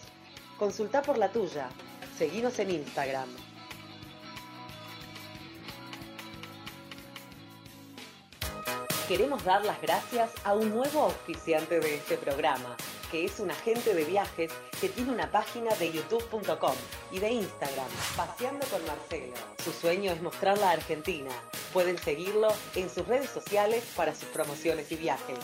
Consulta 0.59 1.01
por 1.01 1.17
la 1.17 1.31
tuya. 1.31 1.69
Seguinos 2.17 2.59
en 2.59 2.69
Instagram. 2.69 3.50
Queremos 9.11 9.43
dar 9.43 9.65
las 9.65 9.81
gracias 9.81 10.31
a 10.45 10.53
un 10.53 10.69
nuevo 10.69 11.01
auspiciante 11.01 11.81
de 11.81 11.95
este 11.95 12.15
programa, 12.15 12.77
que 13.11 13.25
es 13.25 13.41
un 13.41 13.51
agente 13.51 13.93
de 13.93 14.05
viajes 14.05 14.53
que 14.79 14.87
tiene 14.87 15.11
una 15.11 15.29
página 15.29 15.69
de 15.75 15.91
youtube.com 15.91 16.75
y 17.11 17.19
de 17.19 17.29
Instagram, 17.29 17.89
Paseando 18.15 18.65
con 18.67 18.85
Marcelo. 18.85 19.33
Su 19.61 19.73
sueño 19.73 20.13
es 20.13 20.21
mostrar 20.21 20.57
la 20.59 20.71
Argentina. 20.71 21.29
Pueden 21.73 21.97
seguirlo 21.97 22.47
en 22.73 22.89
sus 22.89 23.05
redes 23.05 23.29
sociales 23.29 23.83
para 23.97 24.15
sus 24.15 24.29
promociones 24.29 24.89
y 24.93 24.95
viajes. 24.95 25.39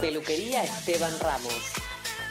Peluquería 0.00 0.62
Esteban 0.62 1.18
Ramos. 1.18 1.81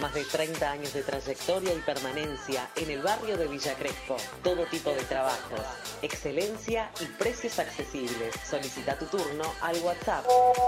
Más 0.01 0.15
de 0.15 0.23
30 0.23 0.71
años 0.71 0.93
de 0.93 1.03
trayectoria 1.03 1.75
y 1.75 1.79
permanencia 1.81 2.67
en 2.75 2.89
el 2.89 3.03
barrio 3.03 3.37
de 3.37 3.47
Villa 3.47 3.75
Crespo. 3.75 4.17
Todo 4.43 4.65
tipo 4.65 4.89
de 4.89 5.03
trabajos, 5.03 5.61
excelencia 6.01 6.89
y 6.99 7.05
precios 7.05 7.59
accesibles. 7.59 8.33
Solicita 8.43 8.97
tu 8.97 9.05
turno 9.05 9.43
al 9.61 9.77
WhatsApp 9.81 10.25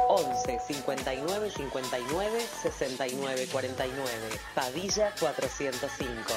11 0.08 0.60
59 0.68 1.50
59 1.50 2.42
69 2.62 3.48
49. 3.52 4.12
Padilla 4.54 5.12
405. 5.20 6.34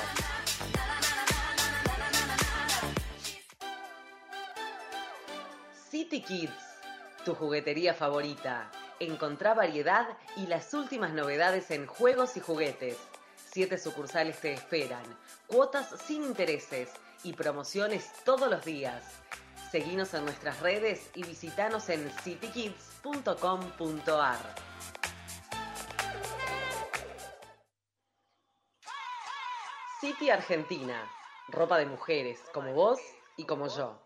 City 5.91 6.23
Kids, 6.23 6.51
tu 7.27 7.35
juguetería 7.35 7.93
favorita. 7.93 8.71
Encontrá 8.99 9.53
variedad 9.53 10.09
y 10.37 10.47
las 10.47 10.73
últimas 10.73 11.13
novedades 11.13 11.71
en 11.71 11.87
juegos 11.87 12.35
y 12.37 12.41
juguetes. 12.41 12.97
Siete 13.53 13.77
sucursales 13.79 14.41
te 14.41 14.55
esperan, 14.55 15.05
cuotas 15.47 15.95
sin 16.07 16.25
intereses 16.25 16.91
y 17.23 17.35
promociones 17.35 18.11
todos 18.25 18.51
los 18.51 18.65
días. 18.65 19.05
Seguinos 19.71 20.15
en 20.15 20.25
nuestras 20.25 20.61
redes 20.61 21.11
y 21.15 21.25
visitanos 21.25 21.91
en 21.91 22.11
citykids.com.ar. 22.23 24.39
City 30.01 30.31
Argentina. 30.31 31.13
Ropa 31.49 31.77
de 31.79 31.87
mujeres, 31.87 32.41
como 32.53 32.73
vos 32.73 32.99
y 33.37 33.45
como 33.45 33.69
yo. 33.69 34.06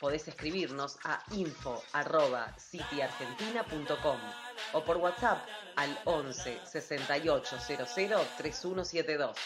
Podés 0.00 0.26
escribirnos 0.28 0.98
a 1.04 1.22
info.cityargentina.com 1.32 4.18
o 4.74 4.84
por 4.84 4.98
WhatsApp 4.98 5.38
al 5.76 5.98
11 6.04 6.60
68 6.64 7.56
00 7.58 7.86
3172. 8.36 9.36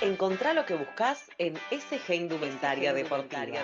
Encontrá 0.00 0.54
lo 0.54 0.66
que 0.66 0.74
buscas 0.74 1.30
en 1.38 1.56
SG 1.70 2.14
Indumentaria 2.14 2.92
Deportiva. 2.92 3.62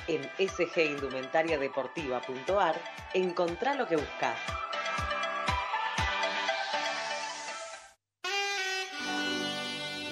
En 0.08 0.28
sgindumentariadeportiva.ar 0.38 2.82
lo 3.78 3.88
que 3.88 3.96
buscas. 3.96 4.38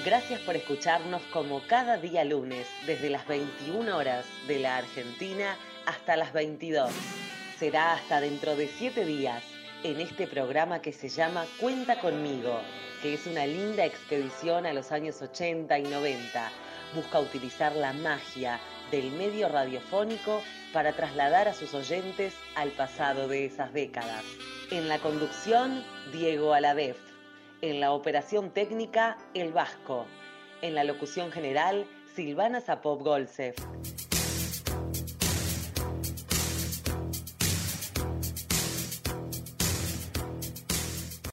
Gracias 0.05 0.39
por 0.41 0.55
escucharnos 0.57 1.21
como 1.31 1.65
cada 1.65 1.95
día 1.97 2.25
lunes, 2.25 2.67
desde 2.85 3.09
las 3.09 3.25
21 3.25 3.95
horas 3.95 4.25
de 4.47 4.59
la 4.59 4.75
Argentina 4.77 5.57
hasta 5.85 6.17
las 6.17 6.33
22. 6.33 6.91
Será 7.57 7.93
hasta 7.93 8.19
dentro 8.19 8.57
de 8.57 8.67
7 8.67 9.05
días 9.05 9.52
en 9.83 9.99
este 9.99 10.27
programa 10.27 10.81
que 10.81 10.93
se 10.93 11.09
llama 11.09 11.45
Cuenta 11.59 11.99
conmigo, 11.99 12.59
que 13.01 13.13
es 13.15 13.27
una 13.27 13.45
linda 13.45 13.85
expedición 13.85 14.65
a 14.65 14.73
los 14.73 14.91
años 14.91 15.21
80 15.21 15.77
y 15.79 15.83
90. 15.83 16.51
Busca 16.95 17.19
utilizar 17.19 17.75
la 17.75 17.91
magia 17.91 18.59
del 18.91 19.11
medio 19.11 19.49
radiofónico 19.49 20.41
para 20.71 20.93
trasladar 20.93 21.47
a 21.47 21.53
sus 21.53 21.73
oyentes 21.73 22.33
al 22.55 22.71
pasado 22.71 23.27
de 23.27 23.45
esas 23.45 23.73
décadas. 23.73 24.23
En 24.71 24.87
la 24.87 24.99
conducción, 24.99 25.83
Diego 26.13 26.53
Aladef. 26.53 26.97
En 27.61 27.79
la 27.79 27.91
operación 27.91 28.51
técnica, 28.51 29.17
El 29.33 29.51
Vasco. 29.51 30.05
En 30.61 30.75
la 30.75 30.83
locución 30.83 31.31
general, 31.31 31.85
Silvana 32.15 32.61
Zapop 32.61 33.01
Golsef. 33.01 33.55